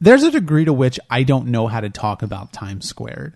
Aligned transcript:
there's 0.00 0.22
a 0.22 0.30
degree 0.30 0.64
to 0.64 0.72
which 0.72 1.00
I 1.10 1.22
don't 1.22 1.48
know 1.48 1.66
how 1.66 1.80
to 1.80 1.90
talk 1.90 2.22
about 2.22 2.52
time 2.52 2.80
squared. 2.80 3.34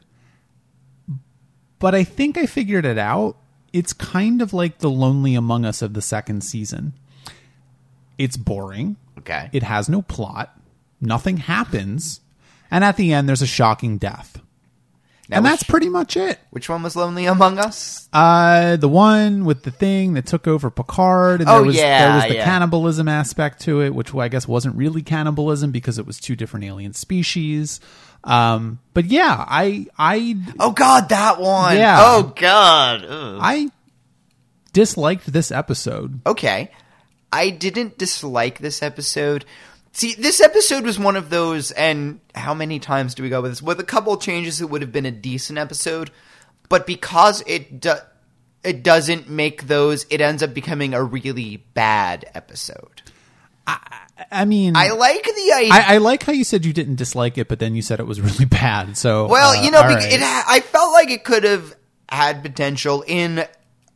But 1.79 1.95
I 1.95 2.05
think 2.05 2.37
I 2.37 2.47
figured 2.47 2.85
it 2.85 2.99
out. 2.99 3.37
It's 3.73 3.93
kind 3.93 4.43
of 4.43 4.53
like 4.53 4.79
the 4.79 4.91
Lonely 4.91 5.35
Among 5.35 5.65
Us 5.65 5.81
of 5.81 5.95
the 5.95 6.03
second 6.03 6.43
season. 6.43 6.93
It's 8.19 8.37
boring. 8.37 8.97
Okay. 9.19 9.49
It 9.53 9.63
has 9.63 9.89
no 9.89 10.03
plot. 10.03 10.59
Nothing 11.01 11.39
happens. 11.39 12.21
And 12.71 12.85
at 12.85 12.97
the 12.97 13.13
end, 13.13 13.29
there's 13.29 13.43
a 13.43 13.47
shocking 13.47 13.97
death. 13.97 14.41
Now, 15.31 15.37
and 15.37 15.45
which- 15.45 15.51
that's 15.53 15.63
pretty 15.63 15.89
much 15.89 16.17
it. 16.17 16.39
Which 16.51 16.69
one 16.69 16.83
was 16.83 16.97
Lonely 16.97 17.25
Among 17.27 17.59
Us? 17.59 18.09
Uh, 18.13 18.77
the 18.77 18.89
one 18.89 19.45
with 19.45 19.63
the 19.63 19.71
thing 19.71 20.15
that 20.15 20.27
took 20.27 20.49
over 20.49 20.71
Picard, 20.71 21.41
and 21.41 21.49
Oh, 21.49 21.55
there 21.59 21.63
was 21.67 21.77
yeah, 21.77 22.07
there 22.07 22.15
was 22.17 22.25
the 22.25 22.35
yeah. 22.35 22.45
cannibalism 22.45 23.07
aspect 23.09 23.61
to 23.63 23.81
it, 23.81 23.95
which 23.95 24.13
I 24.15 24.29
guess 24.29 24.49
wasn't 24.49 24.77
really 24.77 25.03
cannibalism 25.03 25.71
because 25.71 25.99
it 25.99 26.07
was 26.07 26.19
two 26.19 26.35
different 26.35 26.65
alien 26.67 26.93
species. 26.93 27.79
Um, 28.25 28.81
but 28.93 29.07
yeah, 29.07 29.45
I 29.49 29.87
I 29.97 30.37
Oh 30.59 30.73
God, 30.73 31.09
that 31.11 31.41
one. 31.41 31.77
Yeah. 31.77 31.97
Oh 32.01 32.33
God. 32.37 33.05
Ugh. 33.09 33.39
I 33.41 33.71
disliked 34.73 35.33
this 35.33 35.51
episode. 35.51 36.21
Okay. 36.27 36.71
I 37.33 37.51
didn't 37.51 37.97
dislike 37.99 38.59
this 38.59 38.83
episode. 38.83 39.45
See, 39.93 40.15
this 40.15 40.41
episode 40.41 40.85
was 40.85 40.99
one 40.99 41.17
of 41.17 41.31
those, 41.31 41.73
and 41.73 42.21
how 42.35 42.55
many 42.55 42.79
times 42.79 43.15
do 43.15 43.23
we 43.23 43.29
go 43.29 43.43
with 43.43 43.51
this? 43.53 43.63
With 43.63 43.81
a 43.81 43.85
couple 43.85 44.17
changes, 44.19 44.61
it 44.61 44.71
would 44.71 44.83
have 44.83 44.93
been 44.93 45.07
a 45.07 45.11
decent 45.11 45.59
episode, 45.59 46.11
but 46.69 46.87
because 46.87 47.43
it 47.47 47.81
do- 47.81 47.95
it 48.63 48.83
doesn't 48.83 49.29
make 49.29 49.67
those, 49.67 50.07
it 50.11 50.21
ends 50.21 50.43
up 50.43 50.55
becoming 50.55 50.95
a 50.95 51.03
really 51.03 51.57
bad 51.75 52.31
episode. 52.35 53.03
I 54.31 54.45
mean, 54.45 54.77
I 54.77 54.91
like 54.91 55.25
the 55.25 55.53
idea. 55.57 55.73
I, 55.73 55.95
I 55.95 55.97
like 55.99 56.25
how 56.25 56.33
you 56.33 56.45
said 56.45 56.65
you 56.65 56.73
didn't 56.73 56.97
dislike 56.97 57.39
it, 57.39 57.49
but 57.49 57.59
then 57.59 57.75
you 57.75 57.83
said 57.83 58.01
it 58.01 58.07
was 58.07 58.21
really 58.21 58.45
bad. 58.51 58.97
So 58.97 59.27
Well, 59.27 59.59
uh, 59.59 59.63
you 59.63 59.71
know, 59.71 59.81
right. 59.81 60.13
it 60.13 60.21
I 60.23 60.61
felt 60.61 60.93
like 60.93 61.11
it 61.11 61.25
could 61.25 61.45
have 61.45 61.75
had 62.09 62.43
potential 62.43 63.03
in 63.07 63.47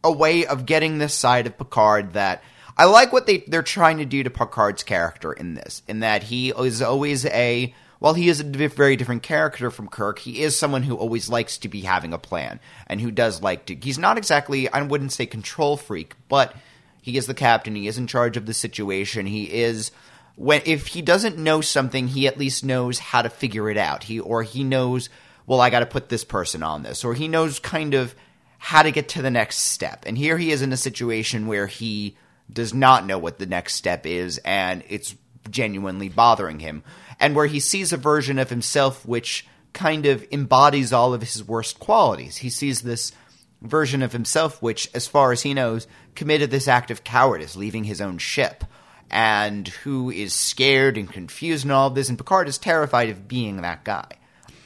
a 0.02 0.12
way 0.12 0.46
of 0.46 0.66
getting 0.66 0.98
this 0.98 1.14
side 1.14 1.46
of 1.46 1.58
Picard 1.58 2.14
that 2.14 2.42
I 2.77 2.86
like 2.86 3.12
what 3.12 3.27
they 3.27 3.39
they're 3.47 3.62
trying 3.62 3.98
to 3.98 4.05
do 4.05 4.22
to 4.22 4.30
Picard's 4.30 4.83
character 4.83 5.33
in 5.33 5.55
this, 5.55 5.83
in 5.86 6.00
that 6.00 6.25
he 6.25 6.50
is 6.50 6.83
always 6.83 7.25
a 7.27 7.75
while 8.00 8.14
he 8.14 8.28
is 8.28 8.41
a 8.41 8.44
very 8.44 8.97
different 8.97 9.22
character 9.22 9.70
from 9.70 9.89
Kirk, 9.89 10.19
he 10.19 10.42
is 10.42 10.58
someone 10.58 10.83
who 10.83 10.97
always 10.97 11.28
likes 11.28 11.58
to 11.58 11.69
be 11.69 11.83
having 11.83 12.12
a 12.12 12.19
plan 12.19 12.61
and 12.86 13.00
who 13.00 13.11
does 13.11 13.41
like 13.41 13.67
to. 13.67 13.77
He's 13.77 13.98
not 13.98 14.19
exactly 14.19 14.69
I 14.69 14.83
wouldn't 14.83 15.12
say 15.12 15.27
control 15.27 15.77
freak, 15.77 16.14
but 16.28 16.55
he 17.00 17.17
is 17.17 17.27
the 17.27 17.34
captain. 17.34 17.77
He 17.77 17.86
is 17.86 17.98
in 17.98 18.06
charge 18.06 18.36
of 18.36 18.47
the 18.47 18.55
situation. 18.55 19.27
He 19.27 19.45
is 19.45 19.91
when 20.36 20.62
if 20.64 20.89
he 20.89 21.02
doesn't 21.02 21.39
know 21.39 21.61
something, 21.61 22.08
he 22.08 22.27
at 22.27 22.39
least 22.39 22.64
knows 22.64 22.98
how 22.98 23.22
to 23.22 23.30
figure 23.30 23.70
it 23.70 23.77
out. 23.77 24.05
He 24.05 24.19
or 24.19 24.42
he 24.42 24.64
knows, 24.64 25.08
well, 25.47 25.61
I 25.61 25.70
got 25.70 25.80
to 25.80 25.86
put 25.86 26.08
this 26.08 26.25
person 26.25 26.62
on 26.62 26.83
this, 26.83 27.05
or 27.05 27.14
he 27.14 27.28
knows 27.28 27.61
kind 27.61 27.95
of 27.95 28.14
how 28.58 28.83
to 28.83 28.91
get 28.91 29.11
to 29.11 29.22
the 29.22 29.30
next 29.30 29.58
step. 29.58 30.05
And 30.06 30.17
here 30.17 30.39
he 30.39 30.50
is 30.50 30.62
in 30.62 30.72
a 30.72 30.77
situation 30.77 31.47
where 31.47 31.67
he 31.67 32.17
does 32.52 32.74
not 32.74 33.06
know 33.06 33.18
what 33.18 33.38
the 33.38 33.46
next 33.46 33.74
step 33.74 34.06
is, 34.06 34.38
and 34.44 34.82
it's 34.88 35.14
genuinely 35.50 36.08
bothering 36.08 36.60
him, 36.60 36.82
and 37.20 37.34
where 37.34 37.46
he 37.46 37.60
sees 37.60 37.92
a 37.92 37.96
version 37.96 38.38
of 38.38 38.50
himself 38.50 39.04
which 39.06 39.46
kind 39.72 40.06
of 40.06 40.24
embodies 40.30 40.92
all 40.92 41.12
of 41.14 41.20
his 41.22 41.42
worst 41.42 41.80
qualities. 41.80 42.36
He 42.38 42.50
sees 42.50 42.82
this 42.82 43.12
version 43.60 44.02
of 44.02 44.12
himself 44.12 44.60
which, 44.62 44.88
as 44.94 45.06
far 45.06 45.32
as 45.32 45.42
he 45.42 45.54
knows, 45.54 45.86
committed 46.14 46.50
this 46.50 46.68
act 46.68 46.90
of 46.90 47.02
cowardice, 47.04 47.56
leaving 47.56 47.84
his 47.84 48.00
own 48.00 48.18
ship, 48.18 48.64
and 49.10 49.68
who 49.68 50.10
is 50.10 50.32
scared 50.32 50.96
and 50.96 51.10
confused 51.12 51.64
and 51.64 51.72
all 51.72 51.88
of 51.88 51.94
this, 51.94 52.08
and 52.08 52.18
Picard 52.18 52.48
is 52.48 52.58
terrified 52.58 53.08
of 53.10 53.26
being 53.28 53.62
that 53.62 53.84
guy. 53.84 54.06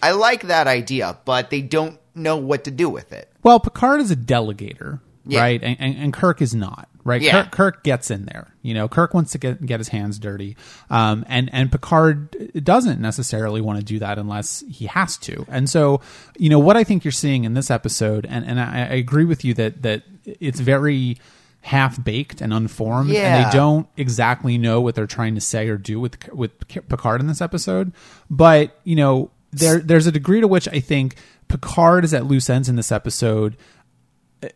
I 0.02 0.12
like 0.12 0.42
that 0.42 0.66
idea, 0.66 1.18
but 1.24 1.50
they 1.50 1.60
don't 1.60 1.98
know 2.14 2.36
what 2.36 2.64
to 2.64 2.70
do 2.70 2.88
with 2.88 3.12
it. 3.12 3.32
Well, 3.42 3.60
Picard 3.60 4.00
is 4.00 4.10
a 4.10 4.16
delegator, 4.16 5.00
Yeah. 5.26 5.40
right? 5.40 5.62
And, 5.62 5.76
and, 5.80 5.96
and 5.96 6.12
Kirk 6.12 6.40
is 6.42 6.54
not, 6.54 6.88
right? 7.08 7.22
Yeah. 7.22 7.42
Kirk, 7.44 7.50
Kirk 7.50 7.84
gets 7.84 8.10
in 8.10 8.26
there. 8.26 8.54
You 8.62 8.74
know, 8.74 8.86
Kirk 8.86 9.14
wants 9.14 9.32
to 9.32 9.38
get 9.38 9.64
get 9.64 9.80
his 9.80 9.88
hands 9.88 10.18
dirty, 10.18 10.56
um, 10.90 11.24
and 11.26 11.48
and 11.52 11.72
Picard 11.72 12.52
doesn't 12.62 13.00
necessarily 13.00 13.60
want 13.60 13.78
to 13.78 13.84
do 13.84 13.98
that 13.98 14.18
unless 14.18 14.62
he 14.68 14.86
has 14.86 15.16
to. 15.18 15.44
And 15.48 15.68
so, 15.68 16.00
you 16.36 16.50
know, 16.50 16.58
what 16.58 16.76
I 16.76 16.84
think 16.84 17.04
you're 17.04 17.12
seeing 17.12 17.44
in 17.44 17.54
this 17.54 17.70
episode, 17.70 18.26
and 18.28 18.44
and 18.44 18.60
I, 18.60 18.80
I 18.80 18.94
agree 18.94 19.24
with 19.24 19.44
you 19.44 19.54
that 19.54 19.82
that 19.82 20.02
it's 20.24 20.60
very 20.60 21.18
half 21.62 22.02
baked 22.02 22.40
and 22.40 22.52
unformed, 22.52 23.10
and 23.10 23.46
they 23.46 23.50
don't 23.56 23.88
exactly 23.96 24.58
know 24.58 24.80
what 24.80 24.94
they're 24.94 25.06
trying 25.06 25.34
to 25.34 25.40
say 25.40 25.68
or 25.68 25.76
do 25.76 25.98
with 25.98 26.28
with 26.32 26.68
Picard 26.68 27.20
in 27.20 27.26
this 27.26 27.40
episode. 27.40 27.92
But 28.30 28.78
you 28.84 28.96
know, 28.96 29.30
there 29.50 29.78
there's 29.78 30.06
a 30.06 30.12
degree 30.12 30.40
to 30.40 30.48
which 30.48 30.68
I 30.68 30.80
think 30.80 31.16
Picard 31.48 32.04
is 32.04 32.12
at 32.14 32.26
loose 32.26 32.50
ends 32.50 32.68
in 32.68 32.76
this 32.76 32.92
episode. 32.92 33.56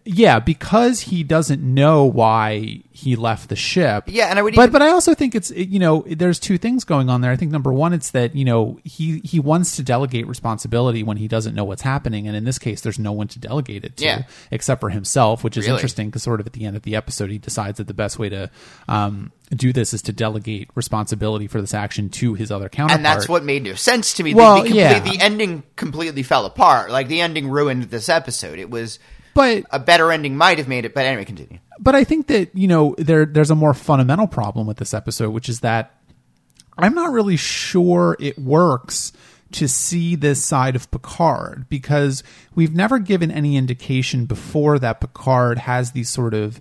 Yeah, 0.05 0.39
because 0.39 1.01
he 1.01 1.25
doesn't 1.25 1.61
know 1.61 2.05
why 2.05 2.83
he 2.93 3.17
left 3.17 3.49
the 3.49 3.57
ship. 3.57 4.05
Yeah, 4.07 4.27
and 4.27 4.39
I 4.39 4.43
would 4.43 4.55
but 4.55 4.63
even- 4.63 4.73
but 4.75 4.83
I 4.83 4.91
also 4.91 5.13
think 5.13 5.35
it's 5.35 5.51
you 5.51 5.81
know 5.81 6.05
there's 6.07 6.39
two 6.39 6.57
things 6.57 6.85
going 6.85 7.11
on 7.11 7.21
there. 7.21 7.33
I 7.33 7.37
think 7.37 7.51
number 7.51 7.73
one, 7.73 7.93
it's 7.93 8.11
that 8.13 8.37
you 8.37 8.45
know 8.45 8.79
he 8.85 9.19
he 9.25 9.41
wants 9.41 9.75
to 9.77 9.83
delegate 9.83 10.29
responsibility 10.29 11.03
when 11.03 11.17
he 11.17 11.27
doesn't 11.27 11.57
know 11.57 11.65
what's 11.65 11.83
happening, 11.83 12.29
and 12.29 12.37
in 12.37 12.45
this 12.45 12.61
case, 12.61 12.81
there's 12.81 13.01
no 13.01 13.11
one 13.11 13.27
to 13.29 13.41
delegate 13.41 13.85
it 13.85 13.97
to 13.97 14.05
Yeah. 14.05 14.23
except 14.53 14.81
for 14.81 14.91
himself, 14.91 15.43
which 15.43 15.57
is 15.57 15.65
Really? 15.67 15.79
interesting 15.79 16.11
because 16.11 16.23
sort 16.23 16.39
of 16.39 16.47
at 16.47 16.53
the 16.53 16.65
end 16.65 16.77
of 16.77 16.83
the 16.83 16.95
episode, 16.95 17.31
he 17.31 17.39
decides 17.39 17.79
that 17.79 17.89
the 17.89 17.95
best 17.95 18.21
way 18.21 18.29
to 18.29 18.51
um, 18.89 19.33
do 19.51 19.73
this 19.73 19.93
is 19.93 20.03
to 20.03 20.13
delegate 20.13 20.69
responsibility 20.77 21.49
for 21.49 21.61
this 21.61 21.75
action 21.75 22.09
to 22.11 22.35
his 22.35 22.53
other 22.53 22.69
counterpart. 22.69 22.99
and 22.99 23.05
that's 23.05 23.29
what 23.29 23.43
made 23.43 23.65
no 23.65 23.75
sense 23.75 24.15
to 24.15 24.23
me. 24.23 24.33
Well, 24.33 24.63
the, 24.63 24.69
the, 24.71 24.77
yeah. 24.77 25.01
the 25.01 25.19
ending 25.21 25.65
completely 25.75 26.23
fell 26.23 26.47
apart. 26.47 26.93
Like 26.93 27.09
the 27.09 27.21
ending 27.21 27.49
ruined 27.49 27.85
this 27.85 28.09
episode. 28.09 28.61
It 28.61 28.71
was 28.71 29.01
But 29.35 29.65
a 29.71 29.79
better 29.79 30.13
ending 30.13 30.37
might 30.37 30.59
have 30.59 30.69
made 30.69 30.85
it. 30.85 30.95
But 30.95 31.07
anyway, 31.07 31.25
continue. 31.25 31.59
but 31.79 31.95
I 31.95 32.05
think 32.05 32.27
that 32.27 32.55
you 32.55 32.69
know 32.69 32.95
there 32.99 33.25
there's 33.25 33.51
a 33.51 33.55
more 33.55 33.75
fundamental 33.75 34.27
problem 34.27 34.67
with 34.67 34.77
this 34.77 34.93
episode, 34.95 35.31
which 35.31 35.49
is 35.49 35.61
that 35.61 35.95
I'm 36.79 36.95
not 36.95 37.13
really 37.13 37.37
sure 37.37 38.17
it 38.19 38.39
works 38.39 39.13
to 39.53 39.69
see 39.69 40.15
this 40.15 40.43
side 40.45 40.77
of 40.77 40.91
Picard 40.91 41.67
because 41.69 42.23
we've 42.55 42.75
never 42.75 42.99
given 42.99 43.31
any 43.31 43.57
indication 43.57 44.25
before 44.25 44.79
that 44.79 45.01
Picard 45.01 45.59
has 45.59 45.93
these 45.93 46.09
sort 46.09 46.35
of 46.35 46.61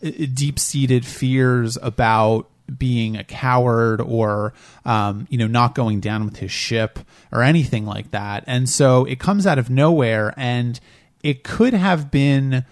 deep 0.00 0.58
seated 0.58 1.04
fears 1.04 1.76
about 1.82 2.48
being 2.78 3.16
a 3.16 3.24
coward 3.24 4.00
or 4.00 4.52
um, 4.84 5.26
you 5.30 5.38
know 5.38 5.46
not 5.46 5.74
going 5.74 6.00
down 6.00 6.24
with 6.24 6.36
his 6.36 6.50
ship 6.50 6.98
or 7.32 7.42
anything 7.42 7.86
like 7.86 8.10
that 8.10 8.44
and 8.46 8.68
so 8.68 9.06
it 9.06 9.18
comes 9.18 9.46
out 9.46 9.58
of 9.58 9.70
nowhere 9.70 10.34
and 10.36 10.78
it 11.22 11.44
could 11.44 11.74
have 11.74 12.10
been 12.10 12.64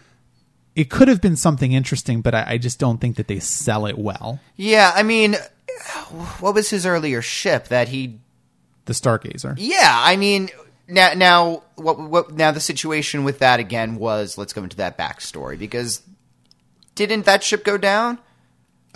it 0.75 0.91
could 0.91 1.09
have 1.09 1.21
been 1.21 1.37
something 1.37 1.73
interesting 1.73 2.21
but 2.21 2.35
I, 2.35 2.45
I 2.53 2.59
just 2.59 2.79
don't 2.79 2.99
think 3.01 3.17
that 3.17 3.29
they 3.29 3.39
sell 3.41 3.87
it 3.87 3.99
well 3.99 4.41
Yeah, 4.57 4.93
I 4.95 5.03
mean, 5.03 5.37
what 6.41 6.55
was 6.55 6.71
his 6.71 6.85
earlier 6.87 7.23
ship 7.23 7.69
that 7.69 7.89
he? 7.89 8.21
the 8.85 8.93
stargazer 8.93 9.55
Yeah, 9.59 10.01
I 10.05 10.17
mean, 10.17 10.49
now 10.89 11.13
now 11.15 11.63
what 11.77 11.99
what 11.99 12.33
now 12.35 12.53
the 12.53 12.61
situation 12.61 13.25
with 13.25 13.41
that 13.41 13.59
again 13.59 13.97
was 13.97 14.39
let's 14.39 14.53
go 14.53 14.63
into 14.63 14.77
that 14.77 14.97
backstory 14.97 15.59
because 15.59 16.03
didn't 16.95 17.25
that 17.27 17.43
ship 17.43 17.65
go 17.65 17.77
down? 17.77 18.19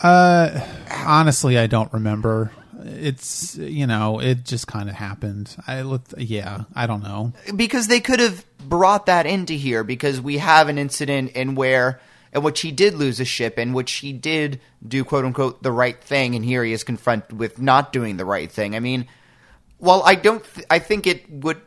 Uh, 0.03 0.67
honestly 1.05 1.59
i 1.59 1.67
don't 1.67 1.93
remember 1.93 2.51
it's 2.85 3.55
you 3.59 3.87
know 3.87 4.19
it 4.19 4.45
just 4.47 4.67
kind 4.67 4.89
of 4.89 4.95
happened 4.95 5.55
i 5.67 5.83
looked 5.83 6.15
yeah 6.17 6.63
i 6.75 6.87
don't 6.87 7.03
know 7.03 7.35
because 7.55 7.87
they 7.89 8.01
could 8.01 8.19
have 8.19 8.43
brought 8.69 9.07
that 9.07 9.27
into 9.27 9.55
here 9.55 9.85
because 9.85 10.21
we 10.21 10.39
have 10.39 10.69
an 10.69 10.79
incident 10.79 11.33
in 11.33 11.55
where 11.55 12.01
in 12.33 12.43
which 12.43 12.61
he 12.61 12.71
did 12.71 12.95
lose 12.95 13.19
a 13.21 13.25
ship 13.25 13.59
in 13.59 13.73
which 13.73 13.91
he 13.93 14.13
did 14.13 14.61
do 14.87 15.03
quote 15.05 15.25
unquote 15.25 15.63
the 15.63 15.73
right 15.73 16.01
thing 16.03 16.35
and 16.35 16.45
here 16.45 16.63
he 16.63 16.73
is 16.73 16.85
confronted 16.85 17.39
with 17.39 17.61
not 17.61 17.93
doing 17.93 18.17
the 18.17 18.25
right 18.25 18.51
thing 18.53 18.77
i 18.77 18.81
mean 18.81 19.07
well 19.79 20.03
i 20.07 20.15
don't 20.15 20.45
th- 20.55 20.67
i 20.71 20.79
think 20.79 21.07
it 21.07 21.29
would 21.31 21.61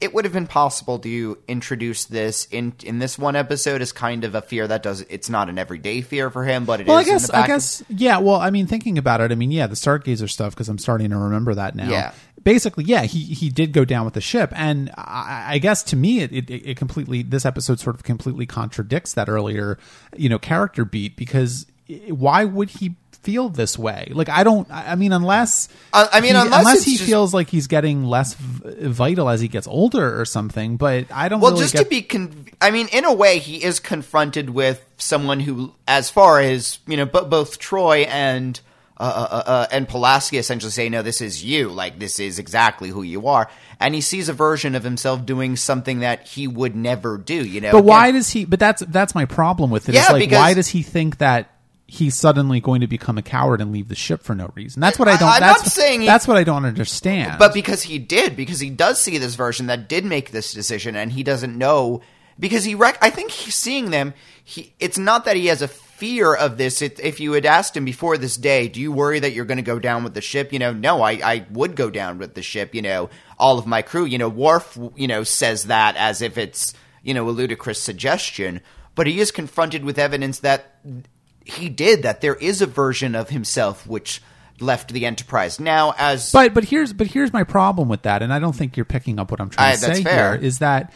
it 0.00 0.12
would 0.12 0.24
have 0.26 0.34
been 0.34 0.46
possible 0.46 0.98
to 0.98 1.38
introduce 1.48 2.04
this 2.04 2.46
in 2.50 2.74
in 2.84 2.98
this 2.98 3.16
one 3.18 3.36
episode 3.36 3.80
as 3.80 3.92
kind 3.92 4.24
of 4.24 4.34
a 4.34 4.42
fear 4.42 4.66
that 4.68 4.82
does 4.82 5.00
it's 5.08 5.30
not 5.30 5.48
an 5.48 5.56
everyday 5.56 6.02
fear 6.02 6.28
for 6.28 6.44
him 6.44 6.64
but 6.66 6.80
it 6.80 6.82
is. 6.82 6.88
well 6.88 6.98
i 6.98 7.00
in 7.00 7.06
guess 7.06 7.26
the 7.26 7.32
back 7.32 7.44
i 7.44 7.46
guess 7.46 7.82
yeah 7.88 8.18
well 8.18 8.36
i 8.36 8.50
mean 8.50 8.66
thinking 8.66 8.98
about 8.98 9.20
it 9.22 9.32
i 9.32 9.34
mean 9.34 9.50
yeah 9.52 9.66
the 9.66 9.76
stargazer 9.76 10.28
stuff 10.28 10.52
because 10.54 10.68
i'm 10.68 10.78
starting 10.78 11.10
to 11.10 11.16
remember 11.16 11.54
that 11.54 11.74
now 11.74 11.88
Yeah. 11.88 12.12
Basically 12.44 12.84
yeah 12.84 13.02
he 13.02 13.20
he 13.20 13.48
did 13.48 13.72
go 13.72 13.84
down 13.84 14.04
with 14.04 14.14
the 14.14 14.20
ship. 14.20 14.52
And 14.54 14.90
i, 14.96 15.54
I 15.54 15.58
guess 15.58 15.82
to 15.84 15.96
me 15.96 16.20
it, 16.20 16.32
it 16.32 16.50
it 16.50 16.76
completely 16.76 17.22
this 17.22 17.44
episode 17.46 17.80
sort 17.80 17.96
of 17.96 18.02
completely 18.02 18.46
contradicts 18.46 19.14
that 19.14 19.28
earlier 19.28 19.78
you 20.16 20.28
know 20.28 20.38
character 20.38 20.84
beat 20.84 21.16
because 21.16 21.66
why 22.08 22.44
would 22.44 22.70
he 22.70 22.94
feel 23.22 23.48
this 23.48 23.78
way? 23.78 24.08
Like 24.12 24.28
i 24.28 24.44
don't 24.44 24.66
i 24.70 24.94
mean 24.96 25.12
unless 25.12 25.70
I- 25.94 26.08
I 26.12 26.20
mean, 26.20 26.34
he, 26.34 26.40
unless 26.40 26.76
it's 26.76 26.84
he 26.84 26.96
just- 26.98 27.04
feels 27.08 27.32
like 27.32 27.48
he's 27.48 27.66
getting 27.66 28.04
less 28.04 28.34
v- 28.34 28.88
vital 28.88 29.30
as 29.30 29.40
he 29.40 29.48
gets 29.48 29.66
older 29.66 30.20
or 30.20 30.26
something 30.26 30.76
but 30.76 31.06
i 31.10 31.30
don't 31.30 31.40
Well, 31.40 31.52
really 31.52 31.62
just 31.64 31.72
get 31.72 31.84
to 31.84 31.88
be, 31.88 32.02
con- 32.02 32.46
I 32.60 32.70
mean, 32.70 32.88
in 32.92 33.04
a 33.06 33.12
way, 33.12 33.38
he 33.38 33.62
is 33.64 33.80
confronted 33.80 34.50
with 34.50 34.84
someone 34.98 35.40
who, 35.40 35.72
as 35.88 36.08
far 36.10 36.40
as 36.40 36.78
you 36.86 36.96
know, 36.98 37.04
bo- 37.06 37.24
both 37.24 37.58
Troi 37.58 38.06
and 38.06 38.60
uh, 38.98 39.02
uh, 39.02 39.42
uh, 39.50 39.66
and 39.72 39.88
Pulaski 39.88 40.38
essentially 40.38 40.70
say, 40.70 40.88
"No, 40.88 41.02
this 41.02 41.20
is 41.20 41.42
you. 41.44 41.68
Like 41.70 41.98
this 41.98 42.20
is 42.20 42.38
exactly 42.38 42.90
who 42.90 43.02
you 43.02 43.26
are." 43.26 43.50
And 43.80 43.94
he 43.94 44.00
sees 44.00 44.28
a 44.28 44.32
version 44.32 44.74
of 44.76 44.84
himself 44.84 45.26
doing 45.26 45.56
something 45.56 46.00
that 46.00 46.28
he 46.28 46.46
would 46.46 46.76
never 46.76 47.18
do. 47.18 47.34
You 47.44 47.60
know, 47.60 47.72
But 47.72 47.84
why 47.84 48.12
does 48.12 48.30
he? 48.30 48.44
But 48.44 48.60
that's 48.60 48.82
that's 48.86 49.14
my 49.14 49.24
problem 49.24 49.70
with 49.70 49.88
it. 49.88 49.94
Yeah, 49.94 50.02
It's 50.02 50.10
like 50.12 50.20
because- 50.20 50.38
why 50.38 50.54
does 50.54 50.68
he 50.68 50.82
think 50.82 51.18
that 51.18 51.50
he's 51.86 52.14
suddenly 52.14 52.60
going 52.60 52.80
to 52.80 52.86
become 52.86 53.18
a 53.18 53.22
coward 53.22 53.60
and 53.60 53.70
leave 53.72 53.88
the 53.88 53.94
ship 53.96 54.22
for 54.22 54.34
no 54.34 54.50
reason? 54.54 54.80
That's 54.80 54.98
what 54.98 55.08
I 55.08 55.16
don't. 55.16 55.28
I- 55.28 55.34
I'm 55.34 55.40
that's, 55.40 55.62
not 55.64 55.72
saying 55.72 56.02
he- 56.02 56.06
that's 56.06 56.28
what 56.28 56.36
I 56.36 56.44
don't 56.44 56.64
understand. 56.64 57.38
But 57.40 57.52
because 57.52 57.82
he 57.82 57.98
did, 57.98 58.36
because 58.36 58.60
he 58.60 58.70
does 58.70 59.00
see 59.02 59.18
this 59.18 59.34
version 59.34 59.66
that 59.66 59.88
did 59.88 60.04
make 60.04 60.30
this 60.30 60.52
decision, 60.52 60.94
and 60.94 61.10
he 61.10 61.24
doesn't 61.24 61.58
know 61.58 62.00
because 62.38 62.62
he. 62.62 62.76
Rec- 62.76 62.98
I 63.02 63.10
think 63.10 63.32
he's 63.32 63.56
seeing 63.56 63.90
them. 63.90 64.14
He. 64.44 64.72
It's 64.78 64.98
not 64.98 65.24
that 65.24 65.34
he 65.36 65.46
has 65.46 65.62
a 65.62 65.68
fear 65.96 66.34
of 66.34 66.56
this. 66.58 66.82
It, 66.82 67.00
if 67.00 67.20
you 67.20 67.32
had 67.32 67.46
asked 67.46 67.76
him 67.76 67.84
before 67.84 68.18
this 68.18 68.36
day, 68.36 68.68
do 68.68 68.80
you 68.80 68.92
worry 68.92 69.20
that 69.20 69.32
you're 69.32 69.44
going 69.44 69.56
to 69.58 69.62
go 69.62 69.78
down 69.78 70.04
with 70.04 70.14
the 70.14 70.20
ship? 70.20 70.52
You 70.52 70.58
know, 70.58 70.72
no, 70.72 71.02
I, 71.02 71.12
I 71.12 71.46
would 71.50 71.76
go 71.76 71.90
down 71.90 72.18
with 72.18 72.34
the 72.34 72.42
ship. 72.42 72.74
You 72.74 72.82
know, 72.82 73.10
all 73.38 73.58
of 73.58 73.66
my 73.66 73.82
crew. 73.82 74.04
You 74.04 74.18
know, 74.18 74.28
Worf. 74.28 74.78
You 74.96 75.08
know, 75.08 75.22
says 75.24 75.64
that 75.64 75.96
as 75.96 76.22
if 76.22 76.36
it's 76.38 76.74
you 77.02 77.14
know 77.14 77.28
a 77.28 77.30
ludicrous 77.32 77.80
suggestion, 77.80 78.60
but 78.94 79.06
he 79.06 79.20
is 79.20 79.30
confronted 79.30 79.84
with 79.84 79.98
evidence 79.98 80.40
that 80.40 80.80
he 81.44 81.68
did 81.68 82.02
that 82.02 82.20
there 82.20 82.34
is 82.36 82.62
a 82.62 82.66
version 82.66 83.14
of 83.14 83.28
himself 83.30 83.86
which 83.86 84.22
left 84.60 84.92
the 84.92 85.04
Enterprise. 85.04 85.58
Now, 85.60 85.94
as 85.98 86.32
But 86.32 86.54
but 86.54 86.64
here's 86.64 86.92
but 86.92 87.08
here's 87.08 87.32
my 87.32 87.44
problem 87.44 87.88
with 87.88 88.02
that, 88.02 88.22
and 88.22 88.32
I 88.32 88.38
don't 88.38 88.54
think 88.54 88.76
you're 88.76 88.84
picking 88.84 89.18
up 89.18 89.30
what 89.30 89.40
I'm 89.40 89.50
trying 89.50 89.72
I- 89.72 89.74
to 89.74 89.78
say 89.96 90.02
fair. 90.02 90.36
here. 90.36 90.42
Is 90.46 90.58
that 90.60 90.92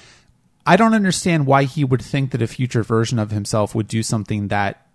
I 0.66 0.76
don't 0.76 0.94
understand 0.94 1.46
why 1.46 1.64
he 1.64 1.82
would 1.84 2.02
think 2.02 2.30
that 2.32 2.42
a 2.42 2.46
future 2.46 2.82
version 2.82 3.18
of 3.18 3.30
himself 3.30 3.74
would 3.74 3.88
do 3.88 4.02
something 4.02 4.48
that 4.48 4.86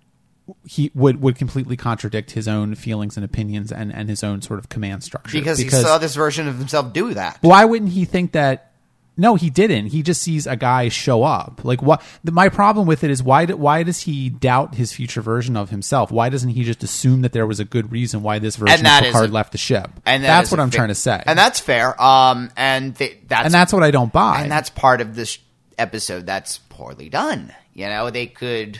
he 0.67 0.91
would 0.93 1.21
would 1.21 1.35
completely 1.35 1.77
contradict 1.77 2.31
his 2.31 2.47
own 2.47 2.75
feelings 2.75 3.15
and 3.17 3.23
opinions 3.23 3.71
and 3.71 3.93
and 3.93 4.09
his 4.09 4.23
own 4.23 4.41
sort 4.41 4.59
of 4.59 4.69
command 4.69 5.03
structure. 5.03 5.37
because, 5.37 5.57
he 5.57 5.69
saw 5.69 5.97
this 5.97 6.15
version 6.15 6.47
of 6.47 6.57
himself 6.57 6.91
do 6.93 7.13
that. 7.13 7.37
why 7.41 7.63
wouldn't 7.65 7.91
he 7.91 8.05
think 8.05 8.33
that? 8.33 8.69
No, 9.15 9.35
he 9.35 9.51
didn't. 9.51 9.85
He 9.87 10.01
just 10.01 10.23
sees 10.23 10.47
a 10.47 10.55
guy 10.55 10.89
show 10.89 11.21
up. 11.23 11.63
Like 11.63 11.83
what? 11.83 12.01
The, 12.23 12.31
my 12.31 12.49
problem 12.49 12.87
with 12.87 13.03
it 13.03 13.11
is 13.11 13.21
why? 13.21 13.45
do- 13.45 13.55
Why 13.55 13.83
does 13.83 14.01
he 14.01 14.27
doubt 14.29 14.73
his 14.73 14.91
future 14.91 15.21
version 15.21 15.55
of 15.55 15.69
himself? 15.69 16.09
Why 16.11 16.29
doesn't 16.29 16.49
he 16.49 16.63
just 16.63 16.81
assume 16.81 17.21
that 17.21 17.31
there 17.31 17.45
was 17.45 17.59
a 17.59 17.63
good 17.65 17.91
reason 17.91 18.23
why 18.23 18.39
this 18.39 18.55
version 18.55 18.83
of 18.85 19.03
Picard 19.03 19.29
a- 19.29 19.33
left 19.33 19.51
the 19.51 19.59
ship? 19.59 19.91
And 20.03 20.23
that 20.23 20.27
that's 20.27 20.49
what 20.49 20.59
I'm 20.59 20.71
fa- 20.71 20.77
trying 20.77 20.87
to 20.87 20.95
say. 20.95 21.21
and 21.27 21.37
that's 21.37 21.59
fair. 21.59 22.01
Um, 22.01 22.49
and 22.57 22.95
th- 22.95 23.19
that's 23.27 23.45
and 23.45 23.53
that's 23.53 23.71
what 23.71 23.83
I 23.83 23.91
don't 23.91 24.11
buy. 24.11 24.41
and 24.41 24.51
that's 24.51 24.71
part 24.71 24.99
of 24.99 25.13
this 25.13 25.37
episode 25.77 26.25
that's 26.25 26.57
poorly 26.69 27.09
done. 27.09 27.53
You 27.75 27.85
know, 27.89 28.09
they 28.09 28.25
could. 28.25 28.79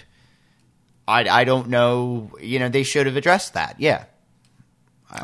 I 1.08 1.28
I 1.28 1.44
don't 1.44 1.70
know. 1.70 2.32
You 2.42 2.60
know, 2.60 2.70
they 2.70 2.84
should 2.84 3.06
have 3.06 3.16
addressed 3.16 3.54
that. 3.54 3.76
Yeah. 3.80 4.06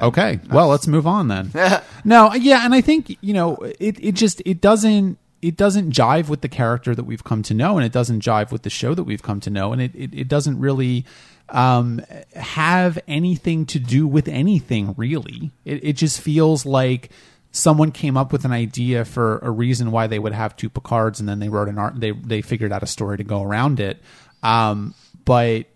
Okay. 0.01 0.39
Well, 0.49 0.67
let's 0.67 0.87
move 0.87 1.07
on 1.07 1.27
then. 1.27 1.51
no, 2.03 2.33
yeah, 2.33 2.63
and 2.63 2.73
I 2.73 2.81
think, 2.81 3.17
you 3.21 3.33
know, 3.33 3.55
it 3.79 3.97
it 4.03 4.15
just 4.15 4.41
it 4.45 4.61
doesn't 4.61 5.17
it 5.41 5.57
doesn't 5.57 5.93
jive 5.93 6.27
with 6.29 6.41
the 6.41 6.49
character 6.49 6.93
that 6.93 7.05
we've 7.05 7.23
come 7.23 7.41
to 7.43 7.53
know 7.53 7.77
and 7.77 7.85
it 7.85 7.93
doesn't 7.93 8.21
jive 8.21 8.51
with 8.51 8.63
the 8.63 8.69
show 8.69 8.93
that 8.93 9.05
we've 9.05 9.23
come 9.23 9.39
to 9.39 9.49
know 9.49 9.71
and 9.71 9.81
it 9.81 9.95
it, 9.95 10.13
it 10.13 10.27
doesn't 10.27 10.59
really 10.59 11.05
um 11.47 12.01
have 12.35 12.99
anything 13.07 13.65
to 13.65 13.79
do 13.79 14.07
with 14.07 14.27
anything 14.27 14.93
really. 14.97 15.51
It 15.65 15.83
it 15.83 15.93
just 15.93 16.21
feels 16.21 16.65
like 16.65 17.09
someone 17.51 17.91
came 17.91 18.15
up 18.15 18.31
with 18.31 18.45
an 18.45 18.51
idea 18.51 19.05
for 19.05 19.39
a 19.39 19.49
reason 19.49 19.91
why 19.91 20.05
they 20.05 20.19
would 20.19 20.33
have 20.33 20.55
two 20.55 20.69
Picards 20.69 21.19
and 21.19 21.27
then 21.27 21.39
they 21.39 21.49
wrote 21.49 21.67
an 21.67 21.79
art 21.79 21.99
they 21.99 22.11
they 22.11 22.41
figured 22.41 22.71
out 22.71 22.83
a 22.83 22.87
story 22.87 23.17
to 23.17 23.23
go 23.23 23.41
around 23.41 23.79
it. 23.79 24.01
Um 24.43 24.93
but 25.29 25.67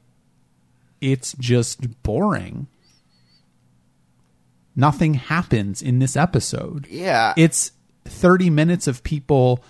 it's 0.99 1.33
just 1.33 2.01
boring 2.01 2.65
nothing 4.75 5.13
happens 5.13 5.79
in 5.79 5.99
this 5.99 6.15
episode. 6.15 6.87
Yeah. 6.89 7.33
It's 7.37 7.71
30 8.05 8.49
minutes 8.49 8.87
of 8.87 9.03
people 9.03 9.63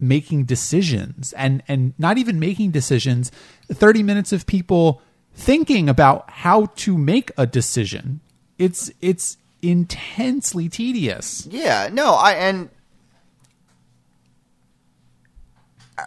making 0.00 0.44
decisions 0.44 1.34
and 1.34 1.62
and 1.68 1.92
not 1.98 2.16
even 2.16 2.40
making 2.40 2.70
decisions, 2.70 3.30
30 3.70 4.02
minutes 4.02 4.32
of 4.32 4.46
people 4.46 5.02
thinking 5.34 5.88
about 5.88 6.28
how 6.30 6.66
to 6.76 6.96
make 6.96 7.30
a 7.36 7.46
decision. 7.46 8.20
It's 8.58 8.90
it's 9.02 9.36
intensely 9.60 10.68
tedious. 10.68 11.46
Yeah. 11.50 11.88
No. 11.92 12.14
I 12.14 12.32
and. 12.32 12.70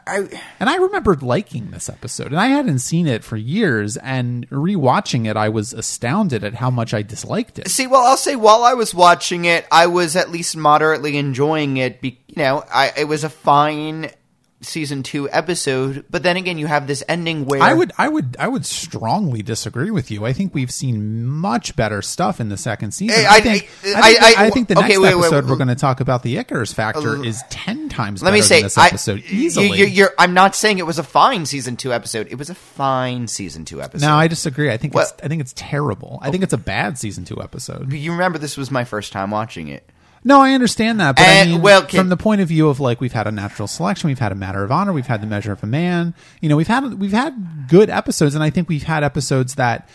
I, 0.08 0.42
And 0.60 0.70
I 0.70 0.76
remembered 0.78 1.22
liking 1.24 1.72
this 1.72 1.90
episode, 1.90 2.28
and 2.28 2.40
I 2.40 2.48
hadn't 2.48 2.80
seen 2.80 3.08
it 3.08 3.24
for 3.24 3.38
years. 3.38 3.98
And 3.98 4.50
rewatching 4.50 5.28
it, 5.28 5.38
I 5.38 5.50
was 5.50 5.74
astounded 5.74 6.44
at 6.44 6.56
how 6.56 6.70
much 6.70 6.94
I 6.94 7.02
disliked 7.02 7.60
it. 7.60 7.70
See, 7.70 7.88
well, 7.88 8.06
I'll 8.06 8.18
say 8.18 8.36
while 8.36 8.64
I 8.64 8.74
was 8.74 8.94
watching 8.94 9.46
it, 9.46 9.66
I 9.72 9.88
was 9.88 10.16
at 10.16 10.32
least 10.32 10.56
moderately 10.58 11.18
enjoying 11.18 11.78
it. 11.78 12.02
Be, 12.02 12.20
you 12.28 12.42
know, 12.42 12.64
I 12.72 12.92
it 12.98 13.06
was 13.06 13.24
a 13.24 13.30
fine 13.30 14.12
season 14.62 15.04
two 15.04 15.30
episode, 15.30 16.06
but 16.10 16.24
then 16.24 16.38
again, 16.38 16.58
you 16.58 16.66
have 16.66 16.88
this 16.88 17.04
ending 17.08 17.46
where 17.46 17.62
I 17.62 17.74
would, 17.74 17.92
I 17.98 18.08
would, 18.08 18.36
I 18.40 18.48
would 18.48 18.66
strongly 18.66 19.44
disagree 19.44 19.92
with 19.92 20.10
you. 20.10 20.26
I 20.26 20.34
think 20.34 20.56
we've 20.56 20.72
seen 20.72 21.26
much 21.26 21.76
better 21.76 22.02
stuff 22.02 22.40
in 22.40 22.50
the 22.50 22.58
second 22.58 22.92
season. 22.94 23.26
I, 23.26 23.36
I- 23.36 23.40
think, 23.42 23.70
I- 23.84 23.90
I, 23.94 24.02
think, 24.14 24.24
I- 24.40 24.46
I 24.46 24.50
think 24.50 24.68
the 24.70 24.78
okay, 24.80 24.88
next 24.88 25.00
wait, 25.00 25.16
wait, 25.16 25.20
episode 25.20 25.44
wait. 25.44 25.52
we're 25.52 25.58
going 25.58 25.68
to 25.68 25.76
talk 25.76 26.00
about 26.00 26.24
the 26.24 26.38
Icarus 26.38 26.74
factor 26.74 27.24
is 27.24 27.44
ten 27.50 27.90
times 27.90 28.24
Let 28.24 28.30
better 28.30 28.38
me 28.38 28.42
say, 28.42 28.56
than 28.58 28.64
this 28.64 28.78
episode 28.78 29.24
easily. 29.30 29.78
You, 29.78 29.86
you're, 29.86 30.14
I'm 30.18 30.34
not 30.34 30.56
saying 30.56 30.80
it 30.80 30.86
was 30.88 31.00
a 31.00 31.04
fine 31.04 31.46
season 31.46 31.76
two 31.78 31.94
episode. 31.94 32.28
It 32.32 32.38
was 32.40 32.50
a 32.50 32.56
fine 32.56 33.28
season 33.28 33.66
two 33.66 33.82
episode. 33.82 34.06
no, 34.08 34.16
I 34.16 34.28
disagree. 34.28 34.72
I 34.72 34.78
think 34.78 34.94
Well- 34.96 35.04
it's, 35.04 35.14
I 35.24 35.28
think 35.28 35.42
it's 35.42 35.54
terrible. 35.56 36.18
I 36.22 36.32
think 36.32 36.44
it's 36.44 36.54
a 36.54 36.58
bad 36.58 36.98
season 36.98 37.26
two 37.26 37.42
episode. 37.42 37.92
you 37.94 38.12
remember 38.14 38.38
this 38.40 38.58
was 38.58 38.72
my 38.72 38.84
first 38.86 39.12
time 39.12 39.32
watching 39.32 39.68
it. 39.68 39.88
No, 40.28 40.42
I 40.42 40.54
understand 40.54 41.00
that, 41.00 41.16
but 41.18 41.24
I 41.26 41.46
mean, 41.46 41.62
well, 41.62 41.84
can- 41.84 42.00
from 42.00 42.10
the 42.10 42.18
point 42.18 42.42
of 42.42 42.48
view 42.48 42.68
of 42.68 42.80
like 42.80 43.00
we've 43.00 43.14
had 43.14 43.28
a 43.28 43.32
natural 43.32 43.68
selection, 43.68 44.08
we've 44.08 44.18
had 44.20 44.32
a 44.32 44.36
matter 44.36 44.64
of 44.64 44.72
honor, 44.72 44.92
we've 44.92 45.06
had 45.06 45.22
the 45.22 45.28
measure 45.28 45.52
of 45.52 45.62
a 45.64 45.68
man. 45.68 46.16
You 46.42 46.50
know, 46.50 46.58
we've 46.58 46.68
had 46.68 46.96
we've 47.00 47.12
had 47.14 47.68
good 47.70 47.90
episodes, 47.92 48.34
and 48.34 48.44
I 48.44 48.50
think 48.50 48.68
we've 48.68 48.84
had 48.84 49.04
episodes 49.04 49.54
that 49.56 49.88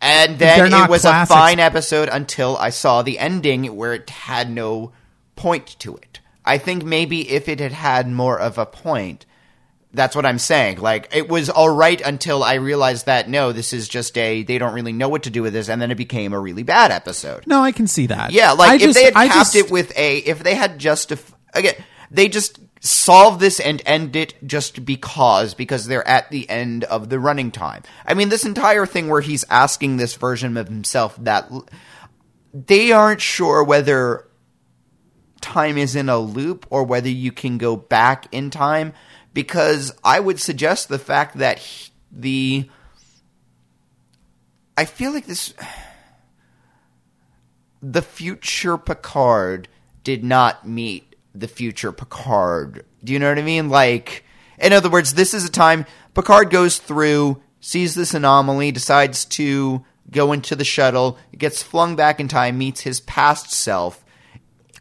And 0.00 0.36
then 0.38 0.72
it 0.72 0.90
was 0.90 1.02
classics. 1.02 1.30
a 1.30 1.34
fine 1.34 1.60
episode 1.60 2.08
until 2.10 2.56
I 2.56 2.70
saw 2.70 3.02
the 3.02 3.18
ending 3.20 3.76
where 3.76 3.94
it 3.94 4.10
had 4.10 4.50
no 4.50 4.90
point 5.36 5.76
to 5.78 5.94
it. 5.96 6.18
I 6.44 6.58
think 6.58 6.84
maybe 6.84 7.30
if 7.30 7.48
it 7.48 7.60
had 7.60 7.72
had 7.72 8.08
more 8.10 8.38
of 8.38 8.58
a 8.58 8.66
point, 8.66 9.26
that's 9.92 10.14
what 10.14 10.26
I'm 10.26 10.38
saying. 10.38 10.78
Like 10.80 11.08
it 11.16 11.28
was 11.28 11.48
all 11.48 11.70
right 11.70 12.00
until 12.00 12.42
I 12.44 12.54
realized 12.54 13.06
that 13.06 13.28
no, 13.28 13.52
this 13.52 13.72
is 13.72 13.88
just 13.88 14.16
a 14.18 14.42
they 14.42 14.58
don't 14.58 14.74
really 14.74 14.92
know 14.92 15.08
what 15.08 15.22
to 15.24 15.30
do 15.30 15.42
with 15.42 15.52
this, 15.52 15.68
and 15.68 15.80
then 15.80 15.90
it 15.90 15.96
became 15.96 16.32
a 16.32 16.38
really 16.40 16.62
bad 16.62 16.90
episode. 16.90 17.46
no, 17.46 17.62
I 17.62 17.72
can 17.72 17.86
see 17.86 18.06
that. 18.06 18.32
Yeah, 18.32 18.52
like 18.52 18.70
I 18.70 18.74
if 18.74 18.80
just- 18.82 18.94
they 18.94 19.04
had 19.04 19.12
I 19.16 19.26
capped 19.28 19.38
just- 19.52 19.56
it 19.56 19.70
with 19.70 19.96
a, 19.96 20.18
if 20.18 20.42
they 20.42 20.54
had 20.54 20.78
just 20.78 21.12
again, 21.54 21.74
they 22.10 22.28
just 22.28 22.60
solve 22.80 23.40
this 23.40 23.58
and 23.58 23.82
end 23.86 24.14
it 24.14 24.34
just 24.46 24.84
because 24.84 25.54
because 25.54 25.86
they're 25.86 26.06
at 26.06 26.30
the 26.30 26.48
end 26.48 26.84
of 26.84 27.08
the 27.08 27.18
running 27.18 27.50
time. 27.50 27.82
I 28.06 28.14
mean, 28.14 28.28
this 28.28 28.44
entire 28.44 28.86
thing 28.86 29.08
where 29.08 29.20
he's 29.20 29.44
asking 29.50 29.96
this 29.96 30.14
version 30.14 30.56
of 30.56 30.68
himself 30.68 31.16
that 31.24 31.50
they 32.54 32.92
aren't 32.92 33.20
sure 33.20 33.64
whether 33.64 34.26
time 35.40 35.78
is 35.78 35.96
in 35.96 36.08
a 36.08 36.18
loop 36.18 36.66
or 36.70 36.84
whether 36.84 37.08
you 37.08 37.32
can 37.32 37.58
go 37.58 37.76
back 37.76 38.26
in 38.32 38.50
time 38.50 38.92
because 39.34 39.92
I 40.04 40.20
would 40.20 40.40
suggest 40.40 40.88
the 40.88 40.98
fact 40.98 41.38
that 41.38 41.58
he- 41.58 41.90
the 42.10 42.68
I 44.76 44.84
feel 44.84 45.12
like 45.12 45.26
this 45.26 45.52
the 47.82 48.02
future 48.02 48.76
Picard 48.76 49.68
did 50.04 50.24
not 50.24 50.66
meet 50.66 51.14
the 51.34 51.48
future 51.48 51.92
Picard. 51.92 52.84
Do 53.04 53.12
you 53.12 53.18
know 53.18 53.28
what 53.28 53.38
I 53.38 53.42
mean? 53.42 53.68
Like, 53.68 54.24
in 54.58 54.72
other 54.72 54.90
words, 54.90 55.14
this 55.14 55.34
is 55.34 55.44
a 55.44 55.50
time 55.50 55.86
Picard 56.14 56.50
goes 56.50 56.78
through, 56.78 57.40
sees 57.60 57.94
this 57.94 58.14
anomaly, 58.14 58.72
decides 58.72 59.24
to 59.26 59.84
go 60.10 60.32
into 60.32 60.56
the 60.56 60.64
shuttle, 60.64 61.18
gets 61.36 61.62
flung 61.62 61.94
back 61.94 62.18
in 62.18 62.28
time, 62.28 62.58
meets 62.58 62.80
his 62.80 63.00
past 63.00 63.52
self. 63.52 64.04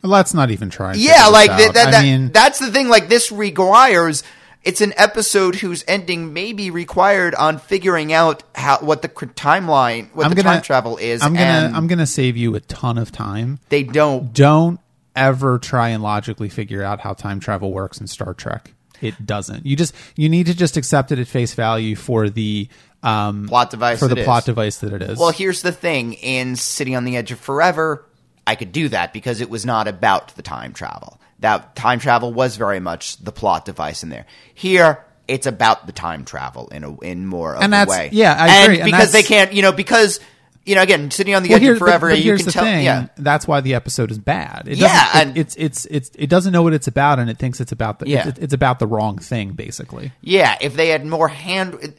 Let's 0.01 0.33
not 0.33 0.51
even 0.51 0.69
try. 0.69 0.93
And 0.93 1.01
Yeah, 1.01 1.27
like 1.27 1.55
this 1.57 1.59
that, 1.59 1.69
out. 1.69 1.73
that, 1.73 1.87
I 1.87 1.91
that- 1.91 2.03
mean, 2.03 2.31
that's 2.31 2.59
the 2.59 2.71
thing. 2.71 2.87
Like 2.87 3.09
this 3.09 3.31
requires. 3.31 4.23
It's 4.67 4.81
an 4.81 4.93
episode 4.97 5.55
whose 5.55 5.85
ending 5.87 6.33
may 6.33 6.51
be 6.51 6.71
required 6.71 7.33
on 7.35 7.57
figuring 7.57 8.11
out 8.11 8.43
how 8.53 8.79
what 8.79 9.01
the 9.01 9.07
cr- 9.07 9.27
timeline, 9.27 10.13
what 10.13 10.25
I'm 10.25 10.31
the 10.31 10.35
gonna 10.43 10.55
time 10.55 10.61
travel 10.61 10.97
is. 10.97 11.21
I'm 11.23 11.33
gonna 11.33 11.71
I'm 11.73 11.87
gonna 11.87 12.05
save 12.05 12.35
you 12.35 12.53
a 12.55 12.59
ton 12.59 12.97
of 12.97 13.09
time. 13.13 13.59
they 13.69 13.83
don't 13.83 14.33
Don't 14.33 14.81
ever 15.15 15.57
try 15.57 15.89
and 15.89 16.03
logically 16.03 16.49
figure 16.49 16.83
out 16.83 16.99
how 16.99 17.13
time 17.13 17.39
travel 17.39 17.71
works 17.71 18.01
in 18.01 18.07
Star 18.07 18.33
Trek. 18.33 18.73
It 19.01 19.25
doesn't. 19.25 19.65
You 19.65 19.77
just 19.77 19.95
you 20.17 20.27
need 20.27 20.47
to 20.47 20.53
just 20.53 20.75
accept 20.75 21.13
it 21.13 21.19
at 21.19 21.27
face 21.27 21.53
value 21.53 21.95
for 21.95 22.29
the 22.29 22.67
um, 23.03 23.47
Plot 23.47 23.69
device 23.69 23.99
for 23.99 24.09
the 24.09 24.23
plot 24.23 24.39
is. 24.39 24.45
device 24.47 24.77
that 24.79 24.91
it 24.91 25.01
is. 25.01 25.17
Well, 25.17 25.31
here's 25.31 25.61
the 25.61 25.71
thing: 25.71 26.11
in 26.13 26.57
City 26.57 26.93
on 26.93 27.05
the 27.05 27.15
Edge 27.15 27.31
of 27.31 27.39
Forever, 27.39 28.05
I 28.45 28.55
could 28.55 28.73
do 28.73 28.89
that 28.89 29.13
because 29.13 29.39
it 29.39 29.49
was 29.49 29.65
not 29.65 29.87
about 29.87 30.35
the 30.35 30.41
time 30.41 30.73
travel. 30.73 31.21
That 31.39 31.75
time 31.75 31.99
travel 31.99 32.33
was 32.33 32.57
very 32.57 32.79
much 32.79 33.17
the 33.17 33.31
plot 33.31 33.65
device 33.65 34.01
in 34.03 34.09
there. 34.09 34.25
Here, 34.55 35.03
it's 35.27 35.45
about 35.45 35.85
the 35.85 35.91
time 35.91 36.25
travel 36.25 36.67
in 36.69 36.83
a 36.83 36.97
in 37.01 37.27
more 37.27 37.55
of 37.55 37.61
And 37.61 37.73
a 37.73 37.85
way. 37.87 38.09
yeah, 38.11 38.33
I 38.33 38.47
and 38.47 38.63
agree, 38.65 38.81
and 38.81 38.85
because 38.91 39.11
they 39.11 39.23
can't, 39.23 39.53
you 39.53 39.61
know, 39.61 39.71
because 39.71 40.19
you 40.65 40.75
know, 40.75 40.81
again, 40.81 41.11
sitting 41.11 41.33
on 41.33 41.43
the 41.43 41.49
Well, 41.49 41.55
edge 41.57 41.61
here- 41.61 41.73
of 41.73 41.79
forever, 41.79 42.07
but, 42.07 42.13
but 42.13 42.17
you 42.19 42.23
here's 42.25 42.39
can 42.41 42.45
the 42.47 42.51
tell. 42.51 42.63
thing. 42.65 42.83
Yeah, 42.83 43.07
That's 43.17 43.47
why 43.47 43.61
the 43.61 43.75
episode 43.75 44.11
is 44.11 44.17
bad. 44.19 44.63
It 44.67 44.77
Yeah, 44.77 44.87
doesn't- 44.87 45.19
it- 45.21 45.27
and- 45.29 45.37
it's 45.37 45.55
it's 45.55 45.85
it's 45.85 46.11
it 46.15 46.27
doesn't 46.29 46.51
know 46.51 46.63
what 46.63 46.73
it's 46.73 46.87
about, 46.87 47.19
and 47.19 47.29
it 47.29 47.37
thinks 47.37 47.61
it's 47.61 47.71
about 47.71 47.99
the 47.99 48.09
Yeah. 48.09 48.27
it's, 48.27 48.39
it's 48.39 48.53
about 48.53 48.79
the 48.79 48.87
wrong 48.87 49.17
thing, 49.19 49.51
basically. 49.51 50.11
yeah. 50.21 50.57
If 50.59 50.75
they 50.75 50.89
had 50.89 51.05
more 51.05 51.27
hand, 51.29 51.93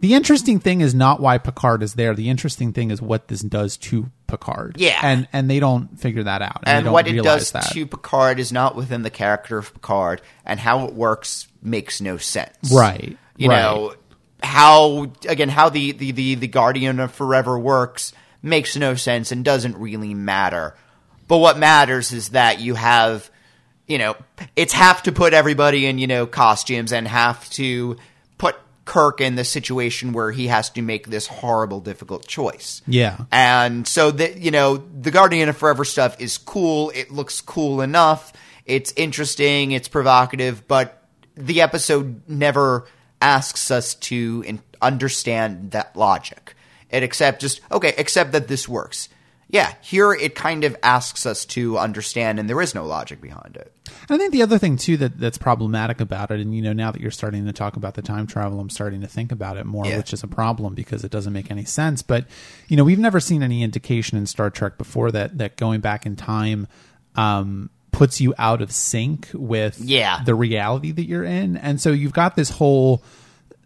The 0.00 0.14
interesting 0.14 0.60
thing 0.60 0.82
is 0.82 0.94
not 0.94 1.20
why 1.20 1.38
Picard 1.38 1.82
is 1.82 1.94
there. 1.94 2.14
The 2.14 2.28
interesting 2.28 2.72
thing 2.72 2.90
is 2.90 3.00
what 3.00 3.28
this 3.28 3.40
does 3.40 3.76
to 3.78 4.10
Picard. 4.26 4.76
Yeah. 4.78 5.00
and 5.02 5.26
and 5.32 5.48
they 5.48 5.58
don't 5.58 5.98
figure 5.98 6.22
that 6.22 6.42
out. 6.42 6.64
and 6.64 6.84
don't 6.84 6.92
what 6.92 7.08
it 7.08 7.22
does 7.22 7.52
that. 7.52 7.72
to 7.72 7.86
Picard 7.86 8.38
is 8.38 8.52
not 8.52 8.76
within 8.76 9.02
the 9.02 9.10
character 9.10 9.56
of 9.58 9.72
Picard, 9.72 10.20
and 10.44 10.60
how 10.60 10.86
it 10.86 10.94
works 10.94 11.48
makes 11.62 12.00
no 12.00 12.18
sense. 12.18 12.72
right. 12.72 13.16
You 13.36 13.48
right. 13.48 13.60
know 13.60 13.94
how 14.42 15.12
again 15.28 15.48
how 15.48 15.70
the, 15.70 15.92
the 15.92 16.12
the 16.12 16.34
the 16.34 16.48
Guardian 16.48 17.00
of 17.00 17.12
Forever 17.12 17.58
works 17.58 18.12
makes 18.42 18.76
no 18.76 18.94
sense 18.94 19.32
and 19.32 19.44
doesn't 19.44 19.76
really 19.78 20.14
matter. 20.14 20.74
But 21.26 21.38
what 21.38 21.58
matters 21.58 22.12
is 22.12 22.30
that 22.30 22.60
you 22.60 22.74
have, 22.74 23.30
you 23.88 23.98
know, 23.98 24.14
it's 24.54 24.72
have 24.74 25.02
to 25.04 25.12
put 25.12 25.32
everybody 25.32 25.86
in 25.86 25.98
you 25.98 26.06
know 26.06 26.26
costumes 26.26 26.92
and 26.92 27.08
have 27.08 27.48
to 27.50 27.96
Kirk 28.86 29.20
in 29.20 29.34
the 29.34 29.44
situation 29.44 30.12
where 30.12 30.30
he 30.30 30.46
has 30.46 30.70
to 30.70 30.80
make 30.80 31.08
this 31.08 31.26
horrible, 31.26 31.80
difficult 31.80 32.26
choice. 32.26 32.80
Yeah. 32.86 33.18
And 33.30 33.86
so 33.86 34.10
that 34.12 34.38
you 34.38 34.50
know, 34.50 34.78
the 34.78 35.10
Guardian 35.10 35.50
of 35.50 35.56
Forever 35.58 35.84
stuff 35.84 36.18
is 36.18 36.38
cool. 36.38 36.90
It 36.94 37.10
looks 37.10 37.42
cool 37.42 37.82
enough. 37.82 38.32
It's 38.64 38.94
interesting. 38.96 39.72
It's 39.72 39.88
provocative, 39.88 40.66
but 40.66 41.02
the 41.34 41.60
episode 41.60 42.22
never 42.28 42.86
asks 43.20 43.70
us 43.70 43.94
to 43.94 44.44
in- 44.46 44.62
understand 44.80 45.72
that 45.72 45.94
logic. 45.96 46.54
It 46.88 47.02
accept 47.02 47.40
just 47.40 47.60
okay, 47.70 47.92
accept 47.98 48.32
that 48.32 48.48
this 48.48 48.68
works. 48.68 49.08
Yeah, 49.48 49.74
here 49.80 50.12
it 50.12 50.34
kind 50.34 50.64
of 50.64 50.76
asks 50.82 51.24
us 51.24 51.44
to 51.46 51.78
understand, 51.78 52.40
and 52.40 52.50
there 52.50 52.60
is 52.60 52.74
no 52.74 52.84
logic 52.84 53.20
behind 53.20 53.56
it. 53.56 53.72
I 54.10 54.18
think 54.18 54.32
the 54.32 54.42
other 54.42 54.58
thing 54.58 54.76
too 54.76 54.96
that 54.96 55.18
that's 55.20 55.38
problematic 55.38 56.00
about 56.00 56.32
it, 56.32 56.40
and 56.40 56.52
you 56.54 56.62
know, 56.62 56.72
now 56.72 56.90
that 56.90 57.00
you're 57.00 57.12
starting 57.12 57.46
to 57.46 57.52
talk 57.52 57.76
about 57.76 57.94
the 57.94 58.02
time 58.02 58.26
travel, 58.26 58.58
I'm 58.58 58.70
starting 58.70 59.02
to 59.02 59.06
think 59.06 59.30
about 59.30 59.56
it 59.56 59.64
more, 59.64 59.86
Yeah. 59.86 59.98
which 59.98 60.12
is 60.12 60.24
a 60.24 60.26
problem 60.26 60.74
because 60.74 61.04
it 61.04 61.12
doesn't 61.12 61.32
make 61.32 61.50
any 61.52 61.64
sense. 61.64 62.02
But 62.02 62.26
you 62.66 62.76
know, 62.76 62.82
we've 62.82 62.98
never 62.98 63.20
seen 63.20 63.44
any 63.44 63.62
indication 63.62 64.18
in 64.18 64.26
Star 64.26 64.50
Trek 64.50 64.78
before 64.78 65.12
that 65.12 65.38
that 65.38 65.56
going 65.56 65.80
back 65.80 66.06
in 66.06 66.16
time 66.16 66.66
um, 67.14 67.70
puts 67.92 68.20
you 68.20 68.34
out 68.38 68.60
of 68.60 68.72
sync 68.72 69.28
with 69.32 69.78
Yeah. 69.78 70.22
the 70.24 70.34
reality 70.34 70.90
that 70.90 71.06
you're 71.06 71.24
in, 71.24 71.56
and 71.56 71.80
so 71.80 71.92
you've 71.92 72.12
got 72.12 72.34
this 72.34 72.50
whole 72.50 73.04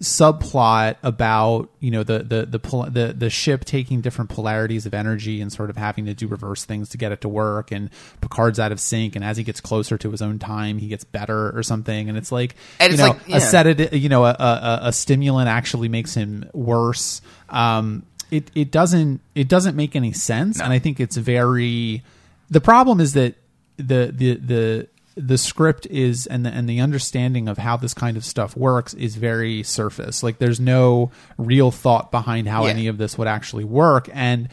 subplot 0.02 0.96
about 1.02 1.68
you 1.78 1.90
know 1.90 2.02
the 2.02 2.20
the 2.20 2.46
the 2.46 2.58
pol- 2.58 2.88
the 2.88 3.12
the 3.12 3.28
ship 3.28 3.66
taking 3.66 4.00
different 4.00 4.30
polarities 4.30 4.86
of 4.86 4.94
energy 4.94 5.42
and 5.42 5.52
sort 5.52 5.68
of 5.68 5.76
having 5.76 6.06
to 6.06 6.14
do 6.14 6.26
reverse 6.26 6.64
things 6.64 6.88
to 6.88 6.96
get 6.96 7.12
it 7.12 7.20
to 7.20 7.28
work 7.28 7.70
and 7.70 7.90
Picard's 8.22 8.58
out 8.58 8.72
of 8.72 8.80
sync 8.80 9.14
and 9.14 9.22
as 9.22 9.36
he 9.36 9.44
gets 9.44 9.60
closer 9.60 9.98
to 9.98 10.10
his 10.10 10.22
own 10.22 10.38
time 10.38 10.78
he 10.78 10.88
gets 10.88 11.04
better 11.04 11.54
or 11.56 11.62
something 11.62 12.08
and 12.08 12.16
it's 12.16 12.32
like 12.32 12.54
And 12.78 12.92
you 12.92 12.94
it's 12.94 13.02
know 13.02 13.08
like, 13.10 13.28
yeah. 13.28 13.36
a 13.36 13.40
sedative 13.40 13.94
you 13.94 14.08
know 14.08 14.24
a, 14.24 14.30
a 14.30 14.78
a 14.84 14.92
stimulant 14.92 15.48
actually 15.48 15.90
makes 15.90 16.14
him 16.14 16.48
worse 16.54 17.20
um 17.50 18.02
it 18.30 18.50
it 18.54 18.70
doesn't 18.70 19.20
it 19.34 19.48
doesn't 19.48 19.76
make 19.76 19.94
any 19.94 20.12
sense 20.12 20.60
and 20.62 20.72
I 20.72 20.78
think 20.78 20.98
it's 20.98 21.16
very 21.18 22.02
the 22.48 22.60
problem 22.62 23.00
is 23.00 23.12
that 23.12 23.34
the 23.76 24.10
the 24.16 24.34
the 24.36 24.88
the 25.16 25.36
script 25.38 25.86
is 25.86 26.26
and 26.26 26.46
the 26.46 26.50
and 26.50 26.68
the 26.68 26.80
understanding 26.80 27.48
of 27.48 27.58
how 27.58 27.76
this 27.76 27.94
kind 27.94 28.16
of 28.16 28.24
stuff 28.24 28.56
works 28.56 28.94
is 28.94 29.16
very 29.16 29.62
surface. 29.62 30.22
Like 30.22 30.38
there's 30.38 30.60
no 30.60 31.10
real 31.36 31.70
thought 31.70 32.10
behind 32.10 32.48
how 32.48 32.64
Yeah. 32.64 32.70
any 32.70 32.86
of 32.86 32.96
this 32.98 33.18
would 33.18 33.28
actually 33.28 33.64
work 33.64 34.08
and 34.12 34.48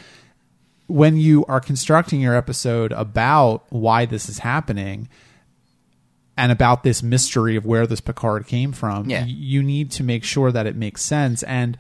when 0.87 1.17
you 1.17 1.43
are 1.47 1.59
constructing 1.59 2.21
your 2.21 2.33
episode 2.33 2.93
about 2.93 3.65
why 3.69 4.05
this 4.05 4.29
is 4.29 4.39
happening 4.39 5.09
and 6.37 6.49
about 6.51 6.83
this 6.83 7.03
mystery 7.03 7.55
of 7.57 7.65
where 7.65 7.85
this 7.85 7.99
Picard 7.99 8.47
came 8.47 8.71
from, 8.71 9.09
Yeah. 9.09 9.21
y- 9.23 9.27
you 9.27 9.61
need 9.61 9.91
to 9.91 10.03
make 10.03 10.23
sure 10.23 10.49
that 10.51 10.65
it 10.65 10.75
makes 10.77 11.01
sense. 11.01 11.43
And 11.43 11.77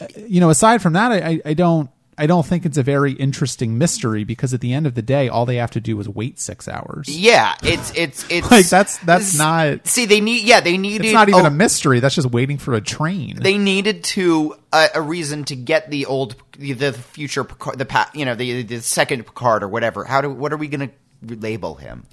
uh, 0.00 0.06
you 0.26 0.40
know, 0.40 0.50
aside 0.50 0.80
from 0.82 0.92
that, 0.92 1.10
I, 1.12 1.16
I- 1.16 1.40
I 1.46 1.54
don't. 1.54 1.90
I 2.18 2.26
don't 2.26 2.44
think 2.44 2.66
it's 2.66 2.76
a 2.76 2.82
very 2.82 3.12
interesting 3.12 3.78
mystery 3.78 4.24
because 4.24 4.52
at 4.52 4.60
the 4.60 4.74
end 4.74 4.86
of 4.86 4.94
the 4.94 5.00
day, 5.00 5.28
all 5.28 5.46
they 5.46 5.56
have 5.56 5.70
to 5.72 5.80
do 5.80 5.98
is 5.98 6.08
wait 6.08 6.38
six 6.38 6.68
hours. 6.68 7.08
Yeah, 7.08 7.54
it's 7.62 7.90
it's 7.96 8.26
it's 8.30 8.50
Like, 8.50 8.68
that's- 8.68 8.98
that's 8.98 9.36
not- 9.38 9.86
See, 9.86 10.04
they 10.04 10.20
need 10.20 10.44
yeah 10.44 10.60
they 10.60 10.76
needed 10.76 11.06
It's 11.06 11.14
not 11.14 11.30
even 11.30 11.44
oh, 11.44 11.46
a 11.46 11.50
mystery. 11.50 12.00
That's 12.00 12.14
just 12.14 12.30
waiting 12.30 12.58
for 12.58 12.74
a 12.74 12.80
train. 12.82 13.38
they 13.40 13.56
needed 13.56 14.04
to 14.04 14.56
uh, 14.72 14.88
a 14.94 15.00
reason 15.00 15.44
to 15.44 15.56
get 15.56 15.90
the 15.90 16.06
old 16.06 16.36
the, 16.58 16.72
the 16.74 16.92
future 16.92 17.44
Picard, 17.44 17.78
the 17.78 17.86
pa- 17.86 18.10
you 18.14 18.24
know 18.26 18.34
the 18.34 18.62
the 18.62 18.80
second 18.82 19.24
Picard 19.24 19.62
or 19.62 19.68
whatever. 19.68 20.04
How 20.04 20.20
do 20.20 20.30
what 20.30 20.52
are 20.52 20.58
we 20.58 20.68
going 20.68 20.90
to 20.90 21.36
label 21.36 21.76
him? 21.76 22.04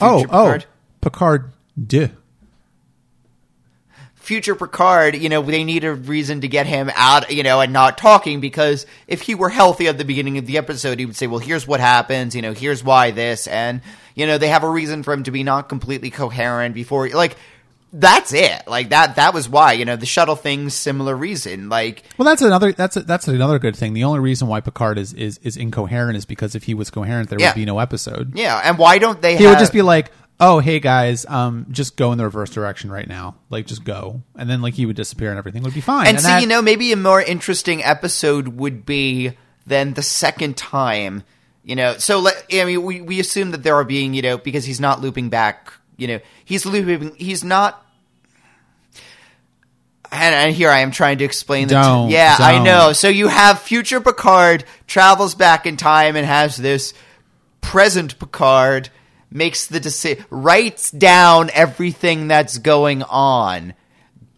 oh, 0.00 0.18
Future 0.18 0.30
oh, 0.32 0.44
Picard? 0.44 0.66
Picard. 1.00 1.52
Duh. 1.86 2.08
Future 4.24 4.54
Picard, 4.54 5.14
you 5.16 5.28
know, 5.28 5.42
they 5.42 5.64
need 5.64 5.84
a 5.84 5.94
reason 5.94 6.40
to 6.40 6.48
get 6.48 6.66
him 6.66 6.90
out, 6.94 7.30
you 7.30 7.42
know, 7.42 7.60
and 7.60 7.72
not 7.72 7.98
talking 7.98 8.40
because 8.40 8.86
if 9.06 9.20
he 9.22 9.34
were 9.34 9.50
healthy 9.50 9.86
at 9.86 9.98
the 9.98 10.04
beginning 10.04 10.38
of 10.38 10.46
the 10.46 10.56
episode, 10.58 10.98
he 10.98 11.06
would 11.06 11.16
say, 11.16 11.26
well, 11.26 11.38
here's 11.40 11.66
what 11.66 11.80
happens, 11.80 12.34
you 12.34 12.42
know, 12.42 12.52
here's 12.52 12.82
why 12.82 13.10
this, 13.10 13.46
and, 13.46 13.80
you 14.14 14.26
know, 14.26 14.38
they 14.38 14.48
have 14.48 14.64
a 14.64 14.68
reason 14.70 15.02
for 15.02 15.12
him 15.12 15.22
to 15.24 15.30
be 15.30 15.42
not 15.42 15.68
completely 15.68 16.10
coherent 16.10 16.74
before, 16.74 17.08
like, 17.10 17.36
that's 17.96 18.32
it. 18.32 18.66
Like, 18.66 18.88
that, 18.88 19.14
that 19.16 19.32
was 19.34 19.48
why, 19.48 19.74
you 19.74 19.84
know, 19.84 19.94
the 19.94 20.04
shuttle 20.06 20.34
thing. 20.34 20.68
similar 20.68 21.14
reason. 21.14 21.68
Like, 21.68 22.02
Well, 22.18 22.26
that's 22.26 22.42
another. 22.42 22.72
That's 22.72 22.96
a, 22.96 23.02
that's 23.02 23.28
another 23.28 23.60
good 23.60 23.76
thing. 23.76 23.94
The 23.94 24.02
only 24.02 24.18
reason 24.18 24.48
why 24.48 24.60
Picard 24.62 24.98
is 24.98 25.12
is, 25.12 25.38
is 25.44 25.56
incoherent 25.56 26.16
is 26.16 26.24
because 26.24 26.56
if 26.56 26.64
he 26.64 26.74
was 26.74 26.90
coherent, 26.90 27.30
there 27.30 27.38
Yeah. 27.38 27.50
would 27.50 27.54
be 27.54 27.64
no 27.64 27.78
episode. 27.78 28.32
yeah, 28.36 28.60
and 28.64 28.78
why 28.78 28.98
don't 28.98 29.22
they 29.22 29.36
He 29.36 29.44
have, 29.44 29.52
would 29.52 29.58
just 29.60 29.72
be 29.72 29.82
like, 29.82 30.10
"Oh, 30.40 30.58
hey 30.58 30.80
guys, 30.80 31.24
um, 31.26 31.66
just 31.70 31.96
go 31.96 32.12
in 32.12 32.18
the 32.18 32.24
reverse 32.24 32.50
direction 32.50 32.90
right 32.90 33.06
now. 33.06 33.36
Like, 33.50 33.66
just 33.66 33.84
go," 33.84 34.22
and 34.36 34.48
then 34.50 34.60
like 34.62 34.74
he 34.74 34.86
would 34.86 34.96
disappear 34.96 35.30
and 35.30 35.38
everything 35.38 35.62
would 35.62 35.74
be 35.74 35.80
fine. 35.80 36.06
And, 36.08 36.20
see, 36.20 36.26
that- 36.26 36.42
you 36.42 36.48
know, 36.48 36.60
maybe 36.62 36.92
a 36.92 36.96
more 36.96 37.20
interesting 37.22 37.82
episode 37.84 38.48
would 38.48 38.84
be 38.86 39.32
than 39.66 39.94
the 39.94 40.02
second 40.02 40.56
time. 40.56 41.22
You 41.62 41.76
know, 41.76 41.96
so 41.96 42.18
let, 42.18 42.44
I 42.52 42.64
mean, 42.66 42.82
we 42.82 43.00
we 43.00 43.20
assume 43.20 43.52
that 43.52 43.62
there 43.62 43.74
are 43.76 43.84
being, 43.84 44.12
you 44.12 44.20
know, 44.22 44.36
because 44.36 44.64
he's 44.66 44.80
not 44.80 45.00
looping 45.00 45.30
back. 45.30 45.72
You 45.96 46.08
know, 46.08 46.20
he's 46.44 46.66
looping. 46.66 47.14
He's 47.16 47.42
not. 47.42 47.80
And, 50.12 50.34
and 50.34 50.54
here 50.54 50.70
I 50.70 50.80
am 50.80 50.90
trying 50.92 51.18
to 51.18 51.24
explain 51.24 51.68
the. 51.68 51.74
Don't, 51.74 52.10
yeah, 52.10 52.36
I 52.38 52.52
don't. 52.56 52.64
know. 52.64 52.92
So 52.92 53.08
you 53.08 53.28
have 53.28 53.58
future 53.60 54.00
Picard 54.00 54.64
travels 54.86 55.34
back 55.34 55.66
in 55.66 55.76
time 55.76 56.14
and 56.16 56.24
has 56.24 56.56
this 56.56 56.94
present 57.60 58.18
Picard 58.18 58.90
makes 59.34 59.66
the 59.66 59.80
decision, 59.80 60.24
writes 60.30 60.90
down 60.90 61.50
everything 61.52 62.28
that's 62.28 62.56
going 62.56 63.02
on, 63.02 63.74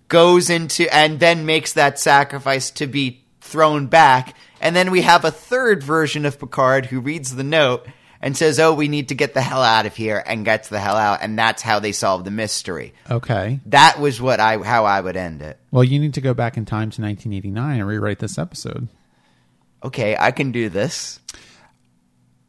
goes 0.09 0.51
into, 0.51 0.93
and 0.93 1.21
then 1.21 1.47
makes 1.47 1.75
that 1.75 2.01
sacrifice 2.01 2.71
to 2.73 2.89
be 2.89 3.23
thrown 3.41 3.87
back. 3.87 4.35
And 4.61 4.75
then 4.75 4.91
we 4.91 5.03
have 5.03 5.25
a 5.25 5.31
third 5.31 5.85
version 5.85 6.27
of 6.27 6.41
Picard 6.41 6.87
who 6.87 6.99
reads 6.99 7.37
the 7.37 7.45
note 7.45 7.87
and 8.23 8.35
says, 8.35 8.59
"Oh, 8.59 8.73
we 8.73 8.89
need 8.89 9.11
to 9.11 9.15
get 9.15 9.35
the 9.35 9.43
hell 9.43 9.63
out 9.63 9.85
of 9.85 9.95
here," 9.95 10.23
and 10.27 10.45
gets 10.45 10.69
the 10.71 10.81
hell 10.81 10.97
out, 10.97 11.19
and 11.21 11.39
that's 11.39 11.63
how 11.63 11.79
they 11.79 11.93
solve 11.93 12.25
the 12.25 12.31
mystery. 12.31 12.95
okay. 13.11 13.61
That 13.67 14.01
was 14.01 14.21
what 14.21 14.41
I 14.41 14.57
how 14.57 14.87
I 14.87 15.01
would 15.01 15.17
end 15.17 15.43
it. 15.43 15.59
Well, 15.71 15.85
you 15.85 16.01
need 16.01 16.15
to 16.15 16.23
go 16.23 16.33
back 16.33 16.57
in 16.57 16.65
time 16.65 16.91
to 16.91 17.03
1989 17.03 17.81
and 17.81 17.87
rewrite 17.87 18.19
this 18.19 18.39
episode. 18.39 18.89
Okay, 19.85 20.17
I 20.19 20.31
can 20.31 20.51
do 20.51 20.71
this. 20.71 21.21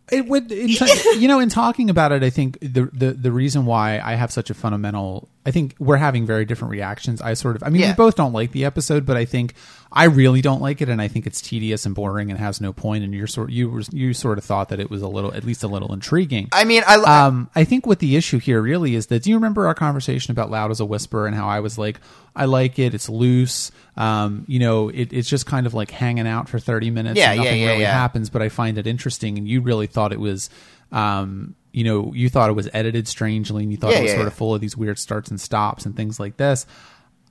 It 0.10 0.26
would, 0.28 0.52
in 0.52 0.70
you 1.18 1.28
know, 1.28 1.40
in 1.40 1.50
talking 1.50 1.90
about 1.90 2.14
it, 2.14 2.24
I 2.24 2.30
think 2.30 2.60
the, 2.62 2.90
the 2.94 3.12
the 3.12 3.32
reason 3.32 3.66
why 3.66 4.00
I 4.00 4.16
have 4.16 4.32
such 4.32 4.50
a 4.50 4.54
fundamental, 4.54 5.28
I 5.46 5.52
think 5.52 5.76
we're 5.80 5.98
having 5.98 6.26
very 6.26 6.46
different 6.46 6.72
reactions. 6.72 7.22
I 7.22 7.34
sort 7.34 7.58
of, 7.58 7.64
I 7.64 7.70
mean, 7.70 7.82
we 7.90 7.94
both 7.94 8.16
don't 8.16 8.32
like 8.32 8.54
the 8.54 8.64
episode, 8.64 9.06
but 9.06 9.18
I 9.18 9.26
think 9.26 9.54
I 9.92 10.06
really 10.06 10.42
don't 10.42 10.62
like 10.62 10.82
it, 10.82 10.90
and 10.90 11.02
I 11.02 11.08
think 11.08 11.26
it's 11.26 11.42
tedious 11.42 11.86
and 11.86 11.96
boring 11.96 12.30
and 12.30 12.40
has 12.40 12.60
no 12.60 12.74
point. 12.74 13.04
And 13.04 13.14
you're 13.14 13.28
sort, 13.28 13.52
you 13.52 13.70
were, 13.70 13.82
you 13.92 14.14
sort 14.14 14.38
of 14.38 14.44
thought 14.44 14.70
that 14.70 14.80
it 14.80 14.90
was 14.90 15.02
a 15.02 15.08
little, 15.08 15.34
at 15.34 15.44
least 15.44 15.64
a 15.64 15.68
little 15.68 15.94
intriguing. 15.94 16.50
I 16.52 16.66
mean, 16.66 16.84
I 16.86 16.96
Um, 16.96 17.50
I 17.56 17.64
think 17.64 17.86
what 17.86 18.00
the 18.00 18.16
issue 18.16 18.40
here 18.40 18.62
really 18.62 18.96
is 18.96 19.08
that 19.08 19.24
do 19.24 19.30
you 19.30 19.36
remember 19.38 19.66
our 19.68 19.74
conversation 19.74 20.32
about 20.32 20.52
loud 20.52 20.72
as 20.72 20.80
a 20.80 20.86
whisper 20.86 21.26
and 21.26 21.36
how 21.36 21.48
I 21.48 21.62
was 21.62 21.78
like, 21.78 22.00
I 22.36 22.46
like 22.46 22.78
it, 22.80 22.94
it's 22.94 23.10
loose, 23.10 23.72
um, 23.96 24.44
you 24.48 24.60
know, 24.60 24.90
it, 24.90 25.14
it's 25.14 25.30
just 25.30 25.46
kind 25.46 25.66
of 25.66 25.74
like 25.74 25.90
hanging 25.90 26.28
out 26.28 26.50
for 26.50 26.60
thirty 26.60 26.92
minutes, 26.92 27.18
Yeah, 27.18 27.32
and 27.32 27.38
yeah, 27.38 27.44
nothing 27.46 27.62
yeah, 27.62 27.68
really 27.70 27.82
yeah. 27.82 27.94
happens, 27.94 28.30
but 28.30 28.42
I 28.42 28.50
find 28.50 28.78
it 28.78 28.86
interesting, 28.86 29.38
and 29.38 29.48
you 29.48 29.62
really 29.62 29.88
thought 29.88 30.12
it 30.12 30.20
was, 30.20 30.50
um, 30.92 31.56
you 31.72 31.84
know, 31.84 32.14
you 32.14 32.30
thought 32.30 32.50
it 32.50 32.54
was 32.54 32.70
edited 32.74 33.08
strangely, 33.08 33.64
and 33.64 33.72
you 33.72 33.78
thought 33.78 33.92
Yeah, 33.92 34.00
it 34.00 34.04
was 34.04 34.12
yeah, 34.12 34.18
sort 34.18 34.26
yeah. 34.26 34.28
of 34.28 34.34
full 34.34 34.54
of 34.54 34.62
these 34.62 34.78
weird 34.78 35.00
starts 35.00 35.32
and 35.32 35.42
stops 35.42 35.86
and 35.86 35.96
things 35.96 36.20
like 36.20 36.38
this. 36.38 36.66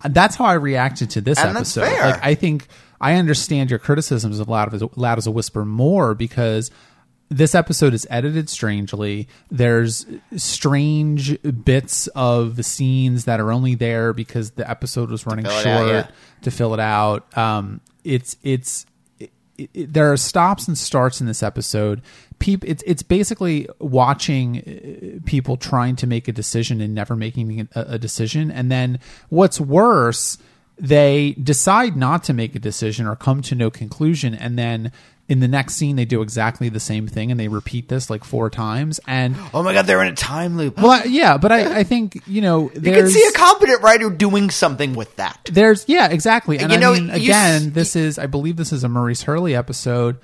That's 0.04 0.36
how 0.36 0.44
I 0.44 0.54
reacted 0.54 1.10
to 1.10 1.20
this 1.20 1.38
And 1.38 1.56
that's 1.56 1.76
episode. 1.76 1.96
fair. 1.96 2.10
Like, 2.12 2.24
I 2.24 2.34
think 2.34 2.66
I 3.00 3.14
understand 3.14 3.70
your 3.70 3.78
criticisms 3.78 4.38
of 4.40 4.48
loud 4.48 4.72
as 4.74 4.82
a, 4.82 4.88
loud 4.96 5.18
as 5.18 5.26
a 5.26 5.30
whisper 5.30 5.64
more 5.64 6.14
because 6.14 6.70
this 7.28 7.54
episode 7.54 7.92
is 7.92 8.06
edited 8.08 8.48
strangely. 8.48 9.26
There's 9.50 10.06
strange 10.36 11.36
bits 11.64 12.06
of 12.08 12.56
the 12.56 12.62
scenes 12.62 13.24
that 13.24 13.40
are 13.40 13.52
only 13.52 13.74
there 13.74 14.12
because 14.12 14.52
the 14.52 14.68
episode 14.68 15.10
was 15.10 15.26
running 15.26 15.44
it 15.46 15.50
short 15.50 15.66
out, 15.66 15.88
yeah. 15.88 16.08
to 16.42 16.50
fill 16.50 16.72
it 16.74 16.80
out. 16.80 17.36
Um, 17.36 17.80
it's 18.04 18.36
it's 18.42 18.86
it, 19.18 19.30
it- 19.74 19.92
there 19.92 20.12
are 20.12 20.16
stops 20.16 20.68
and 20.68 20.78
starts 20.78 21.20
in 21.20 21.26
this 21.26 21.42
episode. 21.42 22.00
Peop, 22.38 22.64
it's 22.64 22.82
it's 22.86 23.02
basically 23.02 23.66
watching 23.78 24.58
uh, 25.22 25.26
people 25.26 25.56
trying 25.56 25.96
to 25.96 26.06
make 26.06 26.28
a 26.28 26.32
decision 26.32 26.80
and 26.80 26.94
never 26.94 27.16
making 27.16 27.68
a, 27.74 27.80
a 27.80 27.98
decision, 27.98 28.50
and 28.50 28.70
then 28.70 28.98
what's 29.30 29.60
worse, 29.60 30.36
they 30.78 31.32
decide 31.42 31.96
not 31.96 32.24
to 32.24 32.32
make 32.34 32.54
a 32.54 32.58
decision 32.58 33.06
or 33.06 33.16
come 33.16 33.40
to 33.42 33.54
no 33.54 33.70
conclusion, 33.70 34.34
and 34.34 34.58
then 34.58 34.92
in 35.28 35.40
the 35.40 35.48
next 35.48 35.74
scene 35.74 35.96
they 35.96 36.04
do 36.04 36.22
exactly 36.22 36.68
the 36.68 36.78
same 36.78 37.08
thing, 37.08 37.30
and 37.32 37.40
they 37.40 37.48
repeat 37.48 37.88
this 37.88 38.10
like 38.10 38.22
four 38.22 38.48
times, 38.50 39.00
and 39.08 39.34
Oh 39.54 39.62
my 39.62 39.72
god, 39.72 39.86
they're 39.86 40.02
in 40.02 40.12
a 40.12 40.14
time 40.14 40.56
loop. 40.56 40.76
well, 40.76 40.90
I- 40.92 41.04
yeah, 41.04 41.36
but 41.38 41.50
I, 41.50 41.78
I 41.78 41.82
think 41.84 42.22
you 42.28 42.42
know 42.42 42.70
you 42.74 42.80
can 42.80 43.08
see 43.08 43.26
a 43.26 43.32
competent 43.32 43.82
writer 43.82 44.10
doing 44.10 44.50
something 44.50 44.94
with 44.94 45.16
that. 45.16 45.40
there's 45.50 45.84
yeah 45.88 46.08
exactly, 46.10 46.58
and 46.58 46.70
You 46.70 46.76
I 46.76 46.80
know, 46.80 46.92
mean 46.92 47.10
again, 47.10 47.62
s- 47.62 47.72
this 47.72 47.96
is 47.96 48.18
I 48.18 48.26
believe 48.26 48.56
this 48.56 48.72
is 48.72 48.84
a 48.84 48.88
Maurice 48.88 49.22
Hurley 49.22 49.56
episode. 49.56 50.18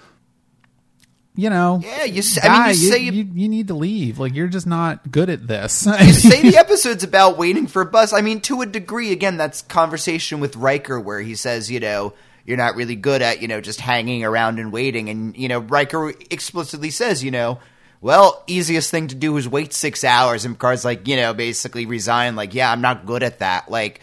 You 1.34 1.48
know, 1.48 1.80
Yeah, 1.82 2.04
you 2.04 2.18
s- 2.18 2.38
I 2.42 2.48
mean, 2.66 2.68
you 2.68 2.74
say 2.90 2.98
you, 2.98 3.12
you- 3.12 3.30
you 3.32 3.48
need 3.48 3.68
to 3.68 3.74
leave. 3.74 4.18
Like 4.18 4.34
you're 4.34 4.48
just 4.48 4.66
not 4.66 5.10
good 5.10 5.30
at 5.30 5.46
this. 5.48 5.86
you 5.86 6.12
say 6.12 6.42
the 6.42 6.58
episode's 6.58 7.04
about 7.04 7.38
waiting 7.38 7.66
for 7.66 7.80
a 7.80 7.86
bus. 7.86 8.12
I 8.12 8.20
mean, 8.20 8.40
to 8.42 8.60
a 8.60 8.66
degree, 8.66 9.12
again, 9.12 9.38
that's 9.38 9.62
conversation 9.62 10.40
with 10.40 10.56
Riker 10.56 11.00
where 11.00 11.20
he 11.20 11.34
says, 11.34 11.70
you 11.70 11.80
know, 11.80 12.12
you're 12.44 12.58
not 12.58 12.74
really 12.76 12.96
good 12.96 13.22
at, 13.22 13.40
you 13.40 13.48
know, 13.48 13.60
just 13.62 13.80
hanging 13.80 14.24
around 14.24 14.58
and 14.58 14.72
waiting. 14.72 15.08
And, 15.08 15.34
you 15.36 15.48
know, 15.48 15.60
Riker 15.60 16.10
explicitly 16.30 16.90
says, 16.90 17.24
you 17.24 17.30
know, 17.30 17.60
well, 18.02 18.42
easiest 18.46 18.90
thing 18.90 19.06
to 19.08 19.14
do 19.14 19.34
is 19.38 19.48
wait 19.48 19.72
six 19.72 20.02
hours. 20.04 20.44
And 20.44 20.54
Picard's 20.56 20.84
like, 20.84 21.08
you 21.08 21.16
know, 21.16 21.32
basically 21.32 21.86
resign, 21.86 22.36
like, 22.36 22.52
yeah, 22.52 22.70
I'm 22.70 22.80
not 22.82 23.06
good 23.06 23.22
at 23.22 23.38
that. 23.38 23.70
Like, 23.70 24.00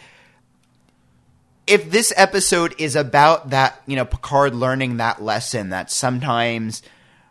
if 1.66 1.90
this 1.90 2.12
episode 2.16 2.74
is 2.78 2.96
about 2.96 3.50
that, 3.50 3.80
you 3.86 3.94
know, 3.94 4.04
Picard 4.04 4.54
learning 4.54 4.96
that 4.96 5.22
lesson 5.22 5.68
that 5.70 5.90
sometimes 5.92 6.82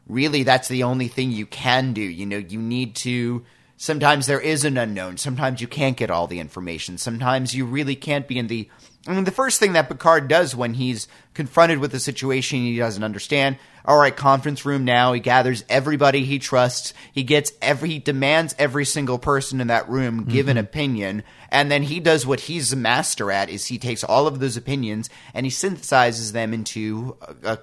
really 0.09 0.43
that's 0.43 0.67
the 0.67 0.83
only 0.83 1.07
thing 1.07 1.31
you 1.31 1.45
can 1.45 1.93
do. 1.93 2.01
You 2.01 2.25
know, 2.25 2.37
you 2.37 2.59
need 2.59 2.95
to 2.97 3.45
sometimes 3.77 4.25
there 4.25 4.41
is 4.41 4.65
an 4.65 4.77
unknown. 4.77 5.15
Sometimes 5.17 5.61
you 5.61 5.67
can't 5.67 5.95
get 5.95 6.11
all 6.11 6.27
the 6.27 6.39
information. 6.39 6.97
Sometimes 6.97 7.55
you 7.55 7.65
really 7.65 7.95
can't 7.95 8.27
be 8.27 8.37
in 8.37 8.47
the 8.47 8.69
I 9.07 9.13
mean 9.13 9.23
the 9.23 9.31
first 9.31 9.59
thing 9.59 9.73
that 9.73 9.87
Picard 9.87 10.27
does 10.27 10.55
when 10.55 10.73
he's 10.73 11.07
confronted 11.33 11.79
with 11.79 11.93
a 11.93 11.99
situation 11.99 12.59
he 12.59 12.77
doesn't 12.77 13.03
understand, 13.03 13.57
all 13.85 13.97
right, 13.97 14.15
conference 14.15 14.65
room 14.65 14.83
now, 14.83 15.13
he 15.13 15.21
gathers 15.21 15.63
everybody 15.69 16.25
he 16.25 16.37
trusts, 16.37 16.93
he 17.13 17.23
gets 17.23 17.53
every 17.61 17.89
he 17.89 17.99
demands 17.99 18.53
every 18.59 18.85
single 18.85 19.17
person 19.17 19.61
in 19.61 19.67
that 19.67 19.87
room 19.87 20.25
give 20.25 20.49
an 20.49 20.57
mm-hmm. 20.57 20.65
opinion, 20.65 21.23
and 21.49 21.71
then 21.71 21.83
he 21.83 22.01
does 22.01 22.25
what 22.27 22.41
he's 22.41 22.73
a 22.73 22.75
master 22.75 23.31
at 23.31 23.49
is 23.49 23.67
he 23.67 23.77
takes 23.77 24.03
all 24.03 24.27
of 24.27 24.39
those 24.39 24.57
opinions 24.57 25.09
and 25.33 25.45
he 25.45 25.51
synthesizes 25.51 26.33
them 26.33 26.53
into 26.53 27.15
a, 27.21 27.53
a 27.53 27.59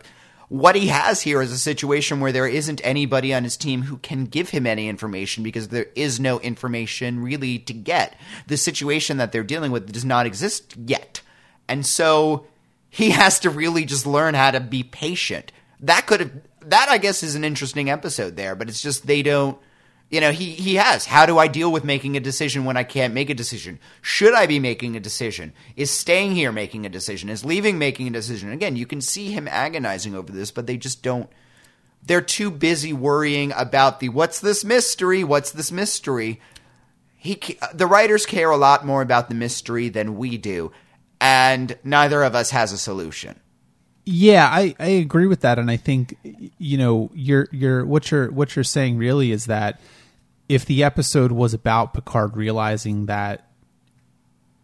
what 0.48 0.76
he 0.76 0.88
has 0.88 1.22
here 1.22 1.42
is 1.42 1.50
a 1.50 1.58
situation 1.58 2.20
where 2.20 2.32
there 2.32 2.46
isn't 2.46 2.80
anybody 2.84 3.34
on 3.34 3.44
his 3.44 3.56
team 3.56 3.82
who 3.82 3.96
can 3.98 4.24
give 4.24 4.50
him 4.50 4.66
any 4.66 4.88
information 4.88 5.42
because 5.42 5.68
there 5.68 5.86
is 5.96 6.20
no 6.20 6.38
information 6.40 7.22
really 7.22 7.58
to 7.60 7.72
get. 7.72 8.14
The 8.46 8.56
situation 8.56 9.16
that 9.16 9.32
they're 9.32 9.42
dealing 9.42 9.72
with 9.72 9.92
does 9.92 10.04
not 10.04 10.26
exist 10.26 10.76
yet. 10.76 11.20
And 11.68 11.84
so 11.84 12.46
he 12.88 13.10
has 13.10 13.40
to 13.40 13.50
really 13.50 13.84
just 13.84 14.06
learn 14.06 14.34
how 14.34 14.52
to 14.52 14.60
be 14.60 14.82
patient. 14.82 15.52
That 15.80 16.06
could 16.06 16.20
have 16.20 16.32
that 16.66 16.88
I 16.88 16.98
guess 16.98 17.22
is 17.22 17.36
an 17.36 17.44
interesting 17.44 17.90
episode 17.90 18.36
there, 18.36 18.54
but 18.54 18.68
it's 18.68 18.82
just 18.82 19.06
they 19.06 19.22
don't 19.22 19.58
you 20.10 20.20
know, 20.20 20.30
he 20.30 20.50
he 20.50 20.76
has. 20.76 21.06
How 21.06 21.26
do 21.26 21.38
I 21.38 21.48
deal 21.48 21.72
with 21.72 21.84
making 21.84 22.16
a 22.16 22.20
decision 22.20 22.64
when 22.64 22.76
I 22.76 22.84
can't 22.84 23.14
make 23.14 23.30
a 23.30 23.34
decision? 23.34 23.80
Should 24.00 24.34
I 24.34 24.46
be 24.46 24.58
making 24.58 24.96
a 24.96 25.00
decision? 25.00 25.52
Is 25.74 25.90
staying 25.90 26.34
here 26.34 26.52
making 26.52 26.86
a 26.86 26.90
decision? 26.90 27.28
Is 27.28 27.44
leaving 27.44 27.78
making 27.78 28.06
a 28.08 28.10
decision? 28.10 28.52
Again, 28.52 28.76
you 28.76 28.86
can 28.86 29.00
see 29.00 29.32
him 29.32 29.48
agonizing 29.48 30.14
over 30.14 30.32
this, 30.32 30.50
but 30.50 30.66
they 30.66 30.76
just 30.76 31.02
don't 31.02 31.28
they're 32.06 32.20
too 32.20 32.50
busy 32.50 32.92
worrying 32.92 33.52
about 33.56 34.00
the 34.00 34.08
what's 34.08 34.40
this 34.40 34.64
mystery? 34.64 35.24
What's 35.24 35.50
this 35.50 35.72
mystery? 35.72 36.40
He 37.16 37.58
the 37.74 37.86
writers 37.86 38.26
care 38.26 38.50
a 38.50 38.56
lot 38.56 38.86
more 38.86 39.02
about 39.02 39.28
the 39.28 39.34
mystery 39.34 39.88
than 39.88 40.16
we 40.16 40.38
do, 40.38 40.70
and 41.20 41.76
neither 41.82 42.22
of 42.22 42.34
us 42.34 42.50
has 42.50 42.72
a 42.72 42.78
solution. 42.78 43.40
Yeah, 44.08 44.46
I, 44.50 44.74
I 44.78 44.86
agree 44.86 45.26
with 45.26 45.40
that, 45.40 45.58
and 45.58 45.68
I 45.70 45.76
think 45.76 46.16
you 46.58 46.78
know 46.78 47.10
you're 47.12 47.48
you're 47.50 47.84
what 47.84 48.10
you're 48.12 48.30
what 48.30 48.54
you're 48.54 48.62
saying 48.64 48.98
really 48.98 49.32
is 49.32 49.46
that 49.46 49.80
if 50.48 50.64
the 50.64 50.84
episode 50.84 51.32
was 51.32 51.52
about 51.52 51.92
Picard 51.92 52.36
realizing 52.36 53.06
that 53.06 53.48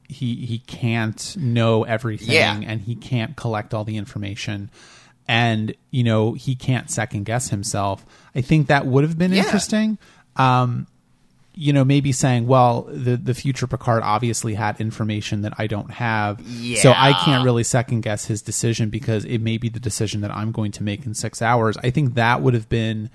he 0.08 0.46
he 0.46 0.58
can't 0.60 1.36
know 1.36 1.82
everything 1.84 2.34
Yeah. 2.34 2.60
and 2.64 2.82
he 2.82 2.94
can't 2.94 3.34
collect 3.36 3.74
all 3.74 3.82
the 3.84 3.96
information 3.96 4.70
and 5.26 5.74
you 5.90 6.04
know 6.04 6.34
he 6.34 6.54
can't 6.54 6.88
second 6.90 7.24
guess 7.24 7.48
himself, 7.48 8.06
I 8.34 8.42
think 8.42 8.68
that 8.68 8.86
would 8.86 9.02
have 9.04 9.18
been 9.18 9.32
Yeah. 9.32 9.42
interesting. 9.44 9.98
Um, 10.36 10.86
you 11.54 11.72
know, 11.72 11.84
maybe 11.84 12.12
saying, 12.12 12.46
well, 12.46 12.82
the 12.88 13.16
the 13.16 13.34
future 13.34 13.66
Picard 13.66 14.02
obviously 14.02 14.54
had 14.54 14.80
information 14.80 15.42
that 15.42 15.52
I 15.58 15.66
don't 15.66 15.90
have, 15.90 16.40
so 16.76 16.92
I 16.96 17.12
can't 17.24 17.44
really 17.44 17.64
second 17.64 18.00
guess 18.00 18.24
his 18.24 18.40
decision 18.40 18.88
because 18.88 19.24
it 19.26 19.38
may 19.38 19.58
be 19.58 19.68
the 19.68 19.80
decision 19.80 20.22
that 20.22 20.30
I'm 20.30 20.50
going 20.52 20.72
to 20.72 20.82
make 20.82 21.04
in 21.04 21.14
six 21.14 21.42
hours. 21.42 21.76
I 21.82 21.90
think 21.90 22.14
that 22.14 22.40
would 22.40 22.54
have 22.54 22.68
been 22.68 23.10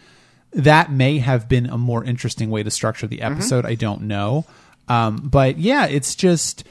that 0.53 0.91
may 0.91 1.17
have 1.17 1.49
been 1.49 1.65
a 1.65 1.77
more 1.77 2.03
interesting 2.03 2.49
way 2.49 2.63
to 2.63 2.71
structure 2.71 3.07
the 3.07 3.21
episode. 3.21 3.65
I 3.65 3.75
don't 3.75 4.03
know, 4.03 4.45
um, 4.87 5.17
but 5.17 5.57
yeah, 5.57 5.87
it's 5.87 6.13
just 6.13 6.63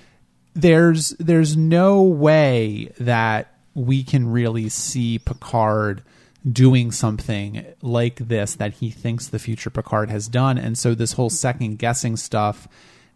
there's 0.54 1.10
there's 1.18 1.56
no 1.56 2.02
way 2.02 2.92
that 2.98 3.52
we 3.74 4.02
can 4.04 4.30
really 4.30 4.68
see 4.68 5.18
Picard 5.18 6.02
doing 6.50 6.92
something 6.92 7.64
like 7.82 8.16
this 8.16 8.54
that 8.56 8.74
he 8.74 8.90
thinks 8.90 9.26
the 9.28 9.38
future 9.38 9.70
Picard 9.70 10.10
has 10.10 10.28
done, 10.28 10.58
and 10.58 10.78
so 10.78 10.94
this 10.94 11.12
whole 11.14 11.30
second 11.30 11.78
guessing 11.78 12.16
stuff 12.16 12.68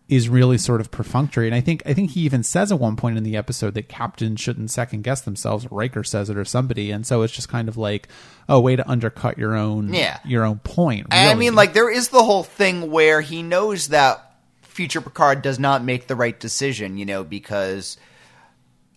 is 0.08 0.28
really 0.28 0.58
sort 0.58 0.80
of 0.80 0.90
perfunctory. 0.90 1.46
And 1.46 1.54
I 1.54 1.60
think 1.60 1.84
I 1.86 1.94
think 1.94 2.10
he 2.10 2.22
even 2.22 2.42
says 2.42 2.72
at 2.72 2.80
one 2.80 2.96
point 2.96 3.16
in 3.16 3.22
the 3.22 3.36
episode 3.36 3.74
that 3.74 3.88
captains 3.88 4.40
shouldn't 4.40 4.72
second 4.72 5.02
guess 5.04 5.20
themselves. 5.20 5.70
Riker 5.70 6.02
says 6.02 6.28
it 6.28 6.36
or 6.36 6.44
somebody, 6.44 6.90
and 6.90 7.06
so 7.06 7.22
it's 7.22 7.32
just 7.32 7.48
kind 7.48 7.68
of 7.68 7.76
like 7.76 8.08
a 8.48 8.60
way 8.60 8.74
to 8.74 8.88
undercut 8.90 9.38
your 9.38 9.54
own 9.54 9.94
Yeah. 9.94 10.18
your 10.24 10.44
own 10.44 10.58
point. 10.58 11.06
And 11.12 11.30
I 11.30 11.34
mean, 11.34 11.54
like, 11.54 11.74
there 11.74 11.90
is 11.90 12.08
the 12.08 12.24
whole 12.24 12.42
thing 12.42 12.90
where 12.90 13.20
he 13.20 13.44
knows 13.44 13.88
that 13.88 14.34
future 14.62 15.00
Picard 15.00 15.42
does 15.42 15.60
not 15.60 15.84
make 15.84 16.08
the 16.08 16.16
right 16.16 16.38
decision, 16.38 16.96
you 16.98 17.06
know, 17.06 17.22
because 17.22 17.96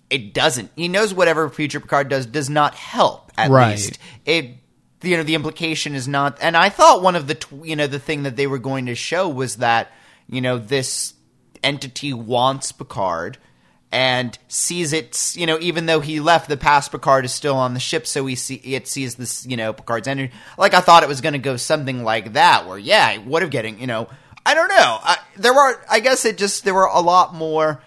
it 0.10 0.34
doesn't. 0.34 0.72
He 0.76 0.88
knows 0.88 1.14
whatever 1.14 1.50
future 1.50 1.80
Picard 1.80 2.10
does 2.10 2.26
does 2.26 2.50
not 2.50 2.76
help. 2.76 3.32
At 3.38 3.50
Right. 3.52 3.72
least 3.72 4.00
it. 4.26 4.58
You 5.02 5.18
know, 5.18 5.24
the 5.24 5.36
implication 5.36 5.96
is 5.96 6.08
not. 6.08 6.38
And 6.40 6.56
I 6.56 6.70
thought 6.70 7.02
one 7.04 7.18
of 7.18 7.28
the, 7.28 7.36
tw- 7.36 7.66
you 7.66 7.76
know, 7.76 7.88
the 7.88 8.00
thing 8.00 8.24
that 8.24 8.38
they 8.38 8.48
were 8.48 8.58
going 8.58 8.86
to 8.86 8.96
show 8.96 9.28
was 9.28 9.58
that, 9.58 9.92
you 10.30 10.40
know, 10.40 10.58
this 10.58 11.14
entity 11.62 12.14
wants 12.14 12.72
Picard 12.72 13.38
and 13.92 14.38
sees 14.48 14.94
it, 14.94 15.34
you 15.36 15.46
know, 15.46 15.58
even 15.60 15.88
though 15.88 16.00
he 16.00 16.22
left, 16.22 16.48
the 16.48 16.56
past 16.56 16.90
Picard 16.92 17.26
is 17.26 17.34
still 17.34 17.58
on 17.58 17.74
the 17.74 17.82
ship, 17.82 18.08
so 18.08 18.26
he 18.26 18.36
see 18.36 18.56
it 18.56 18.88
sees 18.88 19.16
this, 19.16 19.46
you 19.46 19.58
know, 19.58 19.74
Picard's 19.74 20.08
energy. 20.08 20.32
Like 20.58 20.74
I 20.74 20.80
thought 20.80 21.04
it 21.04 21.10
was 21.10 21.20
going 21.20 21.34
to 21.34 21.40
go 21.40 21.58
something 21.58 22.04
like 22.06 22.32
that, 22.34 22.66
where 22.66 22.78
yeah, 22.78 23.12
it 23.12 23.26
would 23.26 23.42
have 23.42 23.52
getting, 23.52 23.82
you 23.82 23.88
know, 23.88 24.08
I 24.46 24.54
don't 24.56 24.70
know. 24.70 25.00
I, 25.04 25.18
there 25.36 25.54
were, 25.54 25.84
I 25.92 26.00
guess 26.00 26.24
it 26.24 26.38
just 26.38 26.64
there 26.64 26.74
were 26.74 26.86
a 26.86 27.02
lot 27.02 27.34
more. 27.36 27.84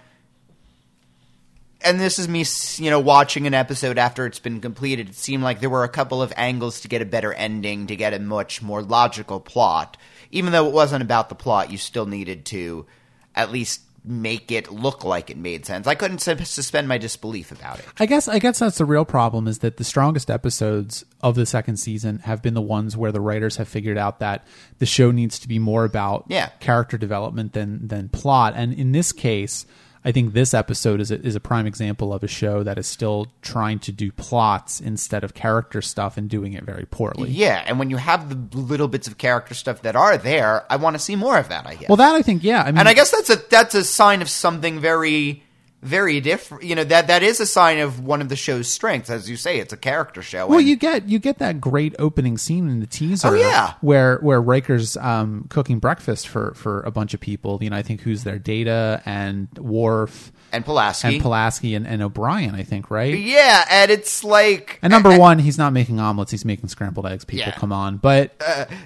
And 1.86 2.00
this 2.00 2.18
is 2.18 2.28
me, 2.28 2.44
you 2.84 2.90
know, 2.90 3.00
watching 3.00 3.46
an 3.46 3.54
episode 3.54 3.96
after 3.98 4.26
it's 4.26 4.38
been 4.40 4.60
completed. 4.60 5.08
It 5.08 5.14
seemed 5.14 5.42
like 5.42 5.60
there 5.60 5.70
were 5.70 5.84
a 5.84 5.88
couple 5.88 6.20
of 6.20 6.32
angles 6.36 6.80
to 6.80 6.88
get 6.88 7.00
a 7.00 7.06
better 7.06 7.32
ending, 7.32 7.86
to 7.86 7.96
get 7.96 8.12
a 8.12 8.18
much 8.18 8.60
more 8.60 8.82
logical 8.82 9.40
plot. 9.40 9.96
Even 10.32 10.52
though 10.52 10.66
it 10.66 10.72
wasn't 10.74 11.02
about 11.02 11.28
the 11.28 11.34
plot, 11.36 11.70
you 11.70 11.78
still 11.78 12.06
needed 12.06 12.44
to 12.46 12.86
at 13.34 13.52
least 13.52 13.82
make 14.08 14.52
it 14.52 14.70
look 14.70 15.04
like 15.04 15.30
it 15.30 15.36
made 15.36 15.66
sense. 15.66 15.86
I 15.86 15.96
couldn't 15.96 16.18
suspend 16.20 16.86
my 16.86 16.96
disbelief 16.96 17.50
about 17.50 17.80
it. 17.80 17.84
I 17.98 18.06
guess 18.06 18.28
I 18.28 18.38
guess 18.38 18.60
that's 18.60 18.78
the 18.78 18.84
real 18.84 19.04
problem 19.04 19.48
is 19.48 19.58
that 19.60 19.78
the 19.78 19.84
strongest 19.84 20.30
episodes 20.30 21.04
of 21.22 21.34
the 21.34 21.44
second 21.46 21.76
season 21.78 22.20
have 22.20 22.40
been 22.40 22.54
the 22.54 22.62
ones 22.62 22.96
where 22.96 23.10
the 23.10 23.20
writers 23.20 23.56
have 23.56 23.66
figured 23.68 23.98
out 23.98 24.20
that 24.20 24.46
the 24.78 24.86
show 24.86 25.10
needs 25.10 25.40
to 25.40 25.48
be 25.48 25.58
more 25.58 25.84
about 25.84 26.24
Yeah. 26.28 26.50
character 26.60 26.96
development 26.96 27.52
than 27.52 27.88
than 27.88 28.08
plot. 28.08 28.54
And 28.56 28.72
in 28.72 28.92
this 28.92 29.10
case, 29.12 29.66
I 30.06 30.12
think 30.12 30.34
this 30.34 30.54
episode 30.54 31.00
is 31.00 31.10
a, 31.10 31.20
is 31.20 31.34
a 31.34 31.40
prime 31.40 31.66
example 31.66 32.14
of 32.14 32.22
a 32.22 32.28
show 32.28 32.62
that 32.62 32.78
is 32.78 32.86
still 32.86 33.26
trying 33.42 33.80
to 33.80 33.90
do 33.90 34.12
plots 34.12 34.80
instead 34.80 35.24
of 35.24 35.34
character 35.34 35.82
stuff 35.82 36.16
and 36.16 36.30
doing 36.30 36.52
it 36.52 36.62
very 36.62 36.86
poorly. 36.86 37.28
Yeah, 37.28 37.64
and 37.66 37.76
when 37.80 37.90
you 37.90 37.96
have 37.96 38.28
the 38.28 38.56
little 38.56 38.86
bits 38.86 39.08
of 39.08 39.18
character 39.18 39.52
stuff 39.52 39.82
that 39.82 39.96
are 39.96 40.16
there, 40.16 40.64
I 40.70 40.76
want 40.76 40.94
to 40.94 41.00
see 41.00 41.16
more 41.16 41.36
of 41.36 41.48
that. 41.48 41.66
I 41.66 41.74
guess. 41.74 41.88
Well, 41.88 41.96
that 41.96 42.14
I 42.14 42.22
think, 42.22 42.44
yeah. 42.44 42.62
I 42.62 42.66
mean, 42.66 42.78
and 42.78 42.88
I 42.88 42.94
guess 42.94 43.10
that's 43.10 43.30
a 43.30 43.36
that's 43.50 43.74
a 43.74 43.82
sign 43.82 44.22
of 44.22 44.30
something 44.30 44.78
very 44.78 45.42
very 45.86 46.20
different. 46.20 46.64
You 46.64 46.74
know 46.74 46.84
that 46.84 47.06
that 47.06 47.22
is 47.22 47.40
a 47.40 47.46
sign 47.46 47.78
of 47.78 48.00
one 48.00 48.20
of 48.20 48.28
the 48.28 48.36
show's 48.36 48.70
strengths, 48.70 49.08
as 49.10 49.30
you 49.30 49.36
say. 49.36 49.58
It's 49.58 49.72
a 49.72 49.76
character 49.76 50.22
show. 50.22 50.46
Well, 50.46 50.58
and- 50.58 50.68
you 50.68 50.76
get 50.76 51.08
you 51.08 51.18
get 51.18 51.38
that 51.38 51.60
great 51.60 51.94
opening 51.98 52.36
scene 52.38 52.68
in 52.68 52.80
the 52.80 52.86
teaser. 52.86 53.28
Oh, 53.28 53.34
yeah. 53.34 53.74
where 53.80 54.18
where 54.18 54.40
Riker's 54.42 54.96
um, 54.96 55.46
cooking 55.48 55.78
breakfast 55.78 56.28
for 56.28 56.52
for 56.54 56.80
a 56.82 56.90
bunch 56.90 57.14
of 57.14 57.20
people. 57.20 57.58
You 57.62 57.70
know, 57.70 57.76
I 57.76 57.82
think 57.82 58.00
who's 58.02 58.24
there, 58.24 58.38
Data 58.38 59.00
and 59.06 59.48
Worf 59.58 60.32
and 60.52 60.64
Pulaski. 60.64 61.08
and 61.14 61.22
Pulaski 61.22 61.74
and, 61.74 61.86
and 61.86 62.02
O'Brien. 62.02 62.54
I 62.54 62.62
think 62.62 62.90
right. 62.90 63.16
yeah, 63.18 63.64
and 63.70 63.90
it's 63.90 64.24
like 64.24 64.78
And 64.82 64.90
number 64.90 65.16
one, 65.18 65.38
he's 65.38 65.58
not 65.58 65.72
making 65.72 66.00
omelets; 66.00 66.30
he's 66.30 66.44
making 66.44 66.68
scrambled 66.68 67.06
eggs. 67.06 67.24
People, 67.24 67.46
Yeah. 67.48 67.52
come 67.58 67.72
on! 67.72 67.96
But 67.96 68.40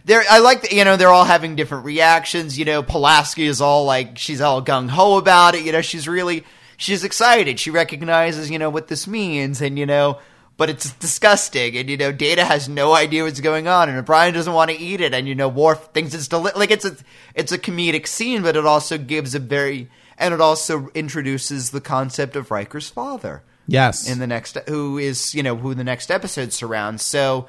they're 0.05 0.25
I 0.31 0.39
like 0.39 0.63
that 0.63 0.73
you 0.73 0.85
know 0.85 0.97
they're 0.97 1.09
all 1.09 1.25
having 1.25 1.57
different 1.57 1.85
reactions. 1.85 2.59
You 2.59 2.65
know, 2.65 2.83
Pulaski 2.83 3.47
is 3.47 3.61
all 3.61 3.85
like 3.85 4.19
she's 4.19 4.41
all 4.41 4.63
gung 4.65 4.89
ho 4.89 5.17
about 5.17 5.55
it. 5.55 5.65
You 5.65 5.73
know, 5.73 5.81
she's 5.83 6.09
really 6.09 6.45
she's 6.81 7.05
excited. 7.05 7.61
She 7.61 7.71
recognizes 7.71 8.51
you 8.51 8.59
know 8.59 8.71
what 8.71 8.89
this 8.89 9.07
means, 9.07 9.61
and 9.61 9.79
you 9.79 9.87
know. 9.87 10.19
But 10.57 10.69
it's 10.69 10.93
disgusting, 10.93 11.75
and 11.77 11.89
you 11.89 11.97
know 11.97 12.13
Data 12.13 12.45
has 12.45 12.69
no 12.69 12.93
idea 12.93 13.25
what's 13.25 13.41
going 13.41 13.67
on, 13.67 13.89
and 13.89 13.97
O'Brien 13.97 14.35
doesn't 14.35 14.53
want 14.53 14.71
to 14.71 14.79
eat 14.79 15.01
it, 15.01 15.15
and 15.15 15.27
you 15.27 15.35
know 15.35 15.49
Worf 15.49 15.93
thinks 15.95 16.13
it's 16.13 16.29
deli- 16.29 16.53
like 16.55 16.71
it's 16.71 16.85
a 16.85 16.97
it's 17.35 17.53
a 17.53 17.59
comedic 17.59 18.07
scene, 18.07 18.43
but 18.43 18.57
it 18.57 18.67
also 18.67 18.99
gives 18.99 19.35
a 19.35 19.39
very 19.39 19.89
and 20.19 20.35
it 20.35 20.41
also 20.41 20.89
introduces 20.89 21.71
the 21.71 21.81
concept 21.81 22.37
of 22.37 22.51
Riker's 22.51 22.91
father 22.91 23.43
yes, 23.67 24.09
in 24.09 24.19
the 24.19 24.27
next 24.27 24.59
who 24.69 24.99
is 24.99 25.35
you 25.35 25.43
know 25.43 25.57
who 25.57 25.75
the 25.75 25.85
next 25.85 26.11
episode 26.11 26.53
surrounds 26.53 27.03
so 27.03 27.47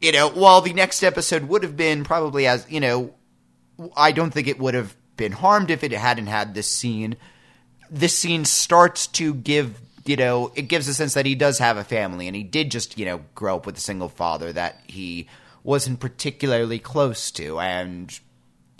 you 0.00 0.12
know 0.12 0.28
while 0.28 0.60
the 0.60 0.72
next 0.72 1.02
episode 1.02 1.44
would 1.44 1.62
have 1.62 1.76
been 1.76 2.04
probably 2.04 2.46
as 2.46 2.66
you 2.70 2.80
know 2.80 3.14
i 3.96 4.12
don't 4.12 4.32
think 4.32 4.48
it 4.48 4.58
would 4.58 4.74
have 4.74 4.96
been 5.16 5.32
harmed 5.32 5.70
if 5.70 5.84
it 5.84 5.92
hadn't 5.92 6.26
had 6.26 6.54
this 6.54 6.70
scene 6.70 7.16
this 7.90 8.16
scene 8.16 8.44
starts 8.44 9.06
to 9.08 9.34
give 9.34 9.80
you 10.06 10.16
know 10.16 10.50
it 10.54 10.62
gives 10.62 10.88
a 10.88 10.94
sense 10.94 11.14
that 11.14 11.26
he 11.26 11.34
does 11.34 11.58
have 11.58 11.76
a 11.76 11.84
family 11.84 12.26
and 12.26 12.34
he 12.36 12.42
did 12.42 12.70
just 12.70 12.98
you 12.98 13.04
know 13.04 13.20
grow 13.34 13.56
up 13.56 13.66
with 13.66 13.76
a 13.76 13.80
single 13.80 14.08
father 14.08 14.52
that 14.52 14.80
he 14.86 15.26
wasn't 15.62 16.00
particularly 16.00 16.78
close 16.78 17.30
to 17.30 17.58
and 17.60 18.20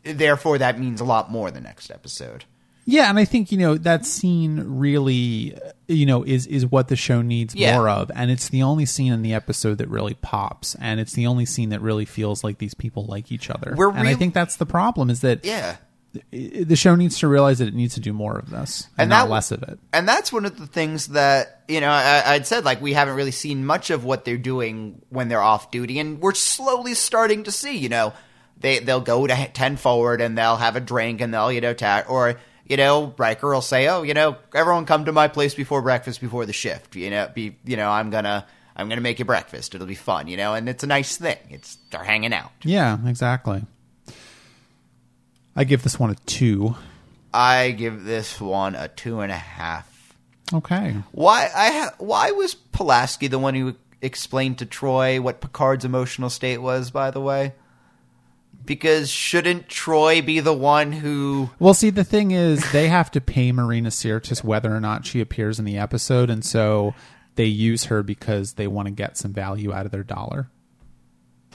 therefore 0.05 0.59
that 0.59 0.79
means 0.79 1.01
a 1.01 1.05
lot 1.05 1.31
more 1.31 1.51
the 1.51 1.61
next 1.61 1.91
episode 1.91 2.45
Yeah, 2.87 3.11
and 3.11 3.19
I 3.19 3.25
think 3.27 3.53
you 3.53 3.59
know 3.59 3.77
that 3.77 4.07
scene 4.07 4.65
really, 4.67 5.55
you 5.87 6.07
know, 6.07 6.25
is 6.25 6.47
is 6.47 6.65
what 6.67 6.89
the 6.89 6.97
show 6.97 7.21
needs 7.23 7.55
Yeah. 7.55 7.77
more 7.77 7.89
of, 7.89 8.11
and 8.15 8.31
it's 8.31 8.49
the 8.49 8.63
only 8.63 8.87
scene 8.87 9.13
in 9.13 9.23
the 9.23 9.35
episode 9.35 9.77
that 9.79 9.89
really 9.89 10.15
pops, 10.15 10.75
and 10.81 10.99
it's 10.99 11.13
the 11.13 11.27
only 11.27 11.45
scene 11.45 11.69
that 11.69 11.83
really 11.83 12.07
feels 12.07 12.43
like 12.43 12.59
these 12.59 12.75
people 12.75 13.05
like 13.05 13.31
each 13.31 13.51
other. 13.51 13.75
We're 13.77 13.91
and 13.93 14.09
I 14.09 14.15
think 14.15 14.33
that's 14.35 14.57
the 14.57 14.67
problem 14.67 15.11
is 15.11 15.21
that 15.21 15.45
yeah 15.45 15.77
the 16.33 16.75
show 16.77 16.95
needs 16.97 17.19
to 17.21 17.29
realize 17.29 17.59
that 17.61 17.69
it 17.69 17.75
needs 17.75 17.95
to 17.95 18.01
do 18.01 18.13
more 18.13 18.37
of 18.39 18.51
this 18.51 18.89
and, 18.99 19.03
And 19.03 19.11
not 19.11 19.29
less 19.31 19.53
of 19.53 19.63
it. 19.63 19.79
and 19.93 20.09
that's 20.09 20.33
one 20.33 20.45
of 20.45 20.59
the 20.59 20.67
things 20.67 21.09
that 21.09 21.63
you 21.69 21.81
know 21.81 21.89
I, 21.89 22.23
I'd 22.35 22.47
said 22.47 22.65
like 22.65 22.81
we 22.81 22.93
haven't 22.95 23.15
really 23.15 23.31
seen 23.31 23.65
much 23.65 23.91
of 23.91 24.05
what 24.05 24.25
they're 24.25 24.37
doing 24.37 25.03
when 25.11 25.29
they're 25.29 25.41
off 25.43 25.71
duty, 25.71 25.99
and 26.01 26.21
we're 26.21 26.35
slowly 26.35 26.95
starting 26.95 27.45
to 27.45 27.53
see. 27.53 27.77
You 27.77 27.89
know, 27.91 28.13
they 28.59 28.81
they'll 28.81 29.01
go 29.01 29.27
to 29.27 29.49
ten 29.53 29.77
forward 29.77 30.21
and 30.21 30.37
they'll 30.37 30.57
have 30.57 30.75
a 30.77 30.81
drink 30.81 31.21
and 31.21 31.33
they'll 31.33 31.53
you 31.53 31.61
know 31.61 31.75
ta- 31.75 32.05
or 32.09 32.41
you 32.67 32.77
know 32.77 33.15
Riker 33.17 33.53
will 33.55 33.61
say, 33.63 33.87
oh 33.89 34.03
you 34.03 34.15
know 34.15 34.37
everyone 34.55 34.87
come 34.87 35.05
to 35.05 35.13
my 35.13 35.29
place 35.29 35.55
before 35.55 35.81
breakfast 35.81 36.21
before 36.21 36.45
the 36.45 36.53
shift. 36.53 36.97
You 36.97 37.11
know, 37.11 37.31
be 37.33 37.57
you 37.65 37.77
know 37.77 37.89
I'm 37.91 38.11
gonna. 38.11 38.47
I'm 38.77 38.89
gonna 38.89 39.03
make 39.03 39.19
you 39.19 39.27
breakfast. 39.27 39.75
It'll 39.75 39.87
be 39.87 39.95
fun, 39.95 40.27
you 40.27 40.39
know, 40.39 40.55
and 40.55 40.67
it's 40.67 40.83
a 40.83 40.87
nice 40.87 41.17
thing. 41.19 41.37
It's 41.51 41.77
they're 41.91 42.03
hanging 42.05 42.33
out. 42.33 42.51
Yeah, 42.63 42.97
exactly. 43.07 43.63
I 45.61 45.65
give 45.65 45.83
this 45.83 45.99
one 45.99 46.09
a 46.09 46.15
two. 46.25 46.75
I 47.35 47.73
give 47.73 48.05
this 48.05 48.41
one 48.41 48.75
a 48.75 48.89
two 48.89 49.21
and 49.21 49.31
a 49.31 49.37
half. 49.37 50.17
Okay. 50.55 50.97
Why 51.13 51.51
I 51.55 51.71
ha- 51.71 51.95
why 51.99 52.31
was 52.31 52.55
Pulaski 52.55 53.27
the 53.27 53.39
one 53.39 53.55
who 53.55 53.75
explained 54.01 54.57
to 54.61 54.65
Troi 54.65 55.21
what 55.21 55.43
Picard's 55.43 55.85
emotional 55.85 56.31
state 56.31 56.63
was? 56.63 56.91
By 56.91 57.11
the 57.11 57.21
way, 57.21 57.53
because 58.65 59.11
shouldn't 59.11 59.69
Troi 59.69 60.25
be 60.25 60.41
the 60.41 60.55
one 60.55 60.93
who? 60.93 61.51
Well, 61.59 61.75
see, 61.75 61.91
the 61.91 62.05
thing 62.05 62.31
is, 62.31 62.73
they 62.73 62.89
have 62.89 63.11
to 63.11 63.21
pay 63.21 63.53
Marina 63.53 63.91
Sirtis 63.91 64.43
whether 64.43 64.75
or 64.75 64.81
not 64.81 65.05
she 65.05 65.21
appears 65.21 65.59
in 65.59 65.67
the 65.67 65.77
episode, 65.77 66.31
and 66.31 66.43
so 66.43 66.95
they 67.35 67.45
use 67.45 67.85
her 67.85 68.03
because 68.03 68.55
they 68.55 68.67
want 68.67 68.87
to 68.87 68.93
get 68.93 69.19
some 69.19 69.35
value 69.35 69.75
out 69.75 69.85
of 69.85 69.93
their 69.93 70.05
dollar. 70.05 70.49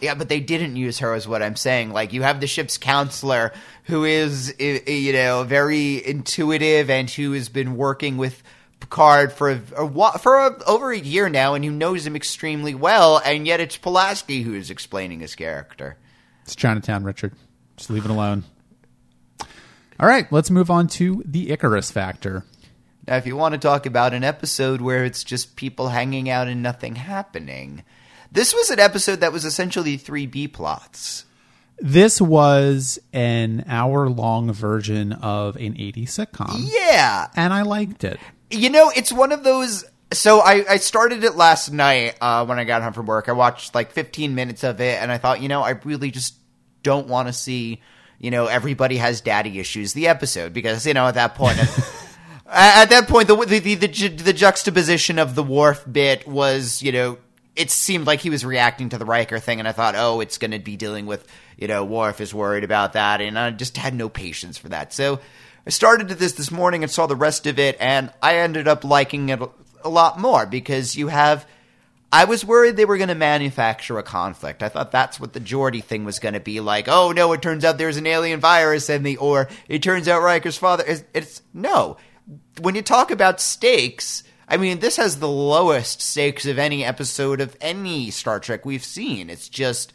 Yeah, 0.01 0.15
but 0.15 0.27
they 0.27 0.39
didn't 0.39 0.75
use 0.75 0.99
her, 0.99 1.15
is 1.15 1.27
what 1.27 1.41
I'm 1.41 1.55
saying. 1.55 1.91
Like 1.91 2.13
you 2.13 2.21
have 2.23 2.41
the 2.41 2.47
ship's 2.47 2.77
counselor, 2.77 3.53
who 3.85 4.03
is 4.03 4.53
you 4.59 5.13
know 5.13 5.43
very 5.43 6.05
intuitive 6.05 6.89
and 6.89 7.09
who 7.09 7.31
has 7.33 7.49
been 7.49 7.77
working 7.77 8.17
with. 8.17 8.41
Picard 8.81 9.31
for 9.31 9.49
a, 9.49 9.61
a 9.77 10.19
for 10.19 10.35
a, 10.35 10.63
over 10.65 10.91
a 10.91 10.99
year 10.99 11.29
now, 11.29 11.53
and 11.53 11.63
who 11.63 11.71
knows 11.71 12.05
him 12.05 12.15
extremely 12.15 12.75
well, 12.75 13.21
and 13.23 13.47
yet 13.47 13.61
it's 13.61 13.77
Pulaski 13.77 14.43
who 14.43 14.53
is 14.53 14.69
explaining 14.69 15.21
his 15.21 15.33
character. 15.33 15.95
It's 16.43 16.55
Chinatown, 16.55 17.05
Richard. 17.05 17.31
Just 17.77 17.89
leave 17.89 18.03
it 18.03 18.11
alone. 18.11 18.43
All 19.97 20.07
right, 20.07 20.29
let's 20.31 20.51
move 20.51 20.69
on 20.69 20.87
to 20.89 21.23
the 21.25 21.51
Icarus 21.51 21.89
factor. 21.89 22.43
Now, 23.07 23.15
if 23.15 23.25
you 23.25 23.37
want 23.37 23.53
to 23.53 23.59
talk 23.59 23.85
about 23.85 24.13
an 24.13 24.23
episode 24.23 24.81
where 24.81 25.05
it's 25.05 25.23
just 25.23 25.55
people 25.55 25.89
hanging 25.89 26.29
out 26.29 26.47
and 26.47 26.61
nothing 26.61 26.95
happening, 26.95 27.83
this 28.35 28.53
was 28.53 28.69
an 28.69 28.79
episode 28.79 29.21
that 29.21 29.31
was 29.33 29.45
essentially 29.45 29.97
three 29.97 30.27
B 30.27 30.47
plots. 30.47 31.25
This 31.79 32.21
was 32.21 32.99
an 33.11 33.65
hour 33.67 34.07
long 34.09 34.53
version 34.53 35.11
of 35.11 35.55
an 35.57 35.73
80s 35.73 36.03
sitcom, 36.09 36.69
Yeah. 36.71 37.27
and 37.35 37.51
I 37.53 37.63
liked 37.63 38.03
it. 38.05 38.17
You 38.49 38.69
know, 38.69 38.91
it's 38.95 39.11
one 39.11 39.31
of 39.33 39.43
those. 39.43 39.83
So 40.13 40.39
I, 40.39 40.63
I 40.69 40.77
started 40.77 41.23
it 41.25 41.35
last 41.35 41.71
night 41.73 42.15
uh, 42.21 42.45
when 42.45 42.59
I 42.59 42.63
got 42.63 42.81
home 42.83 42.93
from 42.93 43.07
work. 43.07 43.27
I 43.27 43.33
watched 43.33 43.75
like 43.75 43.91
15 43.91 44.35
minutes 44.35 44.63
of 44.63 44.79
it, 44.79 45.01
and 45.01 45.11
I 45.11 45.17
thought, 45.17 45.41
you 45.41 45.49
know, 45.49 45.63
I 45.63 45.71
really 45.83 46.11
just 46.11 46.35
don't 46.83 47.07
want 47.07 47.27
to 47.27 47.33
see, 47.33 47.81
you 48.19 48.31
know, 48.31 48.45
everybody 48.45 48.95
has 48.97 49.19
daddy 49.19 49.59
issues 49.59 49.91
the 49.93 50.07
episode 50.07 50.53
because 50.53 50.85
you 50.85 50.93
know 50.93 51.07
at 51.07 51.15
that 51.15 51.35
point. 51.35 51.57
At 52.47 52.91
that 52.91 53.07
point, 53.07 53.27
the, 53.27 53.35
the 53.35 53.57
the 53.73 53.87
the 54.09 54.31
juxtaposition 54.31 55.17
of 55.17 55.33
the 55.33 55.41
Worf 55.41 55.83
bit 55.91 56.27
was, 56.27 56.83
you 56.83 56.91
know, 56.91 57.17
it 57.55 57.71
seemed 57.71 58.05
like 58.05 58.19
he 58.19 58.29
was 58.29 58.43
reacting 58.43 58.89
to 58.89 58.97
the 58.97 59.05
Riker 59.05 59.39
thing, 59.39 59.59
and 59.59 59.67
I 59.67 59.71
thought, 59.71 59.95
oh, 59.95 60.19
it's 60.19 60.37
going 60.37 60.51
to 60.51 60.59
be 60.59 60.75
dealing 60.75 61.05
with, 61.05 61.25
you 61.57 61.67
know, 61.67 61.85
Worf 61.85 62.19
is 62.19 62.33
worried 62.33 62.63
about 62.63 62.93
that, 62.93 63.21
and 63.21 63.39
I 63.39 63.51
just 63.51 63.77
had 63.77 63.93
no 63.93 64.09
patience 64.09 64.57
for 64.57 64.69
that. 64.69 64.93
So 64.93 65.19
I 65.65 65.69
started 65.69 66.09
this 66.09 66.33
this 66.33 66.51
morning 66.51 66.83
and 66.83 66.91
saw 66.91 67.07
the 67.07 67.15
rest 67.15 67.47
of 67.47 67.57
it, 67.57 67.77
and 67.79 68.11
I 68.21 68.37
ended 68.37 68.67
up 68.67 68.83
liking 68.83 69.29
it 69.29 69.39
a 69.83 69.89
lot 69.89 70.19
more 70.19 70.45
because 70.45 70.95
you 70.95 71.07
have. 71.07 71.47
I 72.11 72.25
was 72.25 72.45
worried 72.45 72.77
they 72.77 72.85
were 72.85 72.97
going 72.97 73.09
to 73.09 73.15
manufacture 73.15 73.97
a 73.97 74.03
conflict. 74.03 74.63
I 74.63 74.69
thought 74.69 74.91
that's 74.91 75.19
what 75.19 75.33
the 75.33 75.39
Geordi 75.39 75.83
thing 75.83 76.05
was 76.05 76.19
going 76.19 76.33
to 76.35 76.39
be 76.39 76.61
like. 76.61 76.87
Oh 76.87 77.11
no, 77.11 77.33
it 77.33 77.41
turns 77.41 77.65
out 77.65 77.77
there's 77.77 77.97
an 77.97 78.07
alien 78.07 78.39
virus 78.39 78.89
in 78.89 79.03
the, 79.03 79.17
or 79.17 79.49
it 79.67 79.81
turns 79.81 80.07
out 80.07 80.21
Riker's 80.21 80.57
father 80.57 80.83
is. 80.83 81.03
It's 81.13 81.41
no. 81.53 81.97
When 82.61 82.75
you 82.75 82.81
talk 82.81 83.11
about 83.11 83.41
stakes, 83.41 84.23
I 84.47 84.57
mean 84.57 84.79
this 84.79 84.97
has 84.97 85.19
the 85.19 85.29
lowest 85.29 86.01
stakes 86.01 86.45
of 86.45 86.59
any 86.59 86.83
episode 86.83 87.41
of 87.41 87.57
any 87.61 88.11
Star 88.11 88.39
Trek 88.39 88.65
we've 88.65 88.83
seen. 88.83 89.29
It's 89.29 89.49
just 89.49 89.93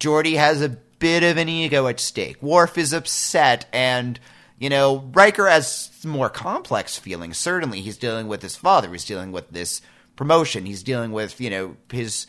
Geordi 0.00 0.36
has 0.36 0.60
a 0.60 0.68
bit 0.68 1.22
of 1.22 1.36
an 1.36 1.48
ego 1.48 1.86
at 1.86 2.00
stake. 2.00 2.42
Worf 2.42 2.78
is 2.78 2.92
upset, 2.92 3.66
and 3.72 4.18
you 4.58 4.68
know 4.68 5.10
Riker 5.12 5.46
has 5.46 5.90
more 6.04 6.28
complex 6.30 6.98
feelings. 6.98 7.38
Certainly, 7.38 7.82
he's 7.82 7.96
dealing 7.96 8.28
with 8.28 8.42
his 8.42 8.56
father. 8.56 8.90
He's 8.92 9.04
dealing 9.04 9.32
with 9.32 9.50
this 9.50 9.80
promotion. 10.16 10.66
He's 10.66 10.82
dealing 10.82 11.12
with 11.12 11.40
you 11.40 11.50
know 11.50 11.76
his 11.90 12.26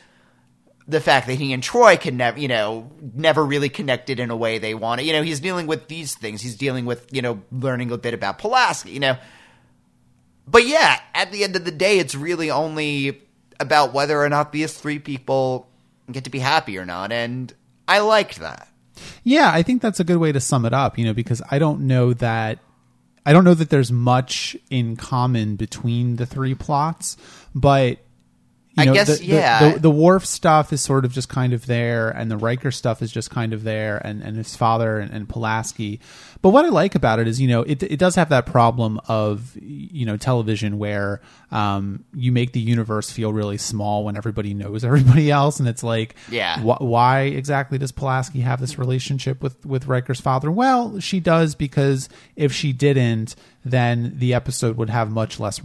the 0.88 0.99
fact 0.99 1.27
that 1.27 1.36
he 1.36 1.53
and 1.53 1.63
Troi 1.63 1.99
can 1.99 2.17
never, 2.17 2.38
you 2.38 2.47
know, 2.47 2.91
never 3.13 3.45
really 3.45 3.69
connected 3.69 4.19
in 4.19 4.29
a 4.29 4.36
way 4.36 4.57
they 4.57 4.73
wanted. 4.73 5.05
You 5.05 5.13
know, 5.13 5.21
he's 5.21 5.39
dealing 5.39 5.67
with 5.67 5.88
these 5.88 6.15
things. 6.15 6.41
He's 6.41 6.57
dealing 6.57 6.86
with, 6.86 7.07
you 7.13 7.21
know, 7.21 7.41
learning 7.51 7.91
a 7.91 7.97
bit 7.97 8.13
about 8.13 8.38
Pulaski, 8.39 8.91
you 8.91 8.99
know. 8.99 9.17
But 10.47 10.67
yeah, 10.67 10.99
at 11.13 11.32
the 11.32 11.43
end 11.43 11.56
of 11.56 11.65
the 11.65 11.71
day, 11.71 11.99
it's 11.99 12.15
really 12.15 12.51
only 12.51 13.21
about 13.60 13.93
whether 13.93 14.21
or 14.21 14.29
not 14.29 14.51
these 14.51 14.73
three 14.73 14.99
people 14.99 15.69
get 16.12 16.25
to 16.25 16.29
be 16.29 16.39
happy 16.39 16.77
or 16.77 16.86
not. 16.86 17.12
And 17.12 17.53
I 17.88 17.99
liked 17.99 18.39
that. 18.39 18.67
Yeah, 19.23 19.51
I 19.51 19.63
think 19.63 19.82
that's 19.82 19.99
a 19.99 20.03
good 20.03 20.17
way 20.17 20.32
to 20.32 20.39
sum 20.39 20.65
it 20.65 20.73
up, 20.73 20.97
you 20.97 21.06
know, 21.06 21.13
because 21.13 21.41
I 21.49 21.60
don't 21.60 21.88
know 21.88 22.13
that 22.13 22.60
I 23.25 23.32
don't 23.32 23.45
know 23.45 23.53
that 23.53 23.69
there's 23.69 23.91
much 23.91 24.58
in 24.69 24.97
common 24.97 25.56
between 25.56 26.17
the 26.17 26.25
three 26.25 26.56
plots, 26.56 27.15
but 27.56 27.99
I 28.75 28.86
know, 28.86 28.93
guess, 28.93 29.19
the, 29.19 29.25
the- 29.25 29.31
yeah. 29.33 29.73
The, 29.73 29.79
the, 29.79 29.91
Worf 29.91 30.25
stuff 30.25 30.73
is 30.73 30.81
sort 30.81 31.05
of 31.05 31.12
just 31.12 31.29
kind 31.29 31.53
of 31.53 31.67
there, 31.67 32.09
and 32.09 32.31
the 32.31 32.38
Riker 32.38 32.71
stuff 32.71 33.01
is 33.03 33.12
just 33.12 33.29
kind 33.29 33.53
of 33.53 33.63
there, 33.63 33.97
and, 34.03 34.23
and 34.23 34.36
his 34.36 34.55
father 34.55 34.99
and, 34.99 35.12
and 35.13 35.29
Pulaski. 35.29 35.99
But 36.41 36.49
what 36.49 36.65
I 36.65 36.69
like 36.69 36.95
about 36.95 37.19
it 37.19 37.27
is, 37.27 37.39
you 37.39 37.47
know, 37.47 37.62
it 37.62 37.83
it 37.83 37.97
does 37.99 38.15
have 38.15 38.29
that 38.29 38.45
problem 38.47 38.99
of 39.07 39.55
you 39.62 40.05
know 40.05 40.17
television 40.17 40.77
where 40.79 41.21
um, 41.51 42.03
you 42.15 42.31
make 42.31 42.51
the 42.53 42.59
universe 42.59 43.12
feel 43.12 43.31
really 43.31 43.57
small 43.57 44.03
when 44.05 44.17
everybody 44.17 44.53
knows 44.55 44.83
everybody 44.86 45.29
else, 45.29 45.59
and 45.59 45.69
it's 45.69 45.83
like, 45.83 46.15
Yeah. 46.29 46.57
wh- 46.59 46.81
why 46.81 47.21
exactly 47.21 47.77
does 47.77 47.91
Pulaski 47.91 48.39
have 48.41 48.59
this 48.59 48.79
relationship 48.79 49.41
with 49.43 49.63
with 49.65 49.86
Riker's 49.88 50.19
father? 50.19 50.49
Well, 50.51 50.99
she 50.99 51.19
does 51.19 51.53
because 51.53 52.09
if 52.36 52.51
she 52.51 52.73
didn't, 52.73 53.36
then 53.63 54.13
the 54.17 54.33
episode 54.33 54.77
would 54.77 54.89
have 54.89 55.12
much 55.12 55.39
less 55.39 55.62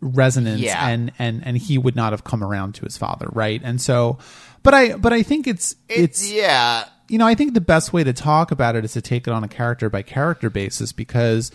resonance 0.00 0.60
Yeah. 0.60 0.88
and 0.88 1.12
and 1.18 1.44
and 1.46 1.56
he 1.56 1.78
would 1.78 1.96
not 1.96 2.12
have 2.12 2.22
come 2.24 2.42
around 2.44 2.74
to 2.76 2.84
his 2.84 2.96
father 2.96 3.28
right 3.32 3.60
and 3.64 3.80
so 3.80 4.18
but 4.62 4.74
i 4.74 4.94
but 4.96 5.12
i 5.12 5.22
think 5.22 5.46
it's 5.46 5.74
it's 5.88 6.30
yeah. 6.30 6.84
you 7.08 7.16
know 7.18 7.26
i 7.26 7.34
think 7.34 7.54
the 7.54 7.60
best 7.60 7.92
way 7.92 8.04
to 8.04 8.12
talk 8.12 8.50
about 8.50 8.76
it 8.76 8.84
is 8.84 8.92
to 8.92 9.00
take 9.00 9.26
it 9.26 9.32
on 9.32 9.42
a 9.42 9.48
character 9.48 9.88
by 9.88 10.02
character 10.02 10.50
basis 10.50 10.92
because 10.92 11.50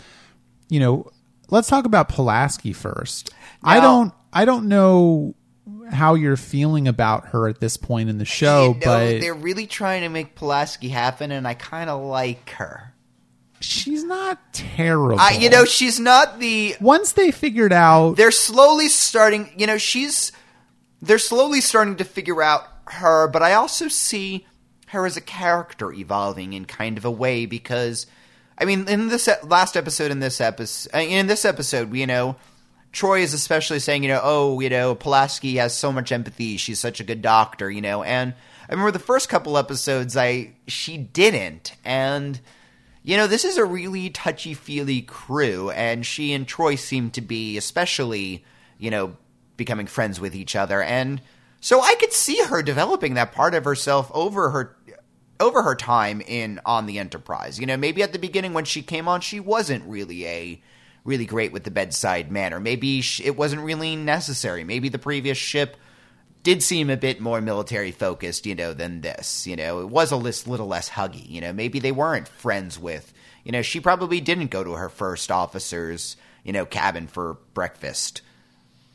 you 0.68 0.80
know 0.80 1.10
let's 1.50 1.68
talk 1.68 1.84
about 1.84 2.08
pulaski 2.08 2.72
first 2.72 3.30
i 3.62 3.78
don't 3.78 4.12
i 4.32 4.44
don't 4.44 4.66
know 4.68 5.34
how 5.90 6.14
you're 6.14 6.36
feeling 6.36 6.88
about 6.88 7.28
her 7.28 7.48
at 7.48 7.60
this 7.60 7.76
point 7.76 8.08
in 8.08 8.18
the 8.18 8.24
show 8.24 8.68
You 8.68 8.74
know, 8.74 8.80
but 8.80 9.20
they're 9.20 9.34
really 9.34 9.66
trying 9.66 10.02
to 10.02 10.08
make 10.08 10.34
Pulaski 10.34 10.88
happen, 10.88 11.30
and 11.30 11.46
I 11.46 11.52
kind 11.54 11.90
of 11.90 12.02
like 12.02 12.48
her. 12.52 12.91
She's 13.62 14.04
not 14.04 14.52
terrible 14.52 15.18
I, 15.18 15.32
you 15.32 15.48
know, 15.48 15.64
she's 15.64 16.00
not 16.00 16.40
the. 16.40 16.76
once 16.80 17.12
they 17.12 17.30
figured 17.30 17.72
out 17.72 18.16
They're 18.16 18.30
slowly 18.30 18.88
starting. 18.88 19.50
You 19.56 19.66
know, 19.66 19.78
she's. 19.78 20.32
They're 21.00 21.18
slowly 21.18 21.60
starting 21.60 21.96
to 21.96 22.04
figure 22.04 22.42
out 22.42 22.64
her, 22.86 23.28
but 23.28 23.42
I 23.42 23.54
also 23.54 23.88
see 23.88 24.46
her 24.88 25.06
as 25.06 25.16
a 25.16 25.20
character 25.20 25.92
evolving 25.92 26.52
in 26.52 26.64
kind 26.64 26.98
of 26.98 27.04
a 27.04 27.10
way 27.10 27.46
because, 27.46 28.06
I 28.58 28.64
mean, 28.64 28.86
in 28.88 29.08
this 29.08 29.28
last 29.42 29.76
episode, 29.76 30.10
in 30.10 30.20
this 30.20 30.40
episode, 30.40 30.94
uh, 30.94 30.98
in 31.00 31.26
this 31.26 31.44
episode, 31.44 31.94
you 31.94 32.06
know, 32.06 32.36
Troi 32.92 33.22
is 33.22 33.32
especially 33.32 33.78
saying, 33.78 34.02
you 34.02 34.10
know, 34.10 34.20
oh, 34.22 34.60
you 34.60 34.68
know, 34.68 34.94
Pulaski 34.94 35.56
has 35.56 35.74
so 35.74 35.90
much 35.90 36.12
empathy. 36.12 36.56
She's 36.56 36.78
such 36.78 37.00
a 37.00 37.04
good 37.04 37.22
doctor, 37.22 37.70
you 37.70 37.80
know. 37.80 38.02
And 38.02 38.34
I 38.68 38.72
remember 38.72 38.90
the 38.90 38.98
first 38.98 39.28
couple 39.28 39.56
episodes, 39.56 40.16
I 40.16 40.52
she 40.68 40.98
didn't, 40.98 41.74
and 41.84 42.38
you 43.02 43.16
know, 43.16 43.26
this 43.26 43.44
is 43.44 43.56
a 43.56 43.64
really 43.64 44.10
touchy 44.10 44.54
feely 44.54 45.02
crew, 45.02 45.70
and 45.70 46.06
she 46.06 46.32
and 46.32 46.46
Troi 46.46 46.78
seem 46.78 47.10
to 47.10 47.20
be 47.20 47.56
especially, 47.56 48.44
you 48.78 48.90
know, 48.90 49.16
becoming 49.56 49.86
friends 49.86 50.20
with 50.20 50.34
each 50.34 50.54
other, 50.56 50.82
and 50.82 51.20
so 51.60 51.80
I 51.80 51.94
could 51.94 52.12
see 52.12 52.42
her 52.42 52.62
developing 52.62 53.14
that 53.14 53.32
part 53.32 53.54
of 53.54 53.64
herself 53.64 54.10
over 54.12 54.50
her 54.50 54.76
over 55.38 55.62
her 55.62 55.74
time 55.74 56.20
in 56.20 56.60
on 56.64 56.86
the 56.86 56.98
Enterprise. 56.98 57.58
You 57.58 57.66
know, 57.66 57.76
maybe 57.76 58.02
at 58.02 58.12
the 58.12 58.18
beginning 58.18 58.52
when 58.52 58.64
she 58.64 58.82
came 58.82 59.08
on, 59.08 59.20
she 59.20 59.40
wasn't 59.40 59.84
really 59.84 60.26
a 60.26 60.62
really 61.04 61.26
great 61.26 61.52
with 61.52 61.64
the 61.64 61.70
bedside 61.70 62.30
manner. 62.30 62.60
Maybe 62.60 63.02
it 63.22 63.36
wasn't 63.36 63.62
really 63.62 63.96
necessary. 63.96 64.64
Maybe 64.64 64.88
the 64.88 64.98
previous 64.98 65.38
ship 65.38 65.76
did 66.42 66.62
seem 66.62 66.90
a 66.90 66.96
bit 66.96 67.20
more 67.20 67.40
military 67.40 67.92
focused, 67.92 68.46
you 68.46 68.54
know, 68.54 68.72
than 68.72 69.00
this. 69.00 69.46
You 69.46 69.56
know, 69.56 69.80
it 69.80 69.88
was 69.88 70.10
a 70.10 70.16
lis- 70.16 70.46
little 70.46 70.66
less 70.66 70.90
huggy. 70.90 71.28
You 71.28 71.40
know, 71.40 71.52
maybe 71.52 71.78
they 71.78 71.92
weren't 71.92 72.28
friends 72.28 72.78
with. 72.78 73.12
You 73.44 73.52
know, 73.52 73.62
she 73.62 73.80
probably 73.80 74.20
didn't 74.20 74.50
go 74.50 74.62
to 74.64 74.72
her 74.72 74.88
first 74.88 75.30
officer's, 75.30 76.16
you 76.44 76.52
know, 76.52 76.64
cabin 76.66 77.06
for 77.06 77.38
breakfast. 77.54 78.22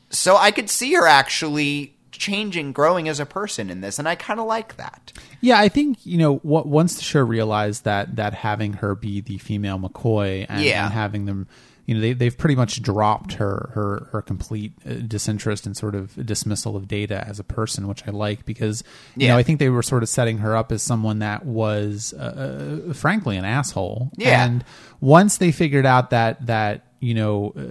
So 0.09 0.37
I 0.37 0.51
could 0.51 0.69
see 0.69 0.93
her 0.93 1.05
actually 1.07 1.93
changing, 2.11 2.71
growing 2.71 3.07
as 3.09 3.19
a 3.19 3.25
person 3.25 3.69
in 3.69 3.81
this, 3.81 3.99
and 3.99 4.07
I 4.07 4.15
kind 4.15 4.39
of 4.39 4.45
like 4.45 4.77
that. 4.77 5.11
Yeah, 5.41 5.59
I 5.59 5.67
think 5.69 6.05
you 6.05 6.17
know 6.17 6.35
what. 6.37 6.65
Once 6.65 6.95
the 6.95 7.03
show 7.03 7.21
realized 7.21 7.83
that 7.83 8.15
that 8.15 8.33
having 8.33 8.73
her 8.73 8.95
be 8.95 9.21
the 9.21 9.37
female 9.37 9.77
McCoy 9.77 10.45
and, 10.49 10.63
Yeah. 10.63 10.85
and 10.85 10.93
having 10.93 11.25
them, 11.25 11.47
you 11.87 11.95
know, 11.95 12.01
they 12.01 12.13
they've 12.13 12.37
pretty 12.37 12.55
much 12.55 12.81
dropped 12.83 13.33
her 13.33 13.71
her 13.73 14.09
her 14.11 14.21
complete 14.21 14.73
uh, 14.85 14.93
disinterest 15.07 15.65
and 15.65 15.75
sort 15.75 15.95
of 15.95 16.13
dismissal 16.25 16.75
of 16.75 16.87
Data 16.87 17.25
as 17.27 17.39
a 17.39 17.43
person, 17.43 17.87
which 17.87 18.07
I 18.07 18.11
like 18.11 18.45
because 18.45 18.83
you 19.15 19.25
Yeah. 19.25 19.31
know 19.33 19.39
I 19.39 19.43
think 19.43 19.57
they 19.59 19.69
were 19.69 19.81
sort 19.81 20.03
of 20.03 20.09
setting 20.09 20.37
her 20.39 20.55
up 20.55 20.71
as 20.71 20.83
someone 20.83 21.19
that 21.19 21.45
was, 21.45 22.13
uh, 22.19 22.83
uh, 22.89 22.93
frankly, 22.93 23.37
an 23.37 23.45
asshole. 23.45 24.11
Yeah. 24.17 24.45
and 24.45 24.63
once 25.01 25.37
they 25.37 25.51
figured 25.51 25.85
out 25.85 26.09
that 26.11 26.45
that 26.45 26.83
you 26.99 27.13
know 27.13 27.53
uh, 27.55 27.61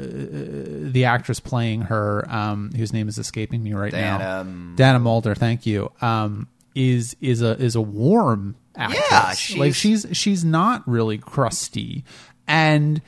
the 0.91 1.05
actress 1.05 1.39
playing 1.41 1.83
her, 1.83 2.25
um, 2.31 2.71
whose 2.75 2.93
name 2.93 3.09
is 3.09 3.19
escaping 3.19 3.63
me 3.63 3.75
right 3.75 3.93
now, 3.93 4.19
Dana- 4.19 4.73
Dana 4.77 5.01
Muldaur, 5.01 5.37
thank 5.37 5.67
you. 5.67 5.93
Um, 6.01 6.49
is 6.75 7.17
is 7.21 7.43
a 7.43 7.51
is 7.61 7.75
a 7.75 7.81
warm 7.83 8.55
actress. 8.77 9.03
Yeah, 9.11 9.33
she's- 9.35 9.59
like 9.59 9.75
she's 9.75 10.07
she's 10.13 10.45
not 10.45 10.87
really 10.89 11.19
crusty, 11.19 12.05
and 12.47 13.03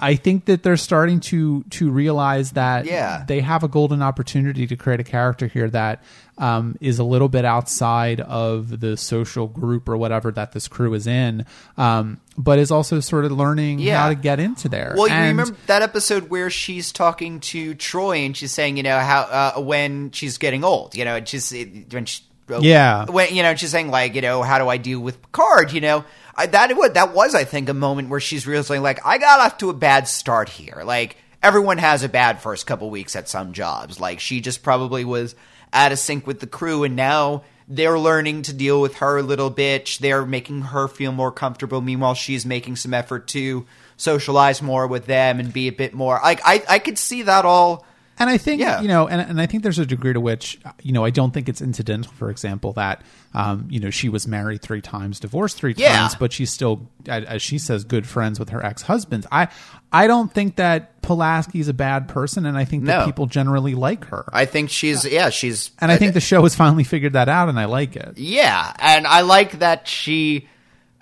I 0.00 0.14
think 0.16 0.46
that 0.46 0.62
they're 0.62 0.76
starting 0.76 1.20
to 1.20 1.62
to 1.70 1.90
realize 1.90 2.52
that 2.52 2.86
Yeah. 2.86 3.24
they 3.26 3.40
have 3.40 3.62
a 3.62 3.68
golden 3.68 4.02
opportunity 4.02 4.66
to 4.66 4.76
create 4.76 5.00
a 5.00 5.04
character 5.04 5.46
here 5.46 5.68
that 5.70 6.02
um, 6.38 6.76
is 6.80 6.98
a 6.98 7.04
little 7.04 7.28
bit 7.28 7.44
outside 7.44 8.18
of 8.20 8.80
the 8.80 8.96
social 8.96 9.46
group 9.46 9.88
or 9.90 9.96
whatever 9.98 10.30
that 10.32 10.52
this 10.52 10.68
crew 10.68 10.94
is 10.94 11.06
in, 11.06 11.44
um, 11.76 12.18
but 12.38 12.58
is 12.58 12.70
also 12.70 12.98
sort 13.00 13.26
of 13.26 13.32
learning 13.32 13.78
Yeah. 13.78 14.00
how 14.00 14.08
to 14.08 14.14
get 14.14 14.40
into 14.40 14.66
there. 14.70 14.94
Well, 14.96 15.08
you 15.08 15.14
remember 15.28 15.54
that 15.66 15.82
episode 15.82 16.30
where 16.30 16.48
she's 16.48 16.92
talking 16.92 17.40
to 17.40 17.74
Troi 17.74 18.24
and 18.24 18.34
she's 18.34 18.52
saying, 18.52 18.78
you 18.78 18.82
know, 18.82 18.98
how 19.00 19.20
uh, 19.56 19.60
when 19.60 20.12
she's 20.12 20.38
getting 20.38 20.64
old, 20.64 20.94
you 20.94 21.04
know, 21.04 21.20
just 21.20 21.52
when 21.52 22.06
she, 22.06 22.22
Yeah. 22.58 23.04
when 23.04 23.34
you 23.34 23.42
know, 23.42 23.54
she's 23.54 23.70
saying 23.70 23.90
like, 23.90 24.14
you 24.14 24.22
know, 24.22 24.42
how 24.42 24.58
do 24.58 24.66
I 24.68 24.78
deal 24.78 25.00
with 25.00 25.20
Picard? 25.20 25.72
You 25.72 25.82
know, 25.82 26.04
I, 26.40 26.46
that 26.46 26.76
what 26.76 26.94
that 26.94 27.14
was, 27.14 27.34
I 27.34 27.44
think, 27.44 27.68
a 27.68 27.74
moment 27.74 28.08
where 28.08 28.20
she's 28.20 28.46
realizing 28.46 28.82
like, 28.82 29.04
I 29.04 29.18
got 29.18 29.40
off 29.40 29.58
to 29.58 29.70
a 29.70 29.74
bad 29.74 30.08
start 30.08 30.48
here. 30.48 30.82
Like 30.84 31.16
everyone 31.42 31.78
has 31.78 32.02
a 32.02 32.08
bad 32.08 32.40
first 32.40 32.66
couple 32.66 32.90
weeks 32.90 33.14
at 33.14 33.28
some 33.28 33.52
jobs. 33.52 34.00
Like 34.00 34.20
she 34.20 34.40
just 34.40 34.62
probably 34.62 35.04
was 35.04 35.34
out 35.72 35.92
of 35.92 35.98
sync 35.98 36.26
with 36.26 36.40
the 36.40 36.46
crew, 36.46 36.84
and 36.84 36.96
now. 36.96 37.42
They're 37.72 38.00
learning 38.00 38.42
to 38.42 38.52
deal 38.52 38.80
with 38.80 38.96
her 38.96 39.22
little 39.22 39.48
bitch. 39.48 39.98
They're 39.98 40.26
making 40.26 40.62
her 40.62 40.88
feel 40.88 41.12
more 41.12 41.30
comfortable. 41.30 41.80
Meanwhile, 41.80 42.14
she's 42.14 42.44
making 42.44 42.74
some 42.74 42.92
effort 42.92 43.28
to 43.28 43.64
socialize 43.96 44.60
more 44.60 44.88
with 44.88 45.06
them 45.06 45.38
and 45.38 45.52
be 45.52 45.68
a 45.68 45.72
bit 45.72 45.94
more 45.94 46.18
like 46.20 46.40
I 46.44 46.64
I 46.68 46.78
could 46.80 46.98
see 46.98 47.22
that 47.22 47.44
all 47.44 47.86
And 48.20 48.30
I 48.30 48.36
think 48.38 48.60
Yeah. 48.60 48.80
you 48.82 48.88
know, 48.88 49.08
and, 49.08 49.20
and 49.20 49.40
I 49.40 49.46
think 49.46 49.62
there's 49.64 49.78
a 49.78 49.86
degree 49.86 50.12
to 50.12 50.20
which 50.20 50.60
you 50.82 50.92
know 50.92 51.04
I 51.04 51.10
don't 51.10 51.32
think 51.32 51.48
it's 51.48 51.60
incidental. 51.60 52.12
For 52.12 52.30
example, 52.30 52.72
that 52.74 53.02
um, 53.34 53.66
you 53.70 53.80
know 53.80 53.90
she 53.90 54.08
was 54.08 54.28
married 54.28 54.62
three 54.62 54.80
times, 54.80 55.18
divorced 55.18 55.56
three 55.56 55.74
Yeah. 55.76 55.96
times, 55.96 56.14
but 56.14 56.32
she's 56.32 56.52
still, 56.52 56.86
as 57.08 57.42
she 57.42 57.58
says, 57.58 57.82
good 57.84 58.06
friends 58.06 58.38
with 58.38 58.50
her 58.50 58.64
ex 58.64 58.82
husbands. 58.82 59.26
I 59.32 59.48
I 59.92 60.06
don't 60.06 60.32
think 60.32 60.56
that 60.56 61.00
Pulaski's 61.02 61.66
a 61.68 61.74
bad 61.74 62.06
person, 62.06 62.46
and 62.46 62.56
I 62.56 62.64
think 62.64 62.84
that 62.84 63.06
people 63.06 63.26
generally 63.26 63.74
like 63.74 64.04
her. 64.06 64.24
I 64.32 64.44
think 64.44 64.70
she's 64.70 65.04
yeah, 65.04 65.30
she's 65.30 65.70
and 65.80 65.90
I 65.90 65.96
think 65.96 66.14
the 66.14 66.20
show 66.20 66.42
has 66.42 66.54
finally 66.54 66.84
figured 66.84 67.14
that 67.14 67.28
out, 67.28 67.48
and 67.48 67.58
I 67.58 67.64
like 67.64 67.96
it. 67.96 68.18
yeah, 68.18 68.72
and 68.78 69.06
I 69.06 69.22
like 69.22 69.58
that 69.60 69.88
she 69.88 70.46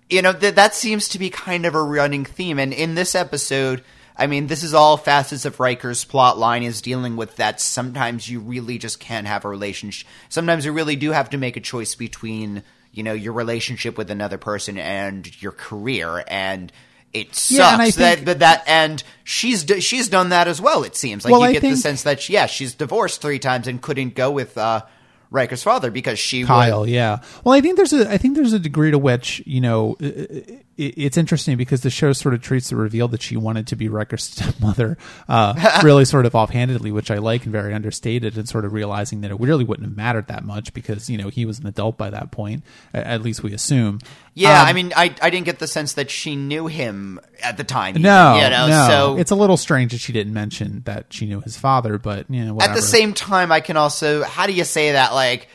you 0.09 0.23
know 0.23 0.33
that 0.33 0.55
that 0.57 0.75
seems 0.75 1.09
to 1.11 1.19
be 1.19 1.29
kind 1.31 1.67
of 1.67 1.75
a 1.75 1.83
running 1.83 2.25
theme 2.25 2.59
and 2.59 2.73
in 2.73 2.95
this 2.95 3.15
episode 3.15 3.83
I 4.19 4.27
mean, 4.27 4.49
this 4.49 4.65
is 4.65 4.75
all 4.75 4.97
facets 4.97 5.45
of 5.45 5.61
Riker's 5.61 6.05
plot 6.05 6.39
line 6.39 6.65
is 6.65 6.83
dealing 6.83 7.17
with 7.17 7.37
that. 7.37 7.61
Sometimes 7.61 8.29
you 8.29 8.41
really 8.41 8.77
just 8.77 8.99
can't 8.99 9.29
have 9.29 9.45
a 9.45 9.49
relationship. 9.49 10.09
Sometimes 10.29 10.65
you 10.65 10.73
really 10.73 10.97
do 10.97 11.13
have 11.13 11.31
to 11.31 11.39
make 11.39 11.57
a 11.57 11.61
choice 11.61 11.95
between, 11.95 12.65
you 12.93 13.05
know, 13.05 13.13
your 13.13 13.33
relationship 13.33 13.97
with 13.97 14.11
another 14.11 14.37
person 14.37 14.77
and 14.77 15.41
your 15.41 15.53
career. 15.53 16.25
And 16.27 16.73
it 17.13 17.37
sucks 17.37 17.51
Yeah, 17.59 17.81
and 17.81 17.93
that, 17.93 18.15
think- 18.17 18.27
but 18.27 18.41
that, 18.41 18.65
and 18.67 19.03
she's, 19.23 19.65
she's 19.81 20.09
done 20.09 20.31
that 20.31 20.49
as 20.49 20.61
well, 20.61 20.83
it 20.83 20.97
seems. 20.97 21.25
Like 21.25 21.31
Well, 21.31 21.43
you 21.43 21.47
I 21.47 21.53
get 21.53 21.63
the 21.63 21.77
sense 21.77 22.03
that, 22.03 22.21
she, 22.21 22.33
yeah, 22.33 22.47
she's 22.47 22.75
divorced 22.75 23.23
three 23.23 23.39
times 23.39 23.69
and 23.69 23.81
couldn't 23.81 24.17
go 24.17 24.33
with, 24.33 24.59
uh, 24.59 24.83
Riker's 25.31 25.63
father 25.63 25.91
because 25.91 26.19
she 26.19 26.45
Kyle, 26.45 26.81
was, 26.83 26.91
yeah. 26.91 27.19
Well, 27.45 27.55
I 27.55 27.61
think 27.61 27.77
there's 27.77 27.93
a 27.93 28.11
I 28.11 28.17
think 28.19 28.35
there's 28.37 28.53
a 28.53 28.59
degree 28.59 28.91
to 28.91 28.99
which 28.99 29.43
you 29.47 29.61
know 29.61 29.97
i- 30.01 30.05
i- 30.07 30.63
it's 30.79 31.17
interesting 31.17 31.57
because 31.57 31.81
the 31.81 31.91
show 31.91 32.13
sort 32.13 32.35
of 32.35 32.41
treats 32.41 32.71
the 32.71 32.77
reveal 32.77 33.09
that 33.09 33.21
she 33.21 33.37
wanted 33.37 33.67
to 33.67 33.77
be 33.77 33.89
Riker's 33.89 34.23
stepmother 34.31 34.97
uh, 35.29 35.81
really 35.85 36.05
sort 36.05 36.25
of 36.25 36.35
offhandedly, 36.37 36.93
which 36.93 37.11
I 37.11 37.19
like 37.19 37.43
and 37.45 37.53
very 37.53 37.75
understated, 37.75 38.39
and 38.39 38.49
sort 38.49 38.65
of 38.65 38.73
realizing 38.73 39.21
that 39.23 39.31
it 39.33 39.41
really 39.41 39.65
wouldn't 39.65 39.89
have 39.89 39.97
mattered 39.97 40.29
that 40.29 40.45
much 40.45 40.73
because 40.73 41.11
you 41.11 41.19
know 41.19 41.29
he 41.29 41.45
was 41.45 41.59
an 41.59 41.67
adult 41.67 41.99
by 41.99 42.11
that 42.11 42.31
point, 42.31 42.63
a- 42.95 43.07
at 43.07 43.23
least 43.23 43.43
we 43.43 43.53
assume. 43.53 43.99
Yeah, 44.39 44.63
Um, 44.63 44.69
I 44.69 44.73
mean, 44.73 44.93
I 44.95 45.15
I 45.21 45.31
didn't 45.31 45.47
get 45.47 45.59
the 45.59 45.67
sense 45.67 45.95
that 45.95 46.11
she 46.11 46.37
knew 46.37 46.69
him 46.69 47.21
at 47.43 47.57
the 47.57 47.65
time. 47.65 47.91
even, 47.91 48.03
no, 48.03 48.37
you 48.37 48.49
know, 48.49 48.69
no. 48.69 48.87
so 48.89 49.17
it's 49.19 49.33
a 49.33 49.35
little 49.35 49.57
strange 49.57 49.93
that 49.93 49.99
she 50.01 50.13
didn't 50.13 50.33
mention 50.33 50.83
that 50.85 51.07
she 51.11 51.27
knew 51.27 51.41
his 51.41 51.57
father, 51.57 51.99
but 51.99 52.31
you 52.31 52.45
know, 52.45 52.59
at 52.61 52.75
the 52.75 52.83
same 52.83 53.15
time, 53.15 53.51
I 53.51 53.61
can 53.61 53.77
also 53.77 54.23
how 54.23 54.47
do 54.47 54.53
you 54.53 54.65
say 54.65 54.93
that? 54.93 55.13
Like, 55.13 55.49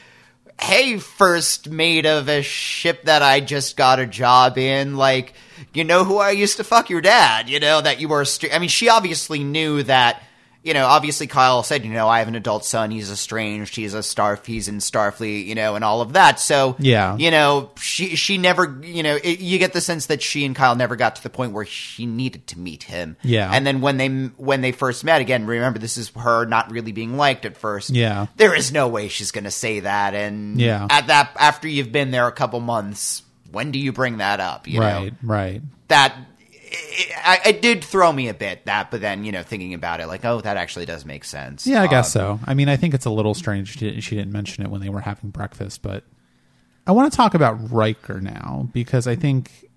hey, 0.59 0.97
first 0.97 1.69
mate 1.69 2.05
of 2.05 2.27
a 2.27 2.41
ship 2.41 3.03
that 3.05 3.21
I 3.21 3.39
just 3.39 3.77
got 3.77 3.99
a 3.99 4.05
job 4.05 4.57
in, 4.57 4.97
like, 4.97 5.33
you 5.73 5.83
know 5.85 6.03
who 6.03 6.17
I 6.17 6.31
used 6.31 6.57
to 6.57 6.63
fuck 6.63 6.89
your 6.89 7.01
dad. 7.01 7.49
You 7.49 7.59
know 7.59 7.79
that 7.79 8.01
you 8.01 8.09
were. 8.09 8.25
I 8.51 8.59
mean, 8.59 8.69
she 8.69 8.89
obviously 8.89 9.43
knew 9.43 9.83
that 9.83 10.21
you 10.63 10.73
know, 10.73 10.85
obviously 10.85 11.27
Kyle 11.27 11.61
said, 11.61 11.83
you 11.83 11.91
know, 11.91 12.07
I 12.07 12.19
have 12.19 12.27
an 12.29 12.35
adult 12.35 12.63
son. 12.63 12.89
He's 12.89 13.11
estranged. 13.11 13.75
He's 13.75 13.93
a 13.93 14.01
star. 14.01 14.39
He's 14.45 14.67
in 14.69 14.77
Starfleet, 14.77 15.45
you 15.45 15.55
know, 15.55 15.75
and 15.75 15.83
all 15.83 16.01
of 16.01 16.13
that. 16.13 16.39
So, 16.39 16.75
Yeah. 16.79 17.17
you 17.17 17.31
know, 17.31 17.71
she 17.79 18.15
she 18.15 18.37
never, 18.37 18.79
you 18.81 19.03
know, 19.03 19.17
it, 19.21 19.39
you 19.41 19.59
get 19.59 19.73
the 19.73 19.81
sense 19.81 20.05
that 20.05 20.21
she 20.21 20.45
and 20.45 20.55
Kyle 20.55 20.75
never 20.75 20.95
got 20.95 21.17
to 21.17 21.23
the 21.23 21.29
point 21.29 21.51
where 21.51 21.65
she 21.65 22.05
needed 22.05 22.47
to 22.47 22.59
meet 22.59 22.83
him. 22.83 23.17
Yeah. 23.23 23.49
And 23.51 23.67
then 23.67 23.81
when 23.81 23.97
they 23.97 24.07
when 24.07 24.61
they 24.61 24.71
first 24.71 25.03
met 25.03 25.19
again, 25.21 25.45
remember 25.45 25.79
this 25.79 25.97
is 25.97 26.09
her 26.17 26.45
not 26.45 26.71
really 26.71 26.93
being 26.93 27.17
liked 27.17 27.45
at 27.45 27.57
first. 27.57 27.89
Yeah. 27.89 28.27
There 28.37 28.55
is 28.55 28.71
no 28.71 28.87
way 28.87 29.09
she's 29.09 29.31
going 29.31 29.43
to 29.43 29.51
say 29.51 29.81
that. 29.81 30.13
And 30.13 30.59
Yeah. 30.61 30.87
at 30.89 31.07
that 31.07 31.31
after 31.37 31.67
you've 31.67 31.91
been 31.91 32.11
there 32.11 32.27
a 32.27 32.31
couple 32.31 32.59
months, 32.61 33.23
when 33.51 33.71
do 33.71 33.79
you 33.79 33.91
bring 33.91 34.17
that 34.17 34.39
up? 34.39 34.67
You 34.67 34.79
know? 34.79 34.85
right, 34.85 35.13
right. 35.21 35.61
that 35.89 36.15
it, 36.73 37.09
it, 37.09 37.55
it 37.55 37.61
did 37.61 37.83
throw 37.83 38.11
me 38.11 38.27
a 38.27 38.33
bit 38.33 38.65
that 38.65 38.91
but 38.91 39.01
then 39.01 39.23
you 39.23 39.31
know 39.31 39.43
thinking 39.43 39.73
about 39.73 39.99
it 39.99 40.07
like 40.07 40.25
oh 40.25 40.41
that 40.41 40.57
actually 40.57 40.85
does 40.85 41.05
make 41.05 41.23
sense 41.23 41.65
Yeah, 41.67 41.81
I 41.81 41.87
guess 41.87 42.15
Uh, 42.15 42.19
so. 42.19 42.39
I 42.45 42.53
mean, 42.53 42.69
I 42.69 42.75
think 42.75 42.93
it's 42.93 43.05
a 43.05 43.09
little 43.09 43.33
strange 43.33 43.69
she 43.73 43.79
didn't, 43.79 44.01
she 44.01 44.15
didn't 44.15 44.31
mention 44.31 44.63
it 44.65 44.69
when 44.69 44.81
they 44.81 44.89
were 44.89 45.01
having 45.01 45.29
breakfast, 45.29 45.81
but 45.81 46.03
I 46.85 46.91
want 46.91 47.11
to 47.11 47.15
talk 47.15 47.33
about 47.33 47.71
Riker 47.71 48.19
now 48.19 48.67
because 48.73 49.07
I 49.07 49.15
think 49.15 49.69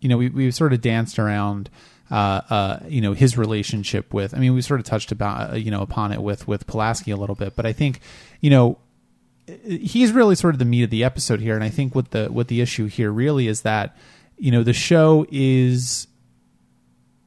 you 0.00 0.08
know 0.08 0.16
we 0.16 0.28
we've 0.28 0.54
sort 0.54 0.72
of 0.72 0.80
danced 0.80 1.18
around 1.18 1.70
uh, 2.10 2.40
uh, 2.50 2.78
you 2.88 3.00
know 3.00 3.12
his 3.12 3.36
relationship 3.36 4.12
with. 4.14 4.34
I 4.34 4.38
mean, 4.38 4.54
we 4.54 4.62
sort 4.62 4.80
of 4.80 4.86
touched 4.86 5.12
about 5.12 5.52
uh, 5.52 5.56
you 5.56 5.70
know 5.70 5.82
upon 5.82 6.12
it 6.12 6.22
with 6.22 6.46
with 6.46 6.66
Pulaski 6.66 7.10
a 7.10 7.16
little 7.16 7.34
bit, 7.34 7.56
but 7.56 7.66
I 7.66 7.72
think 7.72 8.00
you 8.40 8.50
know 8.50 8.78
he's 9.64 10.12
really 10.12 10.34
sort 10.34 10.54
of 10.54 10.58
the 10.58 10.64
meat 10.64 10.82
of 10.84 10.90
the 10.90 11.02
episode 11.04 11.40
here, 11.40 11.54
and 11.54 11.64
I 11.64 11.68
think 11.68 11.94
what 11.94 12.10
the 12.12 12.26
what 12.26 12.48
the 12.48 12.60
issue 12.60 12.86
here 12.86 13.10
really 13.10 13.48
is 13.48 13.62
that 13.62 13.96
you 14.38 14.50
know 14.50 14.62
the 14.62 14.72
show 14.72 15.26
is 15.30 16.06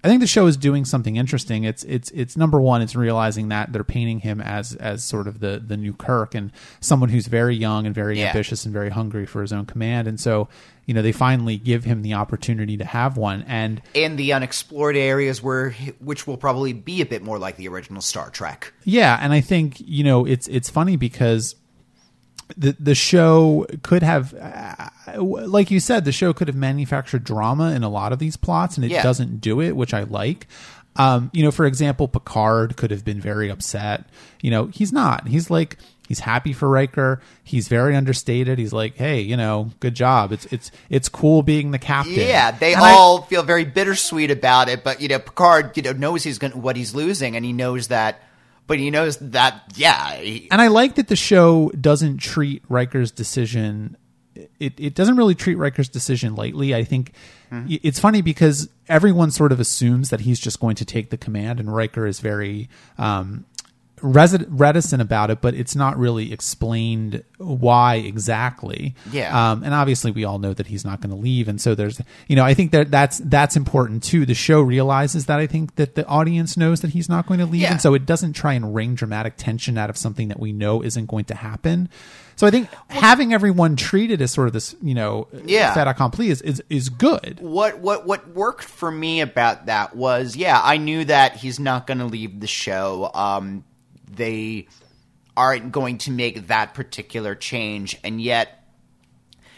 I 0.04 0.10
think 0.10 0.20
the 0.20 0.28
show 0.28 0.48
is 0.48 0.58
doing 0.58 0.84
something 0.84 1.16
interesting. 1.16 1.64
It's 1.64 1.84
it's 1.86 2.12
it's 2.12 2.36
number 2.36 2.60
one. 2.60 2.82
It's 2.82 2.96
realizing 2.96 3.48
that 3.50 3.72
they're 3.72 3.86
painting 3.86 4.20
him 4.20 4.42
as 4.42 4.76
as 4.76 5.04
sort 5.04 5.28
of 5.30 5.40
the 5.40 5.64
the 5.66 5.78
new 5.78 5.94
Kirk 5.94 6.36
and 6.36 6.52
someone 6.82 7.08
who's 7.10 7.28
very 7.28 7.56
young 7.56 7.86
and 7.86 7.96
very 7.96 8.20
Yeah. 8.20 8.28
ambitious 8.28 8.66
and 8.66 8.74
very 8.74 8.90
hungry 8.90 9.26
for 9.26 9.42
his 9.42 9.54
own 9.54 9.66
command. 9.66 10.10
And 10.10 10.20
so 10.20 10.50
you 10.86 10.94
know 10.94 11.02
they 11.02 11.14
finally 11.14 11.56
give 11.58 11.86
him 11.86 12.02
the 12.02 12.16
opportunity 12.16 12.76
to 12.76 12.84
have 12.86 13.16
one. 13.16 13.44
And 13.48 13.82
in 13.94 14.18
the 14.18 14.34
unexplored 14.34 14.98
areas 14.98 15.42
where 15.42 15.70
which 16.02 16.28
will 16.28 16.36
probably 16.38 16.74
be 16.74 17.00
a 17.00 17.06
bit 17.06 17.24
more 17.24 17.40
like 17.40 17.56
the 17.56 17.70
original 17.70 18.02
star 18.02 18.30
trek 18.30 18.74
Yeah, 18.84 19.18
and 19.22 19.32
I 19.32 19.40
think 19.40 19.76
you 19.80 20.04
know 20.04 20.26
it's 20.26 20.50
it's 20.50 20.70
funny 20.70 20.98
because 20.98 21.56
the 22.58 22.76
the 22.80 22.96
show 22.96 23.66
could 23.84 24.04
have, 24.04 24.34
uh, 24.34 24.90
like 25.22 25.72
you 25.72 25.80
said, 25.80 26.06
the 26.06 26.12
show 26.12 26.34
could 26.34 26.48
have 26.48 26.58
manufactured 26.58 27.24
drama 27.24 27.72
in 27.72 27.84
a 27.84 27.90
lot 27.90 28.12
of 28.14 28.20
these 28.20 28.38
plots, 28.38 28.76
and 28.78 28.86
it 28.86 28.92
Yeah. 28.92 29.04
doesn't 29.04 29.42
do 29.42 29.62
it, 29.62 29.76
which 29.76 29.94
I 29.94 30.04
like. 30.04 30.48
Um, 30.96 31.32
you 31.34 31.44
know, 31.44 31.50
for 31.52 31.66
example, 31.66 32.08
Picard 32.08 32.78
could 32.78 32.92
have 32.92 33.04
been 33.04 33.20
very 33.20 33.50
upset. 33.50 34.06
You 34.42 34.52
know, 34.52 34.68
he's 34.68 34.92
not. 34.94 35.28
He's 35.28 35.50
like 35.50 35.78
he's 36.08 36.20
happy 36.20 36.54
for 36.54 36.70
Riker. 36.70 37.20
He's 37.44 37.68
very 37.68 37.96
understated. 37.96 38.60
He's 38.60 38.74
like, 38.74 38.96
hey, 38.98 39.22
you 39.22 39.36
know, 39.36 39.72
good 39.80 39.96
job. 39.96 40.32
It's 40.32 40.46
it's 40.52 40.70
it's 40.92 41.10
cool 41.10 41.42
being 41.42 41.72
the 41.72 41.80
captain. 41.80 42.14
yeah 42.14 42.52
they 42.52 42.74
And 42.74 42.84
I- 42.84 42.92
all 42.92 43.24
feel 43.24 43.42
very 43.42 43.66
bittersweet 43.66 44.30
about 44.30 44.70
it 44.70 44.84
but 44.84 45.02
you 45.02 45.08
know 45.08 45.18
picard 45.18 45.76
you 45.76 45.82
know 45.82 45.94
knows 45.94 46.24
he's 46.24 46.38
going 46.38 46.54
what 46.62 46.76
he's 46.76 46.94
losing 46.94 47.36
and 47.36 47.44
he 47.44 47.54
knows 47.54 47.88
that 47.88 48.22
but 48.68 48.80
he 48.80 48.90
knows 48.90 49.18
that 49.18 49.64
yeah 49.76 50.16
he- 50.16 50.48
and 50.52 50.62
I 50.62 50.68
like 50.68 50.96
that 50.96 51.08
the 51.08 51.16
show 51.16 51.70
doesn't 51.80 52.18
treat 52.18 52.64
Riker's 52.70 53.12
decision. 53.12 53.98
It, 54.60 54.74
it 54.80 54.96
doesn't 54.96 55.16
really 55.18 55.36
treat 55.36 55.56
Riker's 55.56 55.90
decision 55.90 56.34
lightly. 56.36 56.74
I 56.74 56.84
think 56.84 57.14
y- 57.52 57.80
it's 57.84 58.00
funny 58.00 58.22
because 58.24 58.68
everyone 58.90 59.30
sort 59.30 59.52
of 59.52 59.60
assumes 59.60 60.10
that 60.10 60.22
he's 60.22 60.40
just 60.40 60.60
going 60.60 60.76
to 60.78 60.86
take 60.86 61.12
the 61.12 61.18
command, 61.18 61.60
and 61.60 61.74
Riker 61.74 62.08
is 62.08 62.20
very 62.20 62.68
um, 62.98 63.46
resi- 64.04 64.46
reticent 64.50 65.02
about 65.02 65.32
it. 65.32 65.42
But 65.42 65.56
it's 65.56 65.76
not 65.76 65.98
really 65.98 66.32
explained 66.32 67.24
why 67.38 67.96
exactly. 67.96 68.94
Yeah. 69.12 69.52
Um, 69.52 69.64
and 69.64 69.74
obviously, 69.74 70.12
we 70.12 70.24
all 70.26 70.38
know 70.40 70.54
that 70.54 70.68
he's 70.68 70.86
not 70.86 71.02
going 71.02 71.10
to 71.10 71.16
leave, 71.20 71.48
and 71.48 71.60
so 71.60 71.74
there's, 71.76 72.00
you 72.28 72.36
know, 72.36 72.44
I 72.44 72.54
think 72.54 72.72
that 72.72 72.92
that's 72.92 73.18
that's 73.20 73.56
important 73.56 74.04
too. 74.04 74.26
The 74.26 74.34
show 74.36 74.62
realizes 74.62 75.26
that 75.26 75.40
I 75.40 75.48
think 75.48 75.76
that 75.76 75.96
the 75.96 76.06
audience 76.06 76.56
knows 76.58 76.82
that 76.82 76.92
he's 76.92 77.10
not 77.10 77.26
going 77.26 77.40
to 77.40 77.46
leave, 77.46 77.62
Yeah. 77.62 77.72
and 77.72 77.82
so 77.82 77.94
it 77.94 78.06
doesn't 78.06 78.34
try 78.34 78.54
and 78.54 78.76
wring 78.76 78.96
dramatic 78.96 79.34
tension 79.38 79.78
out 79.78 79.90
of 79.90 79.98
something 79.98 80.28
that 80.28 80.40
we 80.40 80.52
know 80.54 80.84
isn't 80.84 81.08
going 81.08 81.26
to 81.26 81.36
happen. 81.36 81.90
So 82.36 82.48
I 82.48 82.52
think 82.52 82.68
having 82.88 83.32
everyone 83.32 83.76
treated 83.76 84.20
as 84.20 84.32
sort 84.32 84.48
of 84.48 84.54
this, 84.54 84.76
you 84.82 84.96
know, 84.96 85.28
Yeah. 85.46 85.74
fait 85.74 85.88
accompli 85.88 86.30
is, 86.30 86.42
is 86.42 86.64
is 86.70 86.90
good. 86.90 87.38
what 87.42 87.80
what 87.80 88.06
what 88.08 88.28
worked 88.30 88.64
for 88.64 88.90
me 88.92 89.22
about 89.22 89.68
that 89.68 89.96
was 89.96 90.36
yeah 90.36 90.60
i 90.64 90.78
knew 90.78 91.06
that 91.06 91.36
he's 91.36 91.60
not 91.60 91.86
going 91.88 92.00
to 92.00 92.06
leave 92.06 92.40
the 92.40 92.48
show 92.48 93.12
um 93.14 93.64
they 94.16 94.68
aren't 95.36 95.72
going 95.72 95.98
to 96.00 96.12
make 96.12 96.48
that 96.48 96.74
particular 96.74 97.36
change. 97.36 97.98
And 98.04 98.22
yet 98.22 98.64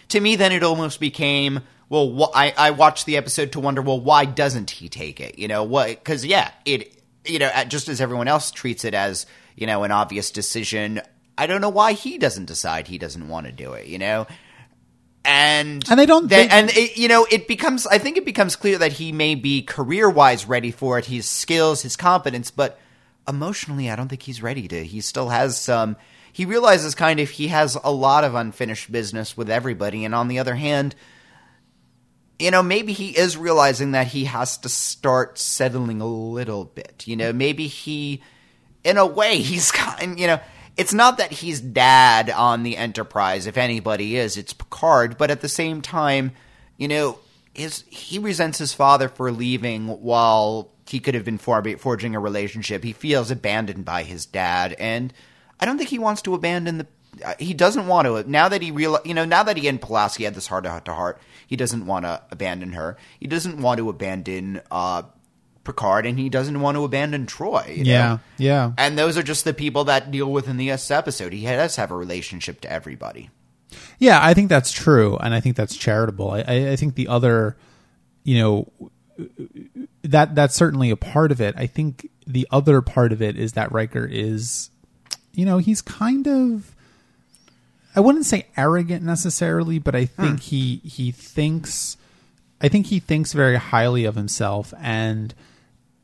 to 0.09 0.19
me 0.19 0.35
then 0.35 0.51
it 0.51 0.63
almost 0.63 0.99
became 0.99 1.61
well 1.89 2.15
wh- 2.15 2.35
I, 2.37 2.53
I 2.57 2.71
watched 2.71 3.05
the 3.05 3.17
episode 3.17 3.51
to 3.53 3.59
wonder 3.59 3.81
well 3.81 3.99
why 3.99 4.25
doesn't 4.25 4.69
he 4.71 4.87
take 4.89 5.19
it? 5.19 5.37
You 5.39 5.47
know 5.47 5.63
what 5.63 5.89
because 5.89 6.25
yeah 6.25 6.51
it 6.65 7.01
you 7.25 7.39
know 7.39 7.49
just 7.67 7.89
as 7.89 7.99
everyone 7.99 8.27
else 8.27 8.51
treats 8.51 8.85
it 8.85 8.93
as 8.93 9.25
you 9.55 9.65
know 9.67 9.83
an 9.83 9.91
obvious 9.91 10.29
decision 10.31 11.01
i 11.37 11.47
don't 11.47 11.59
know 11.59 11.69
why 11.69 11.93
he 11.93 12.17
doesn't 12.19 12.45
decide 12.45 12.87
he 12.87 12.97
doesn't 12.99 13.27
want 13.27 13.47
to 13.47 13.51
do 13.51 13.73
it 13.73 13.87
you 13.87 13.97
know? 13.97 14.27
And 15.23 15.83
And 15.89 15.99
they 15.99 16.05
don't- 16.05 16.27
they- 16.29 16.47
and 16.47 16.69
it, 16.69 16.97
you 16.97 17.07
know 17.07 17.25
it 17.31 17.47
becomes 17.47 17.87
i 17.87 17.97
think 17.97 18.17
it 18.17 18.25
becomes 18.25 18.55
clear 18.55 18.77
that 18.77 18.93
he 18.93 19.11
may 19.11 19.33
be 19.35 19.63
career 19.63 20.07
wise 20.09 20.45
ready 20.45 20.69
for 20.71 20.99
it 20.99 21.05
his 21.05 21.27
skills 21.27 21.81
his 21.81 21.95
competence 21.95 22.51
but 22.51 22.79
emotionally 23.27 23.89
i 23.89 23.95
don't 23.95 24.07
think 24.07 24.23
he's 24.23 24.41
ready 24.41 24.67
to 24.67 24.83
he 24.83 25.01
still 25.01 25.29
has 25.29 25.59
some 25.59 25.95
he 26.31 26.45
realizes 26.45 26.95
kind 26.95 27.19
of 27.19 27.29
he 27.29 27.47
has 27.47 27.77
a 27.83 27.91
lot 27.91 28.23
of 28.23 28.35
unfinished 28.35 28.91
business 28.91 29.38
with 29.38 29.49
everybody 29.49 30.05
and 30.05 30.13
on 30.13 30.27
the 30.27 30.39
other 30.39 30.55
hand 30.55 30.95
you 32.39 32.51
know 32.51 32.61
maybe 32.61 32.93
he 32.93 33.17
is 33.17 33.38
realizing 33.38 33.91
that 33.91 34.07
he 34.07 34.25
has 34.25 34.57
to 34.57 34.69
start 34.69 35.38
settling 35.38 36.01
a 36.01 36.07
little 36.07 36.65
bit 36.65 37.03
you 37.07 37.15
know 37.15 37.31
maybe 37.31 37.67
he 37.67 38.21
in 38.83 38.97
a 38.97 39.05
way 39.05 39.38
he's 39.41 39.71
kind 39.71 40.19
you 40.19 40.27
know 40.27 40.39
it's 40.77 40.93
not 40.93 41.19
that 41.19 41.31
he's 41.31 41.61
dad 41.61 42.29
on 42.29 42.63
the 42.63 42.77
enterprise 42.77 43.47
if 43.47 43.57
anybody 43.57 44.17
is 44.17 44.38
it's 44.38 44.53
picard 44.53 45.17
but 45.17 45.31
at 45.31 45.41
the 45.41 45.49
same 45.49 45.81
time 45.81 46.31
you 46.77 46.88
know 46.88 47.17
his 47.53 47.83
he 47.89 48.19
resents 48.19 48.57
his 48.57 48.73
father 48.73 49.07
for 49.07 49.31
leaving 49.31 49.88
while 49.88 50.69
he 50.87 50.99
could 50.99 51.15
have 51.15 51.25
been 51.25 51.37
forging 51.37 52.15
a 52.15 52.19
relationship 52.19 52.83
he 52.83 52.93
feels 52.93 53.31
abandoned 53.31 53.85
by 53.85 54.03
his 54.03 54.25
dad 54.25 54.73
and 54.79 55.13
i 55.59 55.65
don't 55.65 55.77
think 55.77 55.89
he 55.89 55.99
wants 55.99 56.21
to 56.21 56.33
abandon 56.33 56.77
the 56.79 56.87
uh, 57.23 57.33
he 57.39 57.53
doesn't 57.53 57.87
want 57.87 58.05
to 58.05 58.29
now 58.29 58.49
that 58.49 58.61
he 58.61 58.71
real 58.71 58.99
you 59.05 59.13
know 59.13 59.23
now 59.23 59.41
that 59.41 59.55
he 59.55 59.69
and 59.69 59.79
Pulaski 59.79 60.25
had 60.25 60.35
this 60.35 60.47
heart 60.47 60.65
to 60.65 60.93
heart 60.93 61.21
he 61.47 61.55
doesn't 61.55 61.85
want 61.85 62.03
to 62.03 62.21
abandon 62.29 62.73
her 62.73 62.97
he 63.21 63.27
doesn't 63.27 63.61
want 63.61 63.77
to 63.77 63.89
abandon 63.89 64.61
uh 64.69 65.03
Picard 65.65 66.05
and 66.05 66.17
he 66.17 66.29
doesn't 66.29 66.61
want 66.61 66.75
to 66.75 66.83
abandon 66.83 67.25
Troi 67.25 67.77
you 67.77 67.83
know? 67.83 67.89
Yeah, 67.89 68.17
yeah. 68.37 68.71
And 68.77 68.97
those 68.97 69.17
are 69.17 69.23
just 69.23 69.43
the 69.43 69.53
people 69.53 69.85
that 69.85 70.11
deal 70.11 70.31
with 70.31 70.47
in 70.47 70.57
this 70.57 70.91
episode. 70.91 71.33
He 71.33 71.43
does 71.43 71.75
have 71.75 71.91
a 71.91 71.95
relationship 71.95 72.61
to 72.61 72.71
everybody. 72.71 73.29
Yeah, 73.99 74.19
I 74.21 74.33
think 74.33 74.49
that's 74.49 74.71
true, 74.71 75.17
and 75.17 75.33
I 75.33 75.39
think 75.39 75.55
that's 75.55 75.75
charitable. 75.75 76.31
I, 76.31 76.39
I, 76.47 76.71
I 76.71 76.75
think 76.75 76.95
the 76.95 77.07
other, 77.07 77.57
you 78.23 78.39
know, 78.39 78.91
that 80.04 80.36
that's 80.36 80.56
certainly 80.56 80.89
a 80.89 80.95
part 80.95 81.32
of 81.32 81.41
it. 81.41 81.56
I 81.58 81.67
think 81.67 82.10
the 82.28 82.47
other 82.51 82.82
part 82.82 83.12
of 83.12 83.21
it 83.21 83.38
is 83.38 83.54
that 83.54 83.71
Riker 83.71 84.06
is, 84.06 84.69
you 85.34 85.45
know, 85.45 85.58
he's 85.58 85.82
kind 85.82 86.28
of, 86.28 86.75
I 87.95 87.99
wouldn't 87.99 88.25
say 88.25 88.47
arrogant 88.58 89.04
necessarily, 89.04 89.80
but 89.80 89.95
I 89.95 90.06
hmm. 90.06 90.21
think 90.21 90.39
he 90.41 90.78
he 90.84 91.12
thinks, 91.12 91.97
I 92.62 92.67
think 92.67 92.88
he 92.88 92.99
thinks 92.99 93.34
very 93.34 93.58
highly 93.58 94.06
of 94.06 94.15
himself, 94.15 94.73
and 94.80 95.34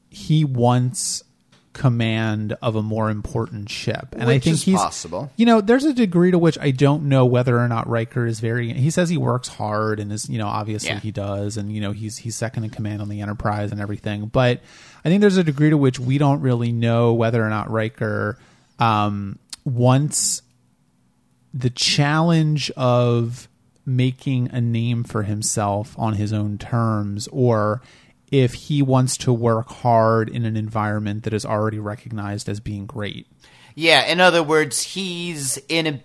he 0.10 0.44
wants 0.44 1.24
command 1.74 2.54
of 2.62 2.76
a 2.76 2.82
more 2.82 3.10
important 3.10 3.70
ship, 3.70 4.10
and 4.14 4.24
I 4.24 4.40
think 4.40 4.48
is 4.48 4.64
he's 4.64 4.76
possible. 4.78 5.32
you 5.38 5.46
know, 5.46 5.62
there's 5.62 5.86
a 5.86 5.94
degree 5.94 6.32
to 6.32 6.38
which 6.38 6.58
I 6.60 6.72
don't 6.72 7.04
know 7.10 7.26
whether 7.26 7.58
or 7.58 7.68
not 7.68 7.88
Riker 7.88 8.26
is 8.26 8.40
very. 8.42 8.74
He 8.74 8.90
says 8.90 9.10
he 9.10 9.18
works 9.18 9.48
hard 9.48 10.00
and 10.00 10.12
is, 10.12 10.30
you 10.30 10.38
know, 10.38 10.48
obviously 10.48 10.90
Yeah. 10.90 11.00
he 11.00 11.12
does, 11.12 11.56
and 11.58 11.72
you 11.74 11.80
know 11.82 11.92
he's 11.94 12.18
he's 12.18 12.36
second 12.36 12.66
in 12.66 12.70
command 12.72 13.02
on 13.02 13.08
the 13.10 13.22
Enterprise 13.22 13.72
and 13.72 13.80
everything. 13.80 14.26
But 14.26 14.60
I 15.06 15.10
think 15.10 15.22
there's 15.22 15.38
a 15.38 15.44
degree 15.44 15.70
to 15.70 15.78
which 15.78 15.98
we 16.00 16.18
don't 16.18 16.42
really 16.42 16.72
know 16.74 17.14
whether 17.14 17.42
or 17.46 17.50
not 17.50 17.72
Riker 17.72 18.38
um, 18.80 19.40
wants 19.64 20.42
the 21.54 21.70
challenge 21.70 22.70
of 22.72 23.48
making 23.86 24.50
a 24.52 24.62
name 24.62 25.04
for 25.04 25.24
himself 25.24 25.96
on 25.98 26.14
his 26.14 26.32
own 26.34 26.58
terms, 26.58 27.28
or 27.32 27.82
if 28.32 28.54
he 28.54 28.82
wants 28.82 29.18
to 29.18 29.34
work 29.34 29.70
hard 29.70 30.30
in 30.30 30.46
an 30.46 30.56
environment 30.56 31.24
that 31.24 31.34
is 31.34 31.46
already 31.46 31.80
recognized 31.80 32.48
as 32.48 32.60
being 32.60 32.86
great. 32.86 33.28
Yeah, 33.76 34.06
in 34.06 34.20
other 34.20 34.42
words, 34.42 34.82
he's 34.82 35.58
in 35.70 35.88
a 35.88 36.02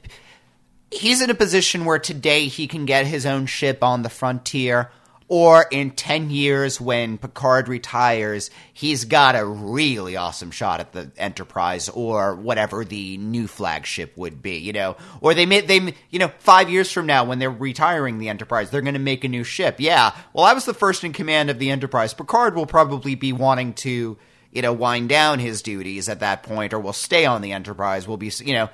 he's 0.90 1.22
in 1.22 1.30
a 1.30 1.34
position 1.34 1.84
where 1.84 1.98
today 1.98 2.48
he 2.48 2.66
can 2.66 2.84
get 2.84 3.06
his 3.06 3.26
own 3.26 3.46
ship 3.46 3.82
on 3.82 4.02
the 4.02 4.08
frontier, 4.08 4.90
or 5.28 5.66
in 5.70 5.90
10 5.90 6.30
years 6.30 6.80
when 6.80 7.18
Picard 7.18 7.68
retires, 7.68 8.50
he's 8.72 9.04
got 9.04 9.34
a 9.34 9.44
really 9.44 10.16
awesome 10.16 10.52
shot 10.52 10.78
at 10.78 10.92
the 10.92 11.10
Enterprise 11.16 11.88
or 11.88 12.36
whatever 12.36 12.84
the 12.84 13.16
new 13.18 13.48
flagship 13.48 14.16
would 14.16 14.40
be, 14.40 14.58
you 14.58 14.72
know. 14.72 14.96
Or 15.20 15.34
they 15.34 15.44
may, 15.44 15.62
they, 15.62 15.94
you 16.10 16.20
know, 16.20 16.30
five 16.38 16.70
years 16.70 16.92
from 16.92 17.06
now 17.06 17.24
when 17.24 17.40
they're 17.40 17.50
retiring 17.50 18.18
the 18.18 18.28
Enterprise, 18.28 18.70
they're 18.70 18.82
going 18.82 18.94
to 18.94 19.00
make 19.00 19.24
a 19.24 19.28
new 19.28 19.42
ship. 19.42 19.76
Yeah. 19.80 20.14
Well, 20.32 20.44
I 20.44 20.52
was 20.52 20.64
the 20.64 20.74
first 20.74 21.02
in 21.02 21.12
command 21.12 21.50
of 21.50 21.58
the 21.58 21.70
Enterprise. 21.70 22.14
Picard 22.14 22.54
will 22.54 22.66
probably 22.66 23.16
be 23.16 23.32
wanting 23.32 23.74
to, 23.74 24.16
you 24.52 24.62
know, 24.62 24.72
wind 24.72 25.08
down 25.08 25.40
his 25.40 25.60
duties 25.60 26.08
at 26.08 26.20
that 26.20 26.44
point 26.44 26.72
or 26.72 26.78
will 26.78 26.92
stay 26.92 27.26
on 27.26 27.42
the 27.42 27.52
Enterprise. 27.52 28.06
Will 28.06 28.16
be, 28.16 28.30
you 28.44 28.54
know, 28.54 28.68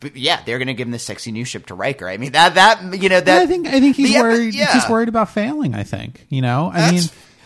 but 0.00 0.16
yeah, 0.16 0.40
they're 0.44 0.58
going 0.58 0.68
to 0.68 0.74
give 0.74 0.88
him 0.88 0.92
the 0.92 0.98
sexy 0.98 1.30
new 1.30 1.44
ship 1.44 1.66
to 1.66 1.74
Riker. 1.74 2.08
I 2.08 2.16
mean 2.16 2.32
that 2.32 2.54
that 2.56 3.00
you 3.02 3.08
know 3.08 3.20
that 3.20 3.36
Yeah, 3.36 3.42
I 3.42 3.46
think 3.46 3.66
I 3.68 3.80
think 3.80 3.96
he's 3.96 4.12
the 4.14 4.20
worried. 4.20 4.54
yeah. 4.54 4.72
He's 4.72 4.88
worried 4.88 5.08
about 5.08 5.28
failing. 5.30 5.74
I 5.74 5.82
think 5.84 6.26
you 6.28 6.42
know. 6.42 6.70
I 6.72 6.90
mean, 6.90 7.02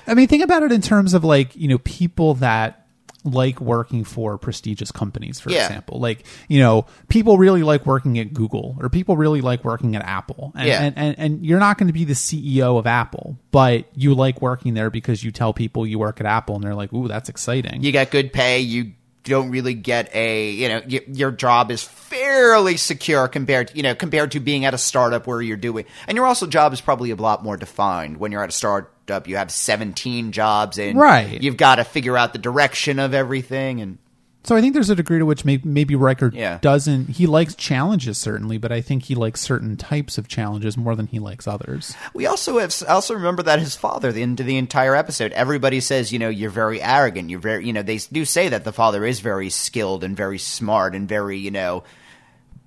I 0.07 0.15
mean, 0.15 0.29
think 0.29 0.43
about 0.45 0.63
it 0.63 0.73
in 0.73 0.81
terms 0.81 1.15
of 1.15 1.25
like 1.25 1.55
you 1.57 1.69
know 1.69 1.79
people 1.79 2.35
that 2.35 2.81
like 3.27 3.59
working 3.59 4.05
for 4.05 4.37
prestigious 4.37 4.93
companies, 4.93 5.41
for 5.41 5.49
Yeah. 5.51 5.65
example. 5.65 5.99
Like 5.99 6.27
you 6.47 6.61
know, 6.61 6.85
people 7.09 7.39
really 7.39 7.63
like 7.63 7.87
working 7.87 8.19
at 8.19 8.35
Google, 8.35 8.77
or 8.79 8.91
people 8.91 9.17
really 9.17 9.41
like 9.41 9.65
working 9.65 9.97
at 9.97 10.05
Apple. 10.05 10.53
And, 10.55 10.69
Yeah. 10.69 10.83
and, 10.83 10.99
and 10.99 11.19
and 11.19 11.47
you're 11.47 11.59
not 11.59 11.79
going 11.79 11.87
to 11.87 11.95
be 11.95 12.05
the 12.05 12.13
CEO 12.13 12.79
of 12.79 12.87
Apple, 12.87 13.39
but 13.51 13.87
you 13.95 14.15
like 14.15 14.43
working 14.43 14.75
there 14.75 14.91
because 14.91 15.25
you 15.25 15.31
tell 15.31 15.55
people 15.55 15.87
you 15.87 15.99
work 15.99 16.21
at 16.21 16.27
Apple, 16.27 16.55
and 16.57 16.63
they're 16.65 16.75
like, 16.75 16.93
"Ooh, 16.93 17.09
that's 17.09 17.31
exciting." 17.31 17.83
you 17.83 17.93
got 17.93 18.11
good 18.11 18.31
pay. 18.31 18.61
You 18.61 18.93
don't 19.25 19.51
really 19.51 19.75
get 19.75 20.15
a 20.15 20.51
you 20.51 20.69
know 20.69 20.83
y- 20.89 21.01
your 21.09 21.31
job 21.33 21.71
is 21.71 21.83
fairly 21.83 22.77
secure 22.77 23.27
compared 23.29 23.69
to, 23.69 23.77
you 23.77 23.83
know 23.83 23.95
compared 23.95 24.31
to 24.33 24.41
being 24.41 24.65
at 24.65 24.75
a 24.75 24.79
startup 24.79 25.27
where 25.27 25.43
you're 25.43 25.57
doing 25.57 25.85
and 26.07 26.17
your 26.17 26.27
also 26.27 26.47
job 26.47 26.73
is 26.73 26.81
probably 26.81 27.11
a 27.11 27.17
lot 27.17 27.43
more 27.43 27.57
defined 27.57 28.19
when 28.19 28.31
you're 28.33 28.43
at 28.43 28.49
a 28.49 28.53
startup 28.53 29.27
you 29.27 29.37
have 29.37 29.51
17 29.51 30.33
jobs 30.33 30.79
and 30.79 30.99
Right. 30.99 31.43
you've 31.43 31.57
got 31.57 31.77
to 31.77 31.85
figure 31.85 32.17
out 32.17 32.33
the 32.33 32.39
direction 32.39 32.99
of 32.99 33.13
everything 33.15 33.81
and 33.81 33.99
So 34.45 34.55
I 34.55 34.61
think 34.61 34.75
there's 34.75 34.91
a 34.91 34.95
degree 34.95 35.19
to 35.19 35.25
which 35.27 35.47
may, 35.47 35.59
maybe 35.65 35.95
Riker 35.95 36.31
Yeah. 36.35 36.59
doesn't. 36.61 37.09
He 37.09 37.27
likes 37.27 37.55
challenges 37.55 38.19
certainly, 38.19 38.59
but 38.59 38.71
I 38.71 38.83
think 38.83 39.05
he 39.05 39.15
likes 39.15 39.41
certain 39.41 39.77
types 39.79 40.19
of 40.19 40.29
challenges 40.29 40.77
more 40.77 40.95
than 40.95 41.07
he 41.07 41.19
likes 41.19 41.49
others. 41.49 41.95
We 42.13 42.27
also 42.27 42.59
have 42.59 42.75
also 42.87 43.15
remember 43.15 43.43
that 43.45 43.59
his 43.59 43.75
father 43.75 44.13
the 44.13 44.23
end 44.23 44.41
of 44.41 44.47
the 44.47 44.59
entire 44.59 44.95
episode. 44.95 45.33
Everybody 45.33 45.81
says, 45.81 46.13
you 46.13 46.19
know, 46.19 46.29
you're 46.29 46.51
very 46.51 46.83
arrogant. 46.83 47.31
You're 47.31 47.41
very, 47.41 47.67
you 47.67 47.73
know, 47.73 47.83
they 47.83 47.97
do 47.97 48.27
say 48.27 48.51
that 48.51 48.65
the 48.65 48.73
father 48.73 49.05
is 49.07 49.21
very 49.21 49.49
skilled 49.49 50.05
and 50.05 50.15
very 50.15 50.39
smart 50.39 50.95
and 50.95 51.09
very, 51.09 51.39
you 51.39 51.51
know, 51.51 51.83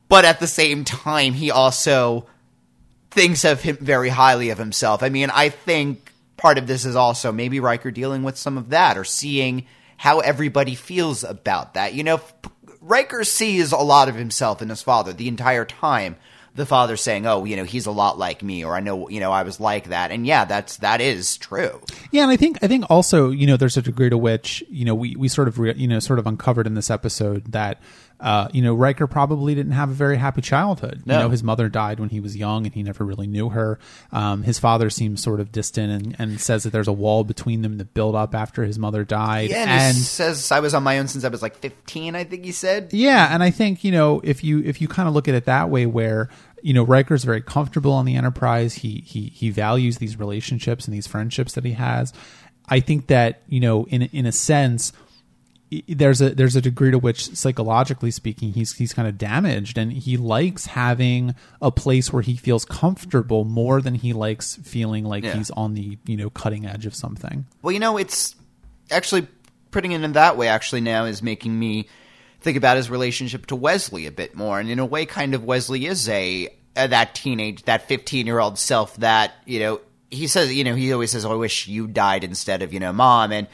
but 0.10 0.26
at 0.26 0.40
the 0.40 0.48
same 0.48 0.84
time, 0.84 1.34
he 1.34 1.52
also 1.52 2.26
thinks 3.12 3.46
of 3.46 3.62
him 3.62 3.78
very 3.80 4.10
highly 4.10 4.50
of 4.50 4.58
himself. 4.58 5.04
I 5.04 5.10
mean, 5.10 5.30
I 5.30 5.50
think 5.50 6.12
part 6.38 6.58
of 6.58 6.66
this 6.66 6.86
is 6.86 6.96
also 6.96 7.32
maybe 7.32 7.60
Riker 7.60 7.92
dealing 7.92 8.24
with 8.24 8.38
some 8.38 8.58
of 8.58 8.70
that 8.70 8.98
or 8.98 9.04
seeing 9.04 9.66
how 9.98 10.20
everybody 10.20 10.76
feels 10.76 11.24
about 11.24 11.74
that. 11.74 11.94
You 11.94 12.04
know, 12.04 12.22
Riker 12.82 13.24
sees 13.24 13.72
a 13.72 13.78
lot 13.78 14.08
of 14.08 14.16
himself 14.16 14.62
in 14.62 14.70
his 14.70 14.82
father 14.82 15.12
the 15.12 15.28
entire 15.28 15.66
time. 15.66 16.16
The 16.56 16.66
father 16.66 16.98
saying, 16.98 17.28
"Oh, 17.28 17.46
you 17.46 17.56
know, 17.56 17.66
he's 17.66 17.86
a 17.86 17.92
lot 17.92 18.18
like 18.18 18.42
me," 18.42 18.66
or 18.66 18.76
"I 18.76 18.80
know, 18.80 19.10
you 19.10 19.20
know, 19.20 19.32
I 19.32 19.44
was 19.44 19.60
like 19.60 19.90
that," 19.90 20.10
and 20.10 20.26
yeah, 20.26 20.44
that's 20.44 20.78
that 20.78 21.02
is 21.02 21.38
true. 21.38 21.82
Yeah, 22.10 22.24
and 22.24 22.32
I 22.32 22.36
think 22.36 22.58
I 22.64 22.68
think 22.68 22.86
also 22.90 23.30
you 23.30 23.46
know 23.46 23.58
there's 23.58 23.78
a 23.78 23.82
degree 23.84 24.10
to 24.10 24.18
which 24.18 24.64
you 24.68 24.84
know 24.84 24.96
we 24.96 25.16
we 25.16 25.28
sort 25.28 25.48
of 25.48 25.60
re, 25.60 25.76
you 25.76 25.88
know 25.88 26.00
sort 26.00 26.18
of 26.18 26.26
uncovered 26.26 26.66
in 26.66 26.74
this 26.74 26.90
episode 26.90 27.52
that 27.52 27.80
uh, 28.20 28.48
you 28.52 28.62
know 28.62 28.74
Riker 28.74 29.06
probably 29.06 29.54
didn't 29.54 29.74
have 29.74 29.90
a 29.90 29.94
very 29.94 30.18
happy 30.18 30.42
childhood. 30.42 31.04
No. 31.06 31.14
You 31.14 31.20
know 31.24 31.30
his 31.30 31.44
mother 31.44 31.70
died 31.70 32.00
when 32.00 32.10
he 32.10 32.20
was 32.20 32.36
young 32.36 32.66
and 32.66 32.74
he 32.74 32.82
never 32.82 33.06
really 33.06 33.28
knew 33.28 33.50
her. 33.50 33.80
Um, 34.12 34.44
his 34.44 34.58
father 34.58 34.90
seems 34.90 35.22
sort 35.22 35.40
of 35.40 35.52
distant 35.52 35.92
and, 35.92 36.16
and 36.20 36.42
says 36.42 36.64
that 36.64 36.72
there's 36.72 36.88
a 36.88 36.94
wall 36.94 37.24
between 37.24 37.62
them 37.62 37.78
that 37.78 37.94
built 37.94 38.16
up 38.16 38.34
after 38.34 38.64
his 38.64 38.80
mother 38.80 39.04
died. 39.04 39.52
Yeah, 39.52 39.62
and, 39.62 39.70
and 39.70 39.96
he 39.96 40.04
says 40.04 40.52
I 40.52 40.60
was 40.60 40.74
on 40.74 40.84
my 40.84 40.98
own 40.98 41.08
since 41.08 41.24
I 41.24 41.30
was 41.30 41.42
like 41.42 41.58
fifteen. 41.58 42.16
I 42.16 42.24
think 42.24 42.44
he 42.44 42.52
said. 42.52 42.90
Yeah, 42.92 43.28
and 43.32 43.44
I 43.44 43.52
think 43.52 43.84
you 43.84 43.92
know 43.92 44.22
if 44.24 44.44
you 44.44 44.62
if 44.64 44.82
you 44.82 44.88
kind 44.88 45.08
of 45.08 45.14
look 45.14 45.28
at 45.28 45.36
it 45.36 45.46
that 45.46 45.70
way, 45.70 45.86
where 45.86 46.30
you 46.64 46.74
know 46.74 46.84
Riker's 46.84 47.24
very 47.24 47.42
comfortable 47.42 47.92
on 47.92 48.06
the 48.06 48.16
Enterprise, 48.16 48.76
he 48.76 49.04
he 49.06 49.28
he 49.28 49.52
values 49.52 50.00
these 50.00 50.18
relationships 50.18 50.86
and 50.86 50.94
these 50.94 51.08
friendships 51.08 51.54
that 51.54 51.66
he 51.66 51.74
has. 51.74 52.14
I 52.68 52.80
think 52.80 53.08
that 53.08 53.44
you 53.48 53.60
know 53.60 53.86
in 53.86 54.04
in 54.04 54.26
a 54.26 54.32
sense. 54.32 54.92
There's 55.90 56.22
a 56.22 56.30
there's 56.30 56.56
a 56.56 56.62
degree 56.62 56.92
to 56.92 56.98
which 56.98 57.26
psychologically 57.36 58.10
speaking 58.12 58.54
he's 58.54 58.74
he's 58.74 58.94
kind 58.94 59.06
of 59.08 59.18
damaged 59.18 59.78
and 59.78 59.92
he 59.92 60.16
likes 60.16 60.66
having 60.68 61.36
a 61.62 61.72
place 61.72 62.14
where 62.14 62.22
he 62.22 62.38
feels 62.38 62.64
comfortable 62.64 63.44
more 63.44 63.82
than 63.82 63.96
he 63.96 64.14
likes 64.14 64.56
feeling 64.64 65.04
like 65.04 65.26
Yeah. 65.26 65.34
he's 65.36 65.52
on 65.52 65.74
the 65.74 65.98
you 66.06 66.16
know 66.16 66.30
cutting 66.30 66.66
edge 66.66 66.86
of 66.86 66.96
something. 66.96 67.46
Well, 67.62 67.74
you 67.74 67.80
know, 67.80 67.98
it's 67.98 68.34
actually 68.90 69.28
putting 69.72 69.92
it 69.92 70.02
in 70.04 70.14
that 70.14 70.38
way. 70.38 70.48
Actually, 70.48 70.82
now 70.82 71.04
is 71.04 71.22
making 71.22 71.58
me 71.60 71.90
think 72.40 72.56
about 72.56 72.78
his 72.78 72.90
relationship 72.90 73.48
to 73.48 73.56
Wesley 73.58 74.06
a 74.06 74.12
bit 74.12 74.36
more, 74.36 74.62
and 74.62 74.70
in 74.70 74.80
a 74.80 74.86
way, 74.86 75.06
kind 75.06 75.34
of 75.34 75.44
Wesley 75.44 75.86
is 75.86 76.08
a, 76.08 76.48
uh 76.78 76.88
that 76.88 77.14
teenage, 77.14 77.64
that 77.64 77.90
fifteen-year-old 77.90 78.58
self 78.58 78.96
that 78.98 79.34
you 79.46 79.60
know. 79.60 79.82
He 80.10 80.28
says, 80.28 80.54
you 80.56 80.64
know, 80.64 80.76
he 80.76 80.94
always 80.94 81.12
says, 81.12 81.26
oh, 81.26 81.32
"I 81.34 81.36
wish 81.36 81.68
you 81.68 81.88
died 81.88 82.24
instead 82.24 82.62
of 82.62 82.74
you 82.74 82.80
know 82.80 82.94
mom," 82.94 83.34
and 83.34 83.48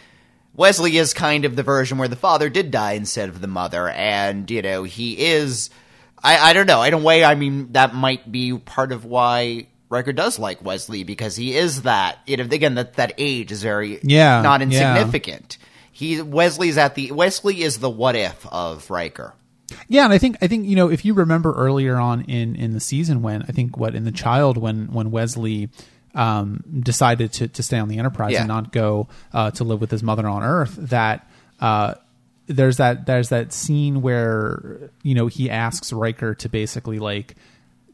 Wesley 0.55 0.97
is 0.97 1.13
kind 1.13 1.45
of 1.45 1.55
the 1.55 1.63
version 1.63 1.97
where 1.97 2.07
the 2.07 2.15
father 2.15 2.49
did 2.49 2.69
die 2.71 2.93
instead 2.93 3.29
of 3.29 3.41
the 3.41 3.47
mother, 3.47 3.89
and 3.89 4.49
you 4.51 4.61
know, 4.61 4.83
he 4.83 5.13
is. 5.25 5.69
I, 6.23 6.51
I 6.51 6.53
don't 6.53 6.67
know. 6.67 6.83
In 6.83 6.93
a 6.93 6.97
way, 6.97 7.23
I 7.25 7.35
mean, 7.35 7.73
that 7.73 7.93
might 7.93 8.31
be 8.31 8.57
part 8.57 8.91
of 8.91 9.03
why 9.03 9.67
Riker 9.89 10.13
does 10.13 10.39
like 10.39 10.63
Wesley 10.63 11.03
because 11.03 11.35
he 11.35 11.55
is 11.55 11.81
that. 11.81 12.19
You 12.25 12.37
know, 12.37 12.43
again, 12.43 12.75
that 12.75 12.93
that 12.95 13.13
age 13.17 13.51
is 13.51 13.61
very 13.63 13.99
Yeah, 14.03 14.41
not 14.41 14.61
yeah. 14.61 14.65
insignificant. 14.67 15.57
He 15.91 16.21
Wesley's 16.21 16.77
at 16.77 16.95
the 16.95 17.11
Wesley 17.11 17.61
is 17.61 17.79
the 17.79 17.89
what 17.89 18.15
if 18.15 18.45
of 18.47 18.89
Riker. 18.89 19.33
Yeah, 19.87 20.03
and 20.03 20.13
I 20.13 20.17
think 20.17 20.37
I 20.41 20.47
think 20.47 20.67
you 20.67 20.75
know 20.75 20.89
if 20.89 21.03
you 21.03 21.13
remember 21.13 21.53
earlier 21.53 21.97
on 21.97 22.21
in 22.25 22.55
in 22.55 22.73
the 22.73 22.79
season 22.79 23.21
when 23.21 23.41
I 23.43 23.47
think 23.47 23.75
what 23.77 23.95
in 23.95 24.03
the 24.03 24.11
child 24.11 24.57
when 24.57 24.91
when 24.93 25.09
Wesley 25.11 25.69
um, 26.13 26.63
decided 26.81 27.33
to 27.33 27.47
to 27.47 27.63
stay 27.63 27.79
on 27.79 27.87
the 27.87 27.97
Enterprise 27.97 28.33
Yeah. 28.33 28.39
and 28.41 28.47
not 28.47 28.71
go 28.71 29.07
uh, 29.33 29.51
to 29.51 29.63
live 29.63 29.81
with 29.81 29.91
his 29.91 30.03
mother 30.03 30.27
on 30.27 30.43
Earth 30.43 30.75
that. 30.77 31.29
Uh, 31.59 31.95
there's 32.47 32.75
that 32.75 33.05
there's 33.05 33.29
that 33.29 33.53
scene 33.53 34.01
where 34.01 34.89
you 35.01 35.15
know 35.15 35.27
he 35.27 35.49
asks 35.49 35.93
Riker 35.93 36.35
to 36.35 36.49
basically 36.49 36.99
like 36.99 37.35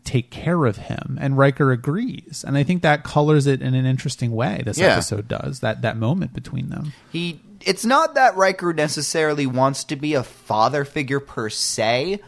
take 0.03 0.31
care 0.31 0.65
of 0.65 0.75
him 0.77 1.19
and 1.21 1.37
Riker 1.37 1.71
agrees 1.71 2.43
and 2.47 2.57
I 2.57 2.63
think 2.63 2.81
that 2.81 3.03
colors 3.03 3.45
it 3.45 3.61
in 3.61 3.75
an 3.75 3.85
interesting 3.85 4.31
way 4.31 4.63
this 4.65 4.79
Yeah. 4.79 4.93
episode 4.93 5.27
does 5.27 5.59
that 5.59 5.83
that 5.83 5.97
moment 5.97 6.33
between 6.33 6.69
them 6.69 6.93
He 7.11 7.39
it's 7.61 7.85
not 7.85 8.15
that 8.15 8.35
Riker 8.35 8.73
necessarily 8.73 9.45
wants 9.45 9.83
to 9.83 9.95
be 9.95 10.15
a 10.15 10.23
father 10.23 10.83
figure 10.83 11.19
per 11.19 11.49
se, 11.51 12.19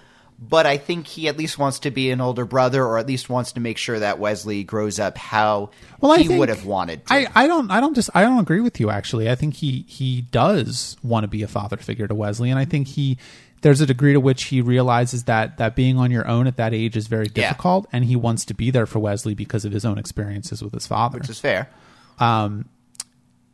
but 0.42 0.66
I 0.66 0.78
think 0.78 1.06
he 1.06 1.28
at 1.28 1.38
least 1.38 1.60
wants 1.60 1.78
to 1.80 1.92
be 1.92 2.10
an 2.10 2.20
older 2.20 2.46
brother, 2.46 2.84
or 2.84 2.98
at 2.98 3.06
least 3.08 3.30
wants 3.30 3.52
to 3.52 3.60
make 3.60 3.78
sure 3.78 4.00
that 4.00 4.18
Wesley 4.18 4.64
grows 4.64 5.00
up 5.00 5.18
how 5.18 5.70
Well, 6.00 6.18
he 6.18 6.28
would 6.36 6.50
have 6.50 6.66
wanted 6.66 7.06
to. 7.06 7.14
I, 7.14 7.28
I 7.36 7.48
don't 7.48 7.70
I 7.70 7.80
don't 7.80 7.94
just 7.94 8.10
I 8.16 8.24
don't 8.24 8.39
agree 8.39 8.60
with 8.62 8.80
you 8.80 8.89
actually. 8.89 9.30
I 9.30 9.36
think 9.36 9.54
he 9.54 9.86
he 9.88 10.22
does 10.22 10.98
want 11.04 11.24
to 11.26 11.28
be 11.28 11.44
a 11.44 11.48
father 11.48 11.78
figure 11.78 12.08
to 12.08 12.16
Wesley, 12.16 12.50
and 12.50 12.58
I 12.60 12.66
think 12.66 12.88
he 12.88 13.18
there's 13.62 13.80
a 13.82 13.86
degree 13.86 14.14
to 14.14 14.20
which 14.20 14.46
he 14.46 14.60
realizes 14.60 15.26
that 15.26 15.60
that 15.60 15.76
being 15.76 16.00
on 16.00 16.10
your 16.10 16.28
own 16.28 16.48
at 16.48 16.58
that 16.58 16.74
age 16.74 16.98
is 16.98 17.06
very 17.06 17.28
Yeah. 17.36 17.50
difficult, 17.50 17.86
and 17.94 18.04
he 18.06 18.16
wants 18.16 18.44
to 18.46 18.56
be 18.56 18.72
there 18.72 18.88
for 18.88 18.98
Wesley 18.98 19.36
because 19.36 19.66
of 19.66 19.72
his 19.72 19.86
own 19.86 20.00
experiences 20.00 20.64
with 20.64 20.74
his 20.74 20.88
father. 20.88 21.20
which 21.20 21.30
is 21.30 21.39
fair. 21.39 21.70
Um, 22.18 22.66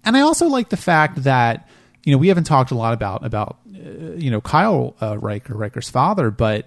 And 0.05 0.15
I 0.15 0.21
also 0.21 0.47
like 0.47 0.69
the 0.69 0.77
fact 0.77 1.23
that 1.23 1.67
you 2.05 2.13
know 2.13 2.17
we 2.17 2.29
haven't 2.29 2.45
talked 2.45 2.71
a 2.71 2.75
lot 2.75 2.93
about 2.93 3.25
about 3.25 3.57
you 4.17 4.31
know 4.31 4.41
Kyle 4.41 4.95
uh, 5.01 5.17
Riker 5.17 5.55
Riker's 5.55 5.89
father, 5.89 6.31
but 6.31 6.65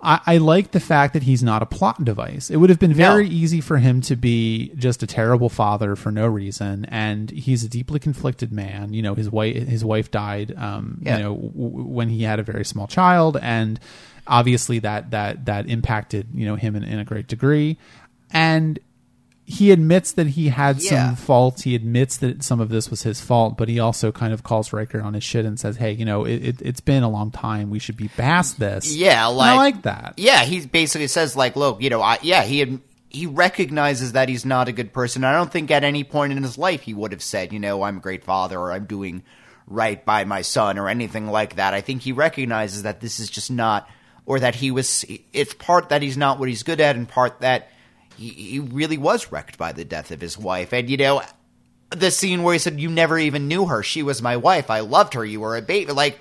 I, 0.00 0.20
I 0.26 0.36
like 0.38 0.70
the 0.70 0.78
fact 0.80 1.14
that 1.14 1.24
he's 1.24 1.42
not 1.42 1.60
a 1.62 1.66
plot 1.66 2.04
device. 2.04 2.50
It 2.50 2.56
would 2.58 2.70
have 2.70 2.78
been 2.78 2.94
very 2.94 3.24
No. 3.24 3.30
easy 3.34 3.60
for 3.60 3.78
him 3.78 4.00
to 4.02 4.14
be 4.14 4.70
just 4.76 5.02
a 5.02 5.06
terrible 5.08 5.48
father 5.48 5.96
for 5.96 6.12
no 6.12 6.26
reason, 6.26 6.84
and 6.84 7.30
he's 7.30 7.64
a 7.64 7.68
deeply 7.68 7.98
conflicted 7.98 8.52
man. 8.52 8.92
You 8.92 9.02
know, 9.02 9.14
his 9.14 9.28
wife 9.30 9.56
his 9.66 9.84
wife 9.84 10.10
died. 10.10 10.54
Um, 10.56 10.98
Yeah. 11.02 11.16
You 11.16 11.22
know, 11.24 11.34
w- 11.34 11.52
w- 11.70 11.84
when 11.88 12.08
he 12.08 12.22
had 12.22 12.38
a 12.38 12.44
very 12.44 12.64
small 12.64 12.86
child, 12.86 13.36
and 13.42 13.80
obviously 14.26 14.78
that 14.80 15.10
that 15.10 15.46
that 15.46 15.68
impacted 15.68 16.28
you 16.32 16.46
know 16.46 16.54
him 16.54 16.76
in, 16.76 16.84
in 16.84 16.98
a 17.00 17.04
great 17.04 17.26
degree, 17.26 17.76
and 18.30 18.78
he 19.50 19.70
admits 19.70 20.12
that 20.12 20.26
he 20.26 20.48
had 20.50 20.82
Yeah. 20.82 21.06
some 21.06 21.16
faults. 21.16 21.62
He 21.62 21.74
admits 21.74 22.18
that 22.18 22.42
some 22.42 22.60
of 22.60 22.68
this 22.68 22.90
was 22.90 23.02
his 23.02 23.18
fault, 23.22 23.56
but 23.56 23.66
he 23.70 23.80
also 23.80 24.12
kind 24.12 24.34
of 24.34 24.42
calls 24.42 24.74
Riker 24.74 25.00
on 25.00 25.14
his 25.14 25.24
shit 25.24 25.46
and 25.46 25.58
says, 25.58 25.78
"Hey, 25.78 25.92
you 25.92 26.04
know, 26.04 26.26
it, 26.26 26.44
it, 26.44 26.56
it's 26.62 26.80
been 26.80 27.02
a 27.02 27.08
long 27.08 27.30
time. 27.30 27.70
We 27.70 27.78
should 27.78 27.96
be 27.96 28.08
past 28.08 28.58
this." 28.60 28.94
Yeah, 28.94 29.26
And 29.28 29.36
like 29.38 29.50
I 29.50 29.56
like 29.56 29.82
that. 29.82 30.14
Yeah, 30.18 30.44
he 30.44 30.66
basically 30.66 31.06
says 31.08 31.34
like, 31.34 31.56
look, 31.56 31.80
you 31.80 31.88
know, 31.88 32.02
I, 32.02 32.18
yeah, 32.20 32.42
he 32.44 32.78
he 33.08 33.26
recognizes 33.26 34.12
that 34.12 34.28
he's 34.28 34.44
not 34.44 34.68
a 34.68 34.72
good 34.72 34.92
person. 34.92 35.24
I 35.24 35.32
don't 35.32 35.50
think 35.50 35.70
at 35.70 35.82
any 35.82 36.04
point 36.04 36.32
in 36.34 36.42
his 36.42 36.58
life 36.58 36.82
he 36.82 36.92
would 36.92 37.12
have 37.12 37.22
said, 37.22 37.50
you 37.54 37.58
know, 37.58 37.82
I'm 37.82 37.96
a 37.96 38.00
great 38.00 38.24
father 38.24 38.58
or 38.60 38.70
I'm 38.70 38.84
doing 38.84 39.22
right 39.66 40.04
by 40.04 40.24
my 40.24 40.42
son 40.42 40.78
or 40.78 40.90
anything 40.90 41.26
like 41.26 41.56
that. 41.56 41.72
I 41.72 41.80
think 41.80 42.02
he 42.02 42.12
recognizes 42.12 42.82
that 42.82 43.00
this 43.00 43.18
is 43.18 43.30
just 43.30 43.50
not, 43.50 43.88
or 44.26 44.40
that 44.40 44.56
he 44.56 44.70
was. 44.70 45.06
It's 45.32 45.54
part 45.54 45.88
that 45.88 46.02
he's 46.02 46.18
not 46.18 46.38
what 46.38 46.50
he's 46.50 46.62
good 46.64 46.80
at, 46.82 46.96
and 46.96 47.08
part 47.08 47.40
that 47.40 47.68
he, 48.18 48.28
he 48.30 48.58
really 48.58 48.98
was 48.98 49.30
wrecked 49.32 49.56
by 49.56 49.72
the 49.72 49.84
death 49.84 50.10
of 50.10 50.20
his 50.20 50.36
wife. 50.36 50.72
And, 50.72 50.90
you 50.90 50.96
know, 50.96 51.22
the 51.90 52.10
scene 52.10 52.42
where 52.42 52.52
he 52.52 52.58
said, 52.58 52.78
You 52.78 52.90
never 52.90 53.18
even 53.18 53.48
knew 53.48 53.66
her. 53.66 53.82
She 53.82 54.02
was 54.02 54.20
my 54.20 54.36
wife. 54.36 54.70
I 54.70 54.80
loved 54.80 55.14
her. 55.14 55.24
You 55.24 55.40
were 55.40 55.56
a 55.56 55.62
baby. 55.62 55.92
Like, 55.92 56.18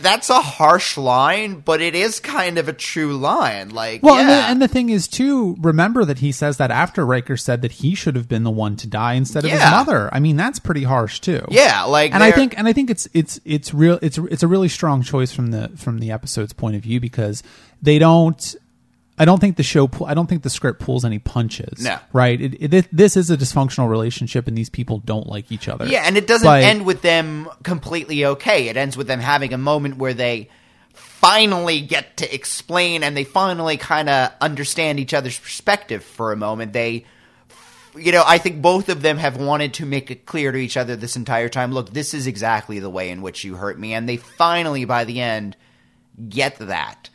that's 0.00 0.30
a 0.30 0.40
harsh 0.40 0.96
line, 0.96 1.60
but 1.60 1.80
it 1.80 1.94
is 1.94 2.18
kind 2.18 2.58
of 2.58 2.68
a 2.68 2.72
true 2.72 3.16
line. 3.16 3.68
Like, 3.68 4.02
Well, 4.02 4.16
yeah. 4.16 4.20
and, 4.20 4.28
the, 4.28 4.34
and 4.34 4.62
the 4.62 4.66
thing 4.68 4.88
is, 4.90 5.06
too, 5.06 5.56
remember 5.60 6.04
that 6.04 6.18
he 6.18 6.32
says 6.32 6.56
that 6.56 6.72
after 6.72 7.06
Riker 7.06 7.36
said 7.36 7.62
that 7.62 7.70
he 7.70 7.94
should 7.94 8.16
have 8.16 8.28
been 8.28 8.42
the 8.42 8.50
one 8.50 8.74
to 8.76 8.88
die 8.88 9.12
instead 9.12 9.44
of 9.44 9.50
his 9.50 9.60
mother. 9.60 10.12
I 10.12 10.18
mean, 10.18 10.36
that's 10.36 10.58
pretty 10.58 10.82
harsh 10.82 11.20
too. 11.20 11.44
yeah, 11.50 11.84
like, 11.84 12.12
and 12.12 12.22
I 12.24 12.32
think 12.32 12.58
and 12.58 12.66
I 12.66 12.72
think 12.72 12.90
it's 12.90 13.08
it's 13.12 13.38
it's 13.44 13.72
real 13.72 14.00
it's 14.02 14.18
it's 14.18 14.42
a 14.42 14.48
really 14.48 14.68
strong 14.68 15.02
choice 15.02 15.32
from 15.32 15.52
the 15.52 15.70
from 15.76 15.98
the 16.00 16.10
episode's 16.10 16.52
point 16.52 16.74
of 16.74 16.82
view 16.82 16.98
because 16.98 17.42
they 17.80 17.98
don't. 17.98 18.56
I 19.18 19.24
don't 19.24 19.40
think 19.40 19.56
the 19.56 19.62
show. 19.62 19.88
I 20.04 20.14
don't 20.14 20.26
think 20.26 20.42
the 20.42 20.50
script 20.50 20.80
pulls 20.80 21.04
any 21.04 21.18
punches. 21.18 21.82
No. 21.82 21.98
right? 22.12 22.40
It, 22.40 22.74
it, 22.74 22.88
this 22.92 23.16
is 23.16 23.30
a 23.30 23.36
dysfunctional 23.36 23.88
relationship, 23.88 24.46
and 24.46 24.56
these 24.56 24.68
people 24.68 24.98
don't 24.98 25.26
like 25.26 25.50
each 25.50 25.68
other. 25.68 25.86
Yeah, 25.86 26.02
and 26.04 26.16
it 26.16 26.26
doesn't 26.26 26.46
But- 26.46 26.62
end 26.62 26.84
with 26.84 27.02
them 27.02 27.48
completely 27.62 28.24
okay. 28.24 28.68
It 28.68 28.76
ends 28.76 28.96
with 28.96 29.06
them 29.06 29.20
having 29.20 29.52
a 29.52 29.58
moment 29.58 29.96
where 29.96 30.14
they 30.14 30.50
finally 30.92 31.80
get 31.80 32.18
to 32.18 32.34
explain 32.34 33.02
and 33.02 33.16
they 33.16 33.24
finally 33.24 33.76
kind 33.76 34.08
of 34.08 34.32
understand 34.40 35.00
each 35.00 35.14
other's 35.14 35.38
perspective 35.38 36.04
for 36.04 36.32
a 36.32 36.36
moment. 36.36 36.72
They 36.72 37.04
you 37.96 38.12
know, 38.12 38.22
I 38.26 38.38
think 38.38 38.60
both 38.60 38.88
of 38.90 39.02
them 39.02 39.16
have 39.16 39.38
wanted 39.38 39.74
to 39.74 39.86
make 39.86 40.10
it 40.10 40.26
clear 40.26 40.52
to 40.52 40.58
each 40.58 40.76
other 40.76 40.96
this 40.96 41.16
entire 41.16 41.48
time, 41.48 41.72
look, 41.72 41.90
this 41.90 42.12
is 42.12 42.26
exactly 42.26 42.78
the 42.78 42.90
way 42.90 43.08
in 43.10 43.22
which 43.22 43.42
you 43.44 43.54
hurt 43.56 43.78
me 43.78 43.94
and 43.94 44.06
they 44.08 44.18
finally 44.18 44.84
by 44.84 45.04
the 45.04 45.20
end 45.20 45.56
get 46.28 46.56
that. 46.58 47.08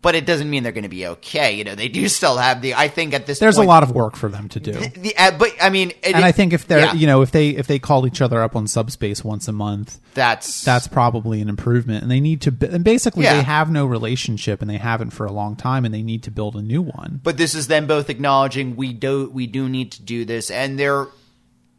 But 0.00 0.14
it 0.14 0.26
doesn't 0.26 0.48
mean 0.48 0.62
they're 0.62 0.70
going 0.70 0.84
to 0.84 0.88
be 0.88 1.08
okay. 1.08 1.54
You 1.56 1.64
know, 1.64 1.74
they 1.74 1.88
do 1.88 2.06
still 2.08 2.36
have 2.36 2.62
the 2.62 2.74
I 2.74 2.86
think 2.86 3.14
at 3.14 3.26
this 3.26 3.40
There's 3.40 3.56
point 3.56 3.66
a 3.66 3.68
lot 3.68 3.82
of 3.82 3.90
work 3.90 4.14
for 4.14 4.28
them 4.28 4.48
to 4.50 4.60
do. 4.60 4.70
the, 4.72 5.12
uh, 5.16 5.32
but 5.36 5.52
I 5.60 5.70
mean, 5.70 5.90
it- 6.02 6.14
and 6.14 6.24
I 6.24 6.30
think 6.30 6.52
if 6.52 6.68
they're 6.68 6.78
yeah, 6.78 6.92
you 6.92 7.08
know 7.08 7.20
if 7.22 7.32
they 7.32 7.48
if 7.50 7.66
they 7.66 7.80
call 7.80 8.06
each 8.06 8.20
other 8.22 8.40
up 8.40 8.54
on 8.54 8.68
subspace 8.68 9.24
once 9.24 9.48
a 9.48 9.52
month, 9.52 9.98
that's 10.14 10.62
that's 10.62 10.86
probably 10.86 11.40
an 11.40 11.48
improvement. 11.48 12.02
And 12.02 12.10
they 12.12 12.20
need 12.20 12.42
to 12.42 12.54
and 12.70 12.84
basically 12.84 13.24
Yeah. 13.24 13.34
they 13.38 13.42
have 13.42 13.72
no 13.72 13.86
relationship 13.86 14.62
and 14.62 14.70
they 14.70 14.78
haven't 14.78 15.10
for 15.10 15.26
a 15.26 15.32
long 15.32 15.56
time, 15.56 15.84
and 15.84 15.92
they 15.92 16.02
need 16.02 16.22
to 16.22 16.30
build 16.30 16.54
a 16.54 16.62
new 16.62 16.80
one. 16.82 17.20
but 17.24 17.36
this 17.36 17.56
is 17.56 17.66
them 17.66 17.88
both 17.88 18.08
acknowledging 18.08 18.76
we 18.76 18.92
do 18.92 19.28
we 19.30 19.48
do 19.48 19.68
need 19.68 19.90
to 19.92 20.02
do 20.02 20.24
this 20.24 20.48
and 20.48 20.78
they're 20.78 21.06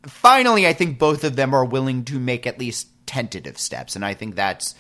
finally 0.04 0.66
i 0.68 0.74
think 0.74 0.98
both 1.00 1.24
of 1.24 1.36
them 1.36 1.54
are 1.54 1.66
willing 1.66 2.06
to 2.06 2.20
make 2.20 2.48
at 2.48 2.58
least 2.60 2.88
tentative 3.06 3.58
steps 3.58 3.96
and 3.96 4.06
i 4.06 4.14
think 4.14 4.36
that's 4.36 4.76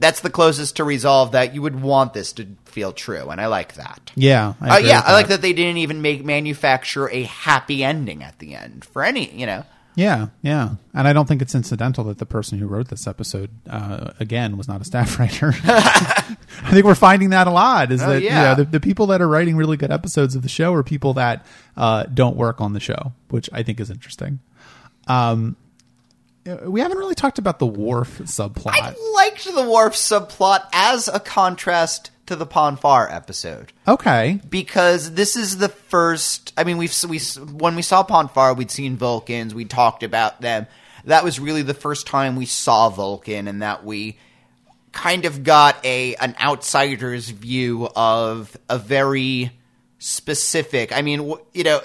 that's 0.00 0.20
the 0.20 0.30
closest 0.30 0.76
to 0.76 0.84
resolve 0.84 1.32
that 1.32 1.54
you 1.54 1.62
would 1.62 1.80
want 1.80 2.12
this 2.14 2.32
to 2.32 2.46
feel 2.64 2.92
true 2.92 3.30
and 3.30 3.40
i 3.40 3.46
like 3.46 3.74
that 3.74 4.10
Yeah, 4.16 4.54
I 4.60 4.76
uh, 4.76 4.78
yeah 4.78 5.02
i 5.04 5.12
like 5.12 5.28
that 5.28 5.40
they 5.42 5.52
didn't 5.52 5.76
even 5.78 6.02
make 6.02 6.24
manufacture 6.24 7.08
a 7.10 7.22
happy 7.22 7.84
ending 7.84 8.22
at 8.24 8.38
the 8.40 8.54
end 8.54 8.84
for 8.84 9.04
any 9.04 9.30
you 9.32 9.46
know 9.46 9.64
Yeah, 9.96 10.28
yeah, 10.40 10.76
and 10.94 11.08
I 11.08 11.12
don't 11.12 11.26
think 11.26 11.42
it's 11.42 11.54
incidental 11.54 12.04
that 12.04 12.18
the 12.18 12.24
person 12.24 12.58
who 12.58 12.66
wrote 12.68 12.88
this 12.88 13.06
episode 13.08 13.50
uh, 13.68 14.12
again 14.20 14.56
was 14.56 14.68
not 14.68 14.80
a 14.80 14.84
staff 14.84 15.18
writer. 15.18 15.52
I 15.64 16.70
think 16.70 16.86
we're 16.86 16.94
finding 16.94 17.30
that 17.30 17.46
a 17.48 17.50
lot. 17.50 17.90
Is 17.90 18.00
Oh, 18.00 18.06
that 18.10 18.22
you 18.22 18.28
yeah. 18.28 18.42
know, 18.44 18.54
the, 18.54 18.64
the 18.64 18.80
people 18.80 19.06
that 19.08 19.20
are 19.20 19.28
writing 19.28 19.56
really 19.56 19.76
good 19.76 19.90
episodes 19.90 20.36
of 20.36 20.42
the 20.42 20.48
show 20.48 20.72
are 20.74 20.84
people 20.84 21.12
that 21.14 21.44
uh, 21.76 22.04
don't 22.04 22.36
work 22.36 22.60
on 22.60 22.72
the 22.72 22.80
show, 22.80 23.12
which 23.30 23.50
I 23.52 23.62
think 23.64 23.80
is 23.80 23.90
interesting. 23.90 24.38
Um, 25.08 25.56
we 26.44 26.80
haven't 26.80 26.98
really 26.98 27.14
talked 27.14 27.38
about 27.38 27.58
the 27.58 27.66
Worf 27.66 28.18
subplot. 28.20 28.72
i 28.74 28.94
liked 29.14 29.44
the 29.44 29.70
Worf 29.70 29.94
subplot 29.94 30.66
as 30.72 31.08
a 31.08 31.20
contrast 31.20 32.10
to 32.26 32.36
the 32.36 32.46
Pon 32.46 32.76
farr 32.76 33.10
episode 33.10 33.72
okay, 33.88 34.40
because 34.48 35.14
this 35.14 35.34
is 35.34 35.58
the 35.58 35.68
first. 35.68 36.52
I 36.56 36.62
mean, 36.62 36.78
we've 36.78 36.94
we 37.08 37.18
when 37.18 37.74
we 37.74 37.82
saw 37.82 38.04
Pon 38.04 38.28
farr, 38.28 38.54
we'd 38.54 38.70
seen 38.70 38.96
Vulcans, 38.96 39.52
we 39.52 39.64
talked 39.64 40.04
about 40.04 40.40
them. 40.40 40.66
That 41.06 41.24
was 41.24 41.40
really 41.40 41.62
the 41.62 41.74
first 41.74 42.06
time 42.06 42.36
we 42.36 42.46
saw 42.46 42.88
Vulcan, 42.88 43.48
and 43.48 43.62
that 43.62 43.84
we 43.84 44.16
kind 44.92 45.24
of 45.24 45.42
got 45.42 45.84
a 45.84 46.14
an 46.16 46.36
outsider's 46.40 47.28
view 47.30 47.88
of 47.96 48.56
a 48.68 48.78
very 48.78 49.50
specific. 49.98 50.96
I 50.96 51.02
mean, 51.02 51.34
you 51.52 51.64
know. 51.64 51.80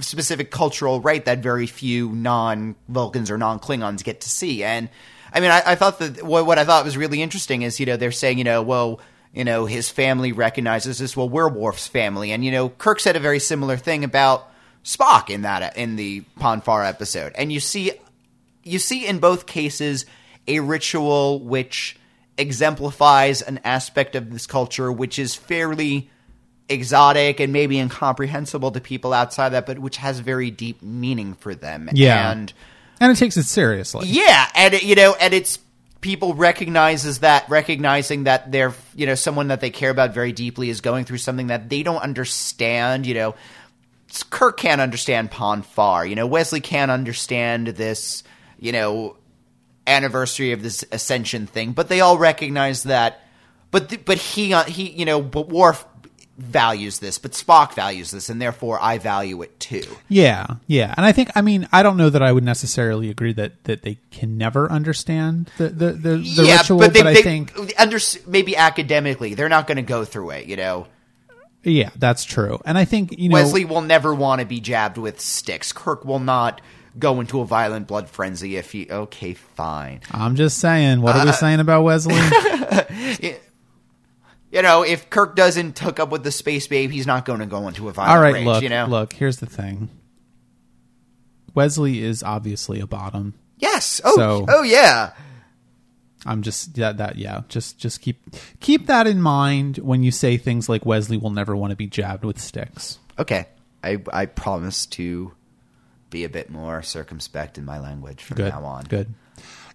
Specific 0.00 0.50
cultural 0.50 1.00
rite 1.00 1.24
that 1.24 1.38
very 1.38 1.66
few 1.66 2.10
non 2.10 2.76
Vulcans 2.88 3.30
or 3.30 3.38
non 3.38 3.58
Klingons 3.58 4.04
get 4.04 4.20
to 4.22 4.28
see, 4.28 4.62
and 4.62 4.88
I 5.32 5.40
mean, 5.40 5.50
I, 5.50 5.62
I 5.66 5.74
thought 5.74 5.98
that 6.00 6.22
what, 6.22 6.46
what 6.46 6.58
I 6.58 6.64
thought 6.64 6.84
was 6.84 6.96
really 6.96 7.22
interesting 7.22 7.62
is, 7.62 7.80
you 7.80 7.86
know, 7.86 7.96
they're 7.96 8.12
saying, 8.12 8.38
you 8.38 8.44
know, 8.44 8.62
well, 8.62 9.00
you 9.32 9.44
know, 9.44 9.66
his 9.66 9.90
family 9.90 10.32
recognizes 10.32 10.98
this. 10.98 11.16
Well, 11.16 11.28
we're 11.28 11.48
Worf's 11.48 11.86
family, 11.86 12.32
and 12.32 12.44
you 12.44 12.50
know, 12.50 12.68
Kirk 12.68 13.00
said 13.00 13.16
a 13.16 13.20
very 13.20 13.38
similar 13.38 13.76
thing 13.76 14.04
about 14.04 14.50
Spock 14.84 15.30
in 15.30 15.42
that 15.42 15.76
in 15.76 15.96
the 15.96 16.20
Pon 16.38 16.60
farr 16.60 16.84
episode, 16.84 17.32
and 17.36 17.52
you 17.52 17.60
see, 17.60 17.92
you 18.64 18.78
see 18.78 19.06
in 19.06 19.18
both 19.18 19.46
cases 19.46 20.06
a 20.46 20.60
ritual 20.60 21.40
which 21.40 21.96
exemplifies 22.38 23.42
an 23.42 23.60
aspect 23.64 24.14
of 24.14 24.30
this 24.30 24.46
culture 24.46 24.92
which 24.92 25.18
is 25.18 25.34
fairly 25.34 26.08
exotic 26.68 27.40
and 27.40 27.52
maybe 27.52 27.78
incomprehensible 27.78 28.70
to 28.72 28.80
people 28.80 29.12
outside 29.12 29.50
that, 29.50 29.66
but 29.66 29.78
which 29.78 29.96
has 29.98 30.20
very 30.20 30.50
deep 30.50 30.82
meaning 30.82 31.34
for 31.34 31.54
them. 31.54 31.88
Yeah. 31.92 32.30
and 32.30 32.52
and 33.00 33.12
it 33.12 33.16
takes 33.16 33.36
it 33.36 33.44
seriously. 33.44 34.08
yeah, 34.08 34.48
and 34.54 34.74
it, 34.74 34.82
you 34.82 34.94
know, 34.94 35.14
and 35.20 35.32
it's 35.32 35.58
people 36.00 36.34
recognizes 36.34 37.20
that 37.20 37.48
recognizing 37.48 38.24
that 38.24 38.50
they're 38.52 38.74
you 38.94 39.06
know 39.06 39.14
someone 39.14 39.48
that 39.48 39.60
they 39.60 39.70
care 39.70 39.90
about 39.90 40.14
very 40.14 40.32
deeply 40.32 40.68
is 40.68 40.80
going 40.80 41.04
through 41.04 41.18
something 41.18 41.48
that 41.48 41.68
they 41.68 41.82
don't 41.82 42.02
understand. 42.02 43.06
You 43.06 43.14
know, 43.14 43.34
Kirk 44.30 44.58
can't 44.58 44.80
understand 44.80 45.30
Pon 45.30 45.62
farr. 45.62 46.06
You 46.06 46.16
know, 46.16 46.26
Wesley 46.26 46.60
can't 46.60 46.90
understand 46.90 47.68
this. 47.68 48.24
You 48.60 48.72
know, 48.72 49.16
anniversary 49.86 50.52
of 50.52 50.62
this 50.62 50.84
ascension 50.92 51.46
thing, 51.46 51.72
but 51.72 51.88
they 51.88 52.00
all 52.00 52.18
recognize 52.18 52.82
that. 52.84 53.20
But 53.70 53.90
th- 53.90 54.04
but 54.04 54.18
he 54.18 54.52
uh, 54.52 54.64
he 54.64 54.90
you 54.90 55.04
know 55.04 55.22
but 55.22 55.48
Worf 55.48 55.84
values 56.38 57.00
this, 57.00 57.18
but 57.18 57.32
Spock 57.32 57.74
values 57.74 58.12
this, 58.12 58.28
and 58.28 58.40
therefore 58.40 58.78
I 58.80 58.98
value 58.98 59.42
it 59.42 59.58
too. 59.58 59.82
Yeah, 60.08 60.46
yeah, 60.68 60.94
and 60.96 61.04
I 61.04 61.10
think 61.12 61.30
I 61.34 61.42
mean 61.42 61.68
I 61.72 61.82
don't 61.82 61.96
know 61.96 62.08
that 62.10 62.22
I 62.22 62.30
would 62.32 62.44
necessarily 62.44 63.10
agree 63.10 63.32
that 63.32 63.64
that 63.64 63.82
they 63.82 63.98
can 64.12 64.38
never 64.38 64.70
understand 64.70 65.50
the 65.58 65.68
the 65.68 65.92
the, 65.92 66.16
the 66.16 66.44
yeah, 66.44 66.58
ritual, 66.58 66.78
but, 66.78 66.94
they, 66.94 67.00
I 67.00 67.14
they- 67.14 67.22
think 67.22 67.52
under 67.78 67.98
maybe 68.26 68.56
academically 68.56 69.34
they're 69.34 69.48
not 69.48 69.66
going 69.66 69.76
to 69.76 69.82
go 69.82 70.04
through 70.04 70.30
it. 70.30 70.46
You 70.46 70.56
know, 70.56 70.86
yeah, 71.64 71.90
that's 71.96 72.24
true, 72.24 72.60
and 72.64 72.78
I 72.78 72.84
think 72.84 73.18
you 73.18 73.28
know 73.28 73.34
Wesley 73.34 73.64
will 73.64 73.82
never 73.82 74.14
want 74.14 74.40
to 74.40 74.46
be 74.46 74.60
jabbed 74.60 74.96
with 74.96 75.20
sticks. 75.20 75.72
Kirk 75.72 76.04
will 76.04 76.20
not 76.20 76.60
go 76.98 77.20
into 77.20 77.40
a 77.40 77.44
violent 77.44 77.86
blood 77.88 78.08
frenzy 78.08 78.56
if 78.56 78.70
he. 78.72 78.88
Okay, 78.88 79.34
fine. 79.34 80.00
I'm 80.12 80.36
just 80.36 80.58
saying, 80.58 81.00
what 81.02 81.16
are 81.16 81.22
Uh, 81.22 81.26
we 81.26 81.32
saying 81.32 81.58
about 81.60 81.82
Wesley? 81.82 82.14
You 84.50 84.62
know, 84.62 84.82
if 84.82 85.10
Kirk 85.10 85.36
doesn't 85.36 85.78
hook 85.78 86.00
up 86.00 86.10
with 86.10 86.22
the 86.24 86.32
space 86.32 86.66
babe, 86.66 86.90
he's 86.90 87.06
not 87.06 87.24
going 87.26 87.40
to 87.40 87.46
go 87.46 87.68
into 87.68 87.88
a 87.88 87.92
violent 87.92 88.16
All 88.16 88.22
right, 88.22 88.34
rage. 88.34 88.46
look, 88.46 88.62
you 88.62 88.68
know, 88.70 88.86
look. 88.86 89.12
Here's 89.12 89.38
the 89.38 89.46
thing. 89.46 89.90
Wesley 91.54 92.02
is 92.02 92.22
obviously 92.22 92.80
a 92.80 92.86
bottom. 92.86 93.34
yes. 93.58 94.00
Oh, 94.04 94.16
So- 94.16 94.46
oh 94.48 94.62
yeah. 94.62 95.12
I'm 96.26 96.42
just 96.42 96.74
that 96.74 96.96
that 96.96 97.16
yeah. 97.16 97.42
Just 97.48 97.78
just 97.78 98.00
keep 98.00 98.20
keep 98.58 98.86
that 98.88 99.06
in 99.06 99.22
mind 99.22 99.76
when 99.78 100.02
you 100.02 100.10
say 100.10 100.36
things 100.36 100.68
like 100.68 100.84
Wesley 100.84 101.16
will 101.16 101.30
never 101.30 101.54
want 101.56 101.70
to 101.70 101.76
be 101.76 101.86
jabbed 101.86 102.24
with 102.24 102.40
sticks. 102.40 102.98
Okay, 103.20 103.46
I 103.84 103.98
I 104.12 104.26
promise 104.26 104.84
to 104.86 105.32
be 106.10 106.24
a 106.24 106.28
bit 106.28 106.50
more 106.50 106.82
circumspect 106.82 107.56
in 107.56 107.64
my 107.64 107.78
language 107.78 108.24
from 108.24 108.36
Good. 108.38 108.52
now 108.52 108.64
on. 108.64 108.84
Good. 108.84 109.14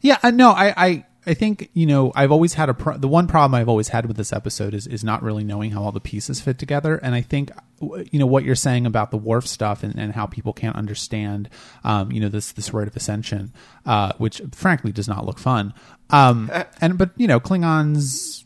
Yeah. 0.02 0.18
uh, 0.22 0.32
No, 0.32 0.50
I, 0.52 0.74
I, 0.76 1.06
I 1.26 1.34
think 1.34 1.70
you 1.74 1.86
know 1.86 2.12
I've 2.16 2.32
always 2.32 2.54
had 2.56 2.70
a 2.70 2.74
pro- 2.74 2.98
the 2.98 3.08
one 3.08 3.28
problem 3.28 3.60
I've 3.60 3.70
always 3.70 3.90
had 3.90 4.06
with 4.06 4.18
this 4.18 4.34
episode 4.34 4.74
is 4.74 4.88
is 4.88 5.04
not 5.04 5.24
really 5.24 5.44
knowing 5.44 5.72
how 5.72 5.84
all 5.84 5.92
the 5.92 6.00
pieces 6.02 6.42
fit 6.42 6.58
together, 6.60 6.98
and 6.98 7.16
I 7.16 7.22
think 7.22 7.52
you 7.82 8.20
know 8.20 8.26
what 8.26 8.44
you're 8.44 8.56
saying 8.56 8.86
about 8.86 9.12
the 9.12 9.18
Worf 9.18 9.48
stuff 9.48 9.84
and, 9.84 9.96
and 9.98 10.14
how 10.14 10.26
people 10.26 10.54
can't 10.54 10.76
understand 10.76 11.50
um, 11.84 12.12
you 12.12 12.20
know 12.20 12.30
this 12.30 12.52
this 12.52 12.74
rite 12.74 12.88
of 12.88 12.96
ascension, 12.96 13.54
uh, 13.86 14.14
which 14.18 14.42
frankly 14.52 14.92
does 14.92 15.08
not 15.08 15.26
look 15.26 15.40
fun. 15.40 15.74
Um, 16.10 16.52
and 16.82 16.98
but 16.98 17.12
you 17.18 17.28
know 17.28 17.40
Klingons. 17.40 18.44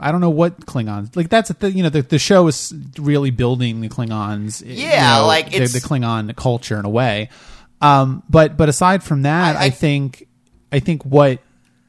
I 0.00 0.10
don't 0.10 0.20
know 0.20 0.30
what 0.30 0.66
Klingons 0.66 1.14
like. 1.14 1.28
That's 1.28 1.50
the 1.52 1.70
you 1.70 1.82
know 1.82 1.88
the 1.88 2.02
the 2.02 2.18
show 2.18 2.46
is 2.48 2.74
really 2.98 3.30
building 3.30 3.80
the 3.80 3.88
Klingons. 3.88 4.64
you 4.66 4.72
Yeah, 4.86 5.18
know, 5.20 5.26
like, 5.28 5.50
the, 5.50 5.56
it's- 5.56 5.72
the 5.72 5.78
Klingon 5.80 6.34
culture 6.34 6.78
in 6.78 6.84
a 6.84 6.88
way. 6.90 7.28
Um, 7.80 8.22
but 8.28 8.56
but 8.56 8.68
aside 8.68 9.02
from 9.04 9.22
that, 9.22 9.54
I- 9.56 9.60
I, 9.60 9.64
I- 9.66 9.70
think 9.70 10.26
I 10.72 10.80
think 10.80 11.04
what 11.04 11.40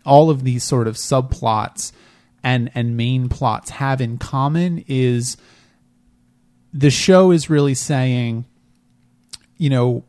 all 0.06 0.30
of 0.30 0.44
these 0.44 0.64
sort 0.64 0.88
of 0.88 0.96
subplots 0.96 1.92
and 2.44 2.72
and 2.76 2.96
main 2.96 3.28
plots 3.28 3.72
have 3.72 4.02
in 4.02 4.18
common 4.18 4.84
is 4.88 5.38
the 6.74 6.90
show 6.90 7.32
is 7.32 7.50
really 7.50 7.74
saying, 7.74 8.46
you 9.58 9.70
know, 9.70 10.04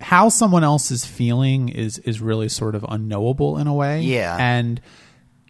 how 0.00 0.28
someone 0.28 0.64
else 0.64 0.90
is 0.90 1.04
feeling 1.04 1.68
is 1.68 1.98
is 1.98 2.20
really 2.20 2.48
sort 2.48 2.74
of 2.74 2.84
unknowable 2.88 3.58
in 3.58 3.66
a 3.66 3.74
way. 3.74 4.00
Yeah. 4.02 4.36
and 4.38 4.80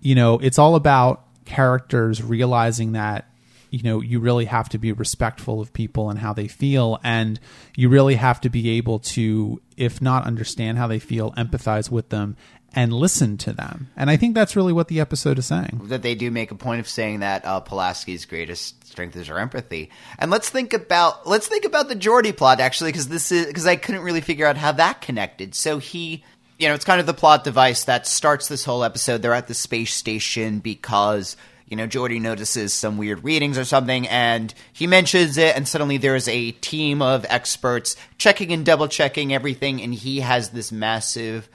you 0.00 0.14
know, 0.14 0.38
it's 0.38 0.58
all 0.58 0.74
about 0.74 1.24
characters 1.44 2.22
realizing 2.22 2.92
that 2.92 3.28
you 3.70 3.82
know 3.82 4.00
you 4.00 4.20
really 4.20 4.44
have 4.44 4.68
to 4.68 4.78
be 4.78 4.92
respectful 4.92 5.60
of 5.60 5.72
people 5.72 6.08
and 6.08 6.18
how 6.18 6.32
they 6.32 6.46
feel 6.46 6.98
and 7.02 7.40
you 7.76 7.88
really 7.88 8.14
have 8.14 8.40
to 8.40 8.48
be 8.48 8.70
able 8.70 8.98
to 9.00 9.60
if 9.76 10.00
not 10.00 10.24
understand 10.24 10.78
how 10.78 10.86
they 10.86 10.98
feel 10.98 11.32
empathize 11.32 11.90
with 11.90 12.08
them 12.08 12.36
and 12.74 12.92
listen 12.92 13.36
to 13.36 13.52
them 13.52 13.88
and 13.96 14.10
i 14.10 14.16
think 14.16 14.34
that's 14.34 14.56
really 14.56 14.72
what 14.72 14.88
the 14.88 15.00
episode 15.00 15.38
is 15.38 15.46
saying 15.46 15.80
that 15.84 16.02
they 16.02 16.14
do 16.14 16.30
make 16.30 16.50
a 16.50 16.54
point 16.54 16.80
of 16.80 16.88
saying 16.88 17.20
that 17.20 17.44
uh, 17.44 17.60
Pulaski's 17.60 18.24
greatest 18.24 18.84
strength 18.94 19.16
is 19.16 19.26
her 19.26 19.38
empathy. 19.40 19.90
And 20.18 20.30
let's 20.30 20.48
think 20.48 20.72
about 20.72 21.26
let's 21.26 21.48
think 21.48 21.64
about 21.64 21.88
the 21.88 21.96
Geordi 21.96 22.34
plot 22.34 22.60
actually, 22.60 22.92
because 22.92 23.08
this 23.08 23.32
is 23.32 23.46
because 23.46 23.66
I 23.66 23.76
couldn't 23.76 24.02
really 24.02 24.20
figure 24.20 24.46
out 24.46 24.56
how 24.56 24.72
that 24.72 25.00
connected. 25.00 25.54
So 25.54 25.78
he, 25.78 26.22
you 26.58 26.68
know, 26.68 26.74
it's 26.74 26.84
kind 26.84 27.00
of 27.00 27.06
the 27.06 27.14
plot 27.14 27.42
device 27.42 27.84
that 27.84 28.06
starts 28.06 28.46
this 28.48 28.64
whole 28.64 28.84
episode. 28.84 29.20
They're 29.20 29.34
at 29.34 29.48
the 29.48 29.54
space 29.54 29.92
station 29.92 30.60
because. 30.60 31.36
You 31.66 31.78
know, 31.78 31.86
Geordi 31.86 32.20
notices 32.20 32.74
some 32.74 32.98
weird 32.98 33.24
readings 33.24 33.56
or 33.56 33.64
something, 33.64 34.06
and 34.08 34.52
he 34.74 34.86
mentions 34.86 35.38
it, 35.38 35.56
and 35.56 35.66
suddenly 35.66 35.96
there's 35.96 36.28
a 36.28 36.50
team 36.52 37.00
of 37.00 37.24
experts 37.30 37.96
checking 38.18 38.52
and 38.52 38.66
double 38.66 38.86
checking 38.86 39.32
everything, 39.32 39.80
and 39.80 39.94
he 39.94 40.20
has 40.20 40.50
this 40.50 40.70
massive 40.70 41.48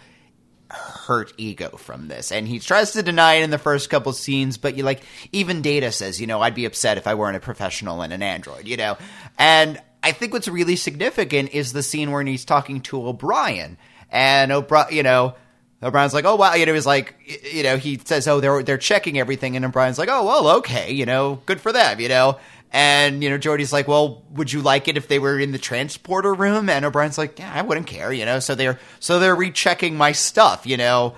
hurt 0.69 1.33
ego 1.37 1.69
from 1.77 2.07
this. 2.07 2.31
And 2.31 2.47
he 2.47 2.59
tries 2.59 2.91
to 2.91 3.03
deny 3.03 3.35
it 3.35 3.43
in 3.43 3.49
the 3.49 3.57
first 3.57 3.89
couple 3.89 4.13
scenes, 4.13 4.57
but 4.57 4.75
you 4.75 4.83
like 4.83 5.01
even 5.31 5.61
Data 5.61 5.91
says, 5.91 6.21
you 6.21 6.27
know, 6.27 6.41
I'd 6.41 6.55
be 6.55 6.65
upset 6.65 6.97
if 6.97 7.07
I 7.07 7.15
weren't 7.15 7.37
a 7.37 7.41
professional 7.41 8.01
and 8.01 8.13
an 8.13 8.23
android, 8.23 8.67
you 8.67 8.77
know. 8.77 8.97
And 9.37 9.81
I 10.03 10.11
think 10.11 10.33
what's 10.33 10.47
really 10.47 10.75
significant 10.75 11.53
is 11.53 11.73
the 11.73 11.83
scene 11.83 12.11
where 12.11 12.23
he's 12.23 12.45
talking 12.45 12.81
to 12.81 13.07
O'Brien. 13.07 13.77
And 14.11 14.51
O'Brien, 14.51 14.93
you 14.95 15.03
know, 15.03 15.35
O'Brien's 15.81 16.13
like, 16.13 16.25
oh 16.25 16.35
wow, 16.35 16.55
you 16.55 16.65
know, 16.65 16.73
he's 16.73 16.85
like, 16.85 17.15
you 17.51 17.63
know, 17.63 17.77
he 17.77 17.99
says, 18.03 18.27
oh, 18.27 18.39
they're 18.39 18.63
they're 18.63 18.77
checking 18.77 19.17
everything, 19.17 19.55
and 19.55 19.63
O'Brien's 19.63 19.97
like, 19.97 20.09
oh 20.09 20.25
well, 20.25 20.49
okay, 20.57 20.91
you 20.91 21.05
know, 21.05 21.41
good 21.45 21.61
for 21.61 21.71
them, 21.71 21.99
you 21.99 22.09
know. 22.09 22.37
And 22.71 23.23
you 23.23 23.29
know, 23.29 23.37
Geordi's 23.37 23.73
like, 23.73 23.87
"Well, 23.87 24.23
would 24.31 24.53
you 24.53 24.61
like 24.61 24.87
it 24.87 24.97
if 24.97 25.07
they 25.07 25.19
were 25.19 25.39
in 25.39 25.51
the 25.51 25.57
transporter 25.57 26.33
room?" 26.33 26.69
And 26.69 26.85
O'Brien's 26.85 27.17
like, 27.17 27.39
"Yeah, 27.39 27.51
I 27.53 27.61
wouldn't 27.61 27.87
care." 27.87 28.13
You 28.13 28.25
know, 28.25 28.39
so 28.39 28.55
they're 28.55 28.79
so 28.99 29.19
they're 29.19 29.35
rechecking 29.35 29.97
my 29.97 30.11
stuff. 30.11 30.67
You 30.67 30.77
know, 30.77 31.15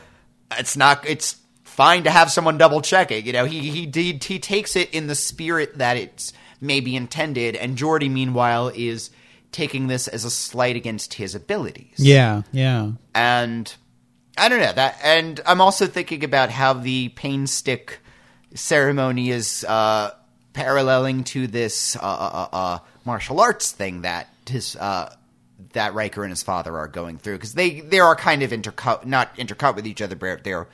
it's 0.57 0.77
not 0.77 1.05
it's 1.07 1.37
fine 1.63 2.03
to 2.03 2.11
have 2.11 2.31
someone 2.31 2.57
double 2.57 2.81
check 2.81 3.11
it. 3.11 3.25
You 3.25 3.33
know, 3.33 3.45
he 3.45 3.59
he 3.59 3.91
he, 3.93 4.13
he 4.13 4.39
takes 4.39 4.75
it 4.75 4.93
in 4.93 5.07
the 5.07 5.15
spirit 5.15 5.77
that 5.77 5.97
it's 5.97 6.31
maybe 6.61 6.95
intended, 6.95 7.55
and 7.55 7.77
Geordi 7.77 8.09
meanwhile, 8.09 8.71
is 8.73 9.09
taking 9.51 9.87
this 9.87 10.07
as 10.07 10.23
a 10.23 10.31
slight 10.31 10.77
against 10.77 11.15
his 11.15 11.35
abilities. 11.35 11.95
yeah 11.97 12.43
yeah 12.53 12.91
and 13.13 13.75
I 14.37 14.49
don't 14.49 14.59
know 14.59 14.73
that. 14.73 14.97
And 15.03 15.39
I'm 15.45 15.61
also 15.61 15.87
thinking 15.87 16.23
about 16.23 16.49
how 16.49 16.73
the 16.73 17.09
pain 17.09 17.47
stick 17.47 17.99
ceremony 18.53 19.29
is 19.29 19.65
uh, 19.67 20.11
paralleling 20.53 21.23
to 21.25 21.47
this 21.47 21.95
uh, 21.95 21.99
uh, 21.99 22.47
uh, 22.51 22.79
martial 23.05 23.39
arts 23.39 23.71
thing 23.71 24.01
that 24.01 24.27
his 24.47 24.75
uh, 24.75 25.13
that 25.73 25.93
Riker 25.93 26.23
and 26.23 26.31
his 26.31 26.43
father 26.43 26.77
are 26.77 26.87
going 26.87 27.17
through. 27.17 27.35
Because 27.35 27.53
they 27.53 27.81
they 27.81 27.99
are 27.99 28.15
kind 28.15 28.43
of 28.43 28.51
intercut, 28.51 29.05
not 29.05 29.35
intercut 29.37 29.75
with 29.75 29.87
each 29.87 30.01
other, 30.01 30.15
but 30.15 30.43
they're 30.43 30.67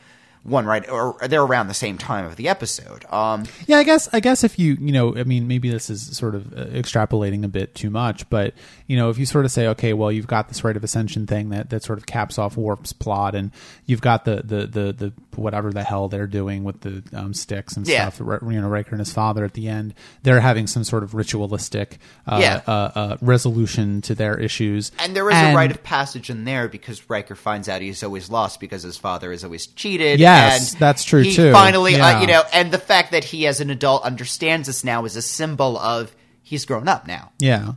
one 0.48 0.66
right 0.66 0.89
or 0.89 1.18
they're 1.28 1.43
around 1.43 1.68
the 1.68 1.74
same 1.74 1.98
time 1.98 2.26
of 2.26 2.38
the 2.38 2.48
episode. 2.48 3.04
Um, 3.12 3.43
Yeah, 3.68 3.78
I 3.78 3.84
guess 3.84 4.08
I 4.14 4.20
guess 4.22 4.43
if 4.43 4.58
you 4.58 4.78
you 4.80 4.91
know, 4.93 5.16
I 5.16 5.24
mean, 5.24 5.48
maybe 5.48 5.70
this 5.70 5.89
is 5.89 6.16
sort 6.18 6.36
of 6.36 6.54
uh, 6.54 6.66
extrapolating 6.68 7.43
a 7.43 7.48
bit 7.50 7.76
too 7.76 7.89
much, 7.89 8.30
but 8.30 8.54
you 8.88 8.95
know, 8.95 9.10
if 9.10 9.18
you 9.18 9.26
sort 9.26 9.43
of 9.43 9.52
say, 9.52 9.68
okay, 9.68 9.91
well, 9.93 10.12
you've 10.12 10.28
got 10.28 10.48
this 10.48 10.64
rite 10.64 10.78
of 10.78 10.84
ascension 10.84 11.28
thing 11.28 11.50
that 11.50 11.70
that 11.72 11.84
sort 11.84 12.00
of 12.00 12.06
caps 12.06 12.39
off 12.39 12.56
Worf's 12.56 12.93
plot, 12.93 13.36
and 13.36 13.52
you've 13.86 14.02
got 14.02 14.24
the 14.26 14.38
the 14.38 14.66
the, 14.66 14.93
the 14.93 15.14
whatever 15.36 15.72
the 15.72 15.84
hell 15.84 16.08
they're 16.08 16.26
doing 16.28 16.64
with 16.64 16.80
the 16.82 17.04
um, 17.14 17.34
sticks 17.34 17.76
and 17.76 17.86
Yeah. 17.88 18.10
stuff. 18.10 18.41
You 18.41 18.62
know, 18.62 18.68
Riker 18.70 18.91
and 18.91 19.00
his 19.00 19.12
father 19.14 19.43
at 19.43 19.54
the 19.54 19.68
end, 19.68 19.93
they're 20.24 20.39
having 20.39 20.66
some 20.66 20.84
sort 20.86 21.04
of 21.04 21.14
ritualistic 21.14 22.00
uh, 22.26 22.39
Yeah. 22.41 22.62
uh, 22.66 22.91
uh, 22.95 23.18
resolution 23.22 24.02
to 24.04 24.16
their 24.16 24.39
issues, 24.39 24.91
and 25.00 25.16
there 25.16 25.30
is 25.30 25.36
a 25.38 25.54
rite 25.54 25.72
of 25.72 25.84
passage 25.84 26.30
in 26.30 26.45
there 26.45 26.68
because 26.70 27.10
Riker 27.10 27.36
finds 27.36 27.68
out 27.70 27.82
he's 27.82 28.02
always 28.04 28.30
lost 28.30 28.60
because 28.60 28.84
his 28.84 28.98
father 28.98 29.32
is 29.32 29.43
always 29.43 29.68
cheated. 29.68 30.20
Yes, 30.38 30.72
and 30.74 30.80
that's 30.80 31.04
true, 31.04 31.24
he 31.24 31.34
too. 31.34 31.52
Finally, 31.52 31.96
uh, 31.96 32.22
you 32.22 32.28
know, 32.28 32.44
and 32.54 32.72
the 32.72 32.78
fact 32.78 33.12
that 33.12 33.24
he 33.24 33.48
as 33.48 33.60
an 33.62 33.70
adult 33.70 34.04
understands 34.04 34.68
this 34.68 34.84
now 34.84 35.06
is 35.06 35.16
a 35.16 35.22
symbol 35.22 35.78
of 35.78 36.16
he's 36.42 36.66
grown 36.66 36.88
up 36.88 37.08
now. 37.08 37.32
Yeah. 37.40 37.74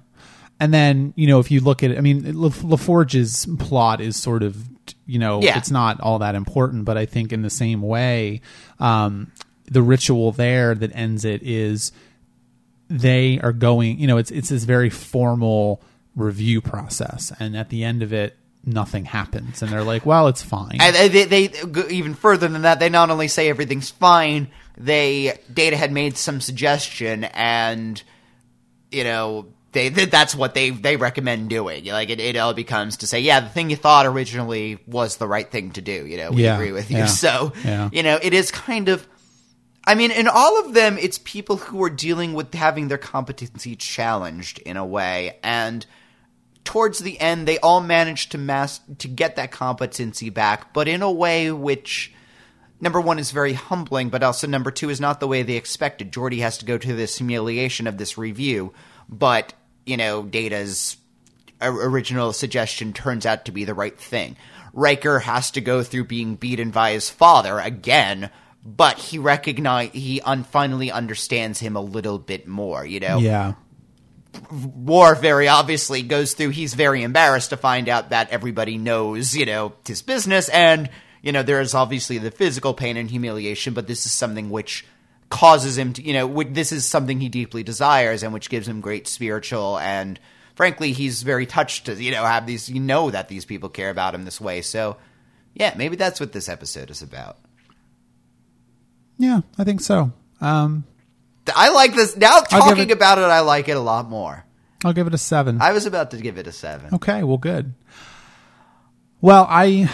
And 0.58 0.74
then, 0.74 1.14
you 1.16 1.26
know, 1.26 1.40
if 1.40 1.50
you 1.50 1.60
look 1.60 1.82
at 1.82 1.90
it, 1.90 1.98
I 1.98 2.02
mean, 2.02 2.38
La- 2.38 2.50
LaForge's 2.50 3.46
plot 3.58 4.00
is 4.02 4.16
sort 4.16 4.42
of, 4.42 4.56
you 5.06 5.18
know, 5.18 5.40
Yeah. 5.42 5.56
it's 5.56 5.70
not 5.70 6.00
all 6.00 6.18
that 6.18 6.34
important, 6.34 6.84
but 6.84 6.98
I 6.98 7.06
think 7.06 7.32
in 7.32 7.40
the 7.42 7.48
same 7.50 7.80
way, 7.80 8.42
um, 8.78 9.32
the 9.64 9.80
ritual 9.82 10.32
there 10.32 10.74
that 10.74 10.94
ends 10.94 11.24
it 11.24 11.42
is 11.42 11.92
they 12.88 13.40
are 13.40 13.52
going, 13.52 13.98
you 13.98 14.06
know, 14.06 14.18
it's, 14.18 14.30
it's 14.30 14.50
this 14.50 14.64
very 14.64 14.90
formal 14.90 15.80
review 16.14 16.60
process. 16.60 17.32
And 17.40 17.56
at 17.56 17.70
the 17.70 17.82
end 17.84 18.02
of 18.02 18.12
it, 18.12 18.36
nothing 18.64 19.04
happens. 19.04 19.62
And 19.62 19.70
they're 19.72 19.82
like, 19.84 20.04
well, 20.04 20.28
it's 20.28 20.42
fine. 20.42 20.78
And 20.80 20.94
they, 20.94 21.08
they, 21.08 21.46
they 21.46 21.48
go 21.66 21.84
even 21.88 22.14
further 22.14 22.48
than 22.48 22.62
that. 22.62 22.78
They 22.80 22.88
not 22.88 23.10
only 23.10 23.28
say 23.28 23.48
everything's 23.48 23.90
fine, 23.90 24.48
they 24.76 25.38
Data 25.52 25.76
had 25.76 25.92
made 25.92 26.16
some 26.16 26.40
suggestion, 26.40 27.24
and 27.24 28.02
you 28.90 29.04
know 29.04 29.46
they 29.72 29.88
that's 29.88 30.34
what 30.34 30.54
they 30.54 30.70
they 30.70 30.96
recommend 30.96 31.50
doing. 31.50 31.84
Like 31.86 32.08
it, 32.10 32.18
it 32.20 32.36
all 32.36 32.54
becomes 32.54 32.98
to 32.98 33.06
say, 33.06 33.20
yeah, 33.20 33.40
the 33.40 33.48
thing 33.48 33.70
you 33.70 33.76
thought 33.76 34.06
originally 34.06 34.78
was 34.86 35.16
the 35.18 35.28
right 35.28 35.50
thing 35.50 35.72
to 35.72 35.82
do. 35.82 36.06
You 36.06 36.16
know, 36.16 36.30
we 36.30 36.44
Yeah, 36.44 36.54
agree 36.54 36.72
with 36.72 36.90
you. 36.90 36.98
yeah, 36.98 37.06
So 37.24 37.52
yeah. 37.64 37.88
you 37.92 38.02
know, 38.02 38.18
it 38.22 38.32
is 38.34 38.50
kind 38.50 38.88
of. 38.88 39.06
I 39.86 39.94
mean, 39.94 40.10
in 40.10 40.28
all 40.28 40.60
of 40.64 40.74
them, 40.74 40.98
it's 40.98 41.18
people 41.18 41.56
who 41.56 41.82
are 41.82 41.90
dealing 41.90 42.34
with 42.34 42.52
having 42.54 42.88
their 42.88 42.98
competency 42.98 43.76
challenged 43.76 44.58
in 44.60 44.76
a 44.76 44.84
way, 44.84 45.38
and 45.42 45.84
towards 46.70 47.00
the 47.00 47.18
end, 47.18 47.48
they 47.48 47.58
all 47.58 47.80
manage 47.80 48.28
to 48.28 48.38
mass 48.38 48.78
to 48.98 49.08
get 49.08 49.34
that 49.34 49.50
competency 49.50 50.30
back, 50.30 50.72
but 50.72 50.86
in 50.86 51.02
a 51.02 51.10
way 51.10 51.50
which 51.50 52.14
number 52.80 53.00
one 53.00 53.18
is 53.18 53.32
very 53.32 53.54
humbling, 53.54 54.08
but 54.08 54.22
also 54.22 54.46
number 54.46 54.70
two 54.70 54.88
is 54.88 55.00
not 55.00 55.18
the 55.18 55.26
way 55.26 55.42
they 55.42 55.56
expected. 55.56 56.12
Geordi 56.12 56.38
has 56.38 56.58
to 56.58 56.64
go 56.64 56.78
to 56.78 56.94
this 56.94 57.18
humiliation 57.18 57.88
of 57.88 57.98
this 57.98 58.16
review, 58.16 58.72
but 59.08 59.52
you 59.84 59.96
know, 59.96 60.22
Data's 60.22 60.96
original 61.60 62.32
suggestion 62.32 62.92
turns 62.92 63.26
out 63.26 63.46
to 63.46 63.52
be 63.52 63.64
the 63.64 63.74
right 63.74 63.98
thing. 63.98 64.36
Riker 64.72 65.18
has 65.18 65.50
to 65.50 65.60
go 65.60 65.82
through 65.82 66.04
being 66.04 66.36
beaten 66.36 66.70
by 66.70 66.92
his 66.92 67.10
father 67.10 67.58
again, 67.58 68.30
but 68.64 68.96
he 68.96 69.18
recognize 69.18 69.90
he 69.92 70.20
un- 70.20 70.44
finally 70.44 70.92
understands 70.92 71.58
him 71.58 71.74
a 71.74 71.80
little 71.80 72.20
bit 72.20 72.46
more. 72.46 72.86
You 72.86 73.00
know, 73.00 73.18
yeah. 73.18 73.54
Worf 74.50 75.20
very 75.20 75.48
obviously 75.48 76.02
goes 76.02 76.34
through. 76.34 76.50
He's 76.50 76.74
very 76.74 77.02
embarrassed 77.02 77.50
to 77.50 77.56
find 77.56 77.88
out 77.88 78.10
that 78.10 78.30
everybody 78.30 78.78
knows, 78.78 79.36
you 79.36 79.46
know, 79.46 79.72
his 79.86 80.02
business, 80.02 80.48
and 80.48 80.88
you 81.22 81.32
know 81.32 81.42
there 81.42 81.60
is 81.60 81.74
obviously 81.74 82.18
the 82.18 82.30
physical 82.30 82.74
pain 82.74 82.96
and 82.96 83.10
humiliation, 83.10 83.74
but 83.74 83.86
this 83.86 84.06
is 84.06 84.12
something 84.12 84.50
which 84.50 84.86
causes 85.30 85.78
him 85.78 85.92
to, 85.94 86.02
you 86.02 86.12
know, 86.12 86.42
this 86.42 86.72
is 86.72 86.84
something 86.84 87.20
he 87.20 87.28
deeply 87.28 87.62
desires 87.62 88.22
and 88.22 88.32
which 88.32 88.50
gives 88.50 88.66
him 88.66 88.80
great 88.80 89.06
spiritual 89.06 89.78
and 89.78 90.18
frankly 90.56 90.90
he's 90.90 91.22
very 91.22 91.46
touched 91.46 91.86
to 91.86 91.94
you 91.94 92.10
know 92.10 92.24
have 92.24 92.46
these 92.46 92.68
you 92.68 92.80
know 92.80 93.10
that 93.10 93.28
these 93.28 93.44
people 93.44 93.68
care 93.68 93.90
about 93.90 94.14
him 94.14 94.24
this 94.24 94.40
way. 94.40 94.60
So 94.60 94.96
yeah, 95.54 95.74
maybe 95.76 95.96
that's 95.96 96.20
what 96.20 96.32
this 96.32 96.48
episode 96.48 96.90
is 96.90 97.02
about. 97.02 97.38
Yeah, 99.18 99.40
I 99.58 99.64
think 99.64 99.80
so. 99.80 100.12
Um, 100.40 100.84
I 101.54 101.70
like 101.70 101.94
this 101.94 102.16
now. 102.16 102.40
Talking 102.40 102.90
it- 102.90 102.92
about 102.92 103.18
it, 103.18 103.22
I 103.22 103.40
like 103.40 103.68
it 103.68 103.76
a 103.76 103.80
lot 103.80 104.08
more. 104.08 104.44
I'll 104.84 104.92
give 104.92 105.06
it 105.06 105.14
a 105.14 105.18
seven. 105.18 105.60
I 105.60 105.72
was 105.72 105.84
about 105.86 106.10
to 106.12 106.16
give 106.16 106.38
it 106.38 106.46
a 106.46 106.52
seven. 106.52 106.94
Okay, 106.94 107.22
well, 107.22 107.36
good. 107.36 107.74
Well, 109.20 109.46
I 109.48 109.90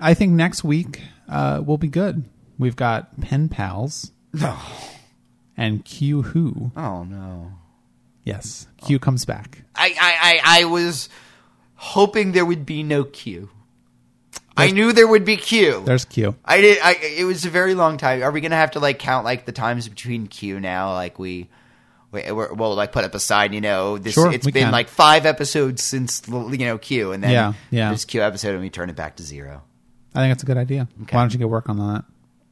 I 0.00 0.14
think 0.14 0.32
next 0.32 0.64
week 0.64 1.02
uh, 1.28 1.62
will 1.64 1.76
be 1.78 1.88
good. 1.88 2.24
We've 2.58 2.76
got 2.76 3.20
pen 3.20 3.48
pals 3.48 4.12
and 5.56 5.84
Q 5.84 6.22
Who. 6.22 6.72
Oh 6.76 7.04
no. 7.04 7.52
Yes, 8.24 8.66
Q 8.84 8.98
comes 8.98 9.24
back. 9.24 9.62
I, 9.74 9.94
I, 9.98 10.40
I, 10.44 10.60
I 10.60 10.64
was 10.66 11.08
hoping 11.76 12.32
there 12.32 12.44
would 12.44 12.66
be 12.66 12.82
no 12.82 13.04
Q. 13.04 13.48
I 14.58 14.70
knew 14.70 14.92
there 14.92 15.06
would 15.06 15.24
be 15.24 15.36
Q. 15.36 15.82
There's 15.84 16.04
Q. 16.04 16.34
I 16.44 16.60
did. 16.60 16.78
I, 16.82 16.94
it 16.94 17.24
was 17.24 17.44
a 17.44 17.50
very 17.50 17.74
long 17.74 17.96
time. 17.96 18.22
Are 18.22 18.30
we 18.30 18.40
gonna 18.40 18.56
have 18.56 18.72
to 18.72 18.80
like 18.80 18.98
count 18.98 19.24
like 19.24 19.46
the 19.46 19.52
times 19.52 19.88
between 19.88 20.26
Q 20.26 20.60
now? 20.60 20.92
Like 20.92 21.18
we, 21.18 21.48
we 22.10 22.30
we're, 22.32 22.52
we'll 22.52 22.74
like 22.74 22.92
put 22.92 23.04
up 23.04 23.14
aside. 23.14 23.54
You 23.54 23.60
know, 23.60 23.98
this. 23.98 24.14
Sure, 24.14 24.32
it's 24.32 24.44
been 24.46 24.64
can. 24.64 24.72
like 24.72 24.88
five 24.88 25.26
episodes 25.26 25.82
since 25.82 26.22
you 26.28 26.58
know 26.58 26.78
Q, 26.78 27.12
and 27.12 27.22
then 27.22 27.30
Yeah, 27.30 27.52
yeah. 27.70 27.90
this 27.90 28.04
Q 28.04 28.22
episode, 28.22 28.52
and 28.52 28.60
we 28.60 28.70
turn 28.70 28.90
it 28.90 28.96
back 28.96 29.16
to 29.16 29.22
zero. 29.22 29.62
I 30.14 30.20
think 30.20 30.32
that's 30.32 30.42
a 30.42 30.46
good 30.46 30.56
idea. 30.56 30.88
Why 31.10 31.20
don't 31.20 31.32
you 31.32 31.38
get 31.38 31.48
work 31.48 31.68
on 31.68 31.78
that? 31.78 32.04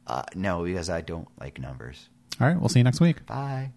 Uh, 0.05 0.23
no, 0.35 0.63
because 0.63 0.89
I 0.89 1.01
don't 1.01 1.27
like 1.39 1.59
numbers. 1.59 2.07
All 2.39 2.47
right, 2.47 2.57
we'll 2.57 2.69
see 2.69 2.79
you 2.79 2.83
next 2.83 3.01
week. 3.01 3.25
Bye. 3.25 3.71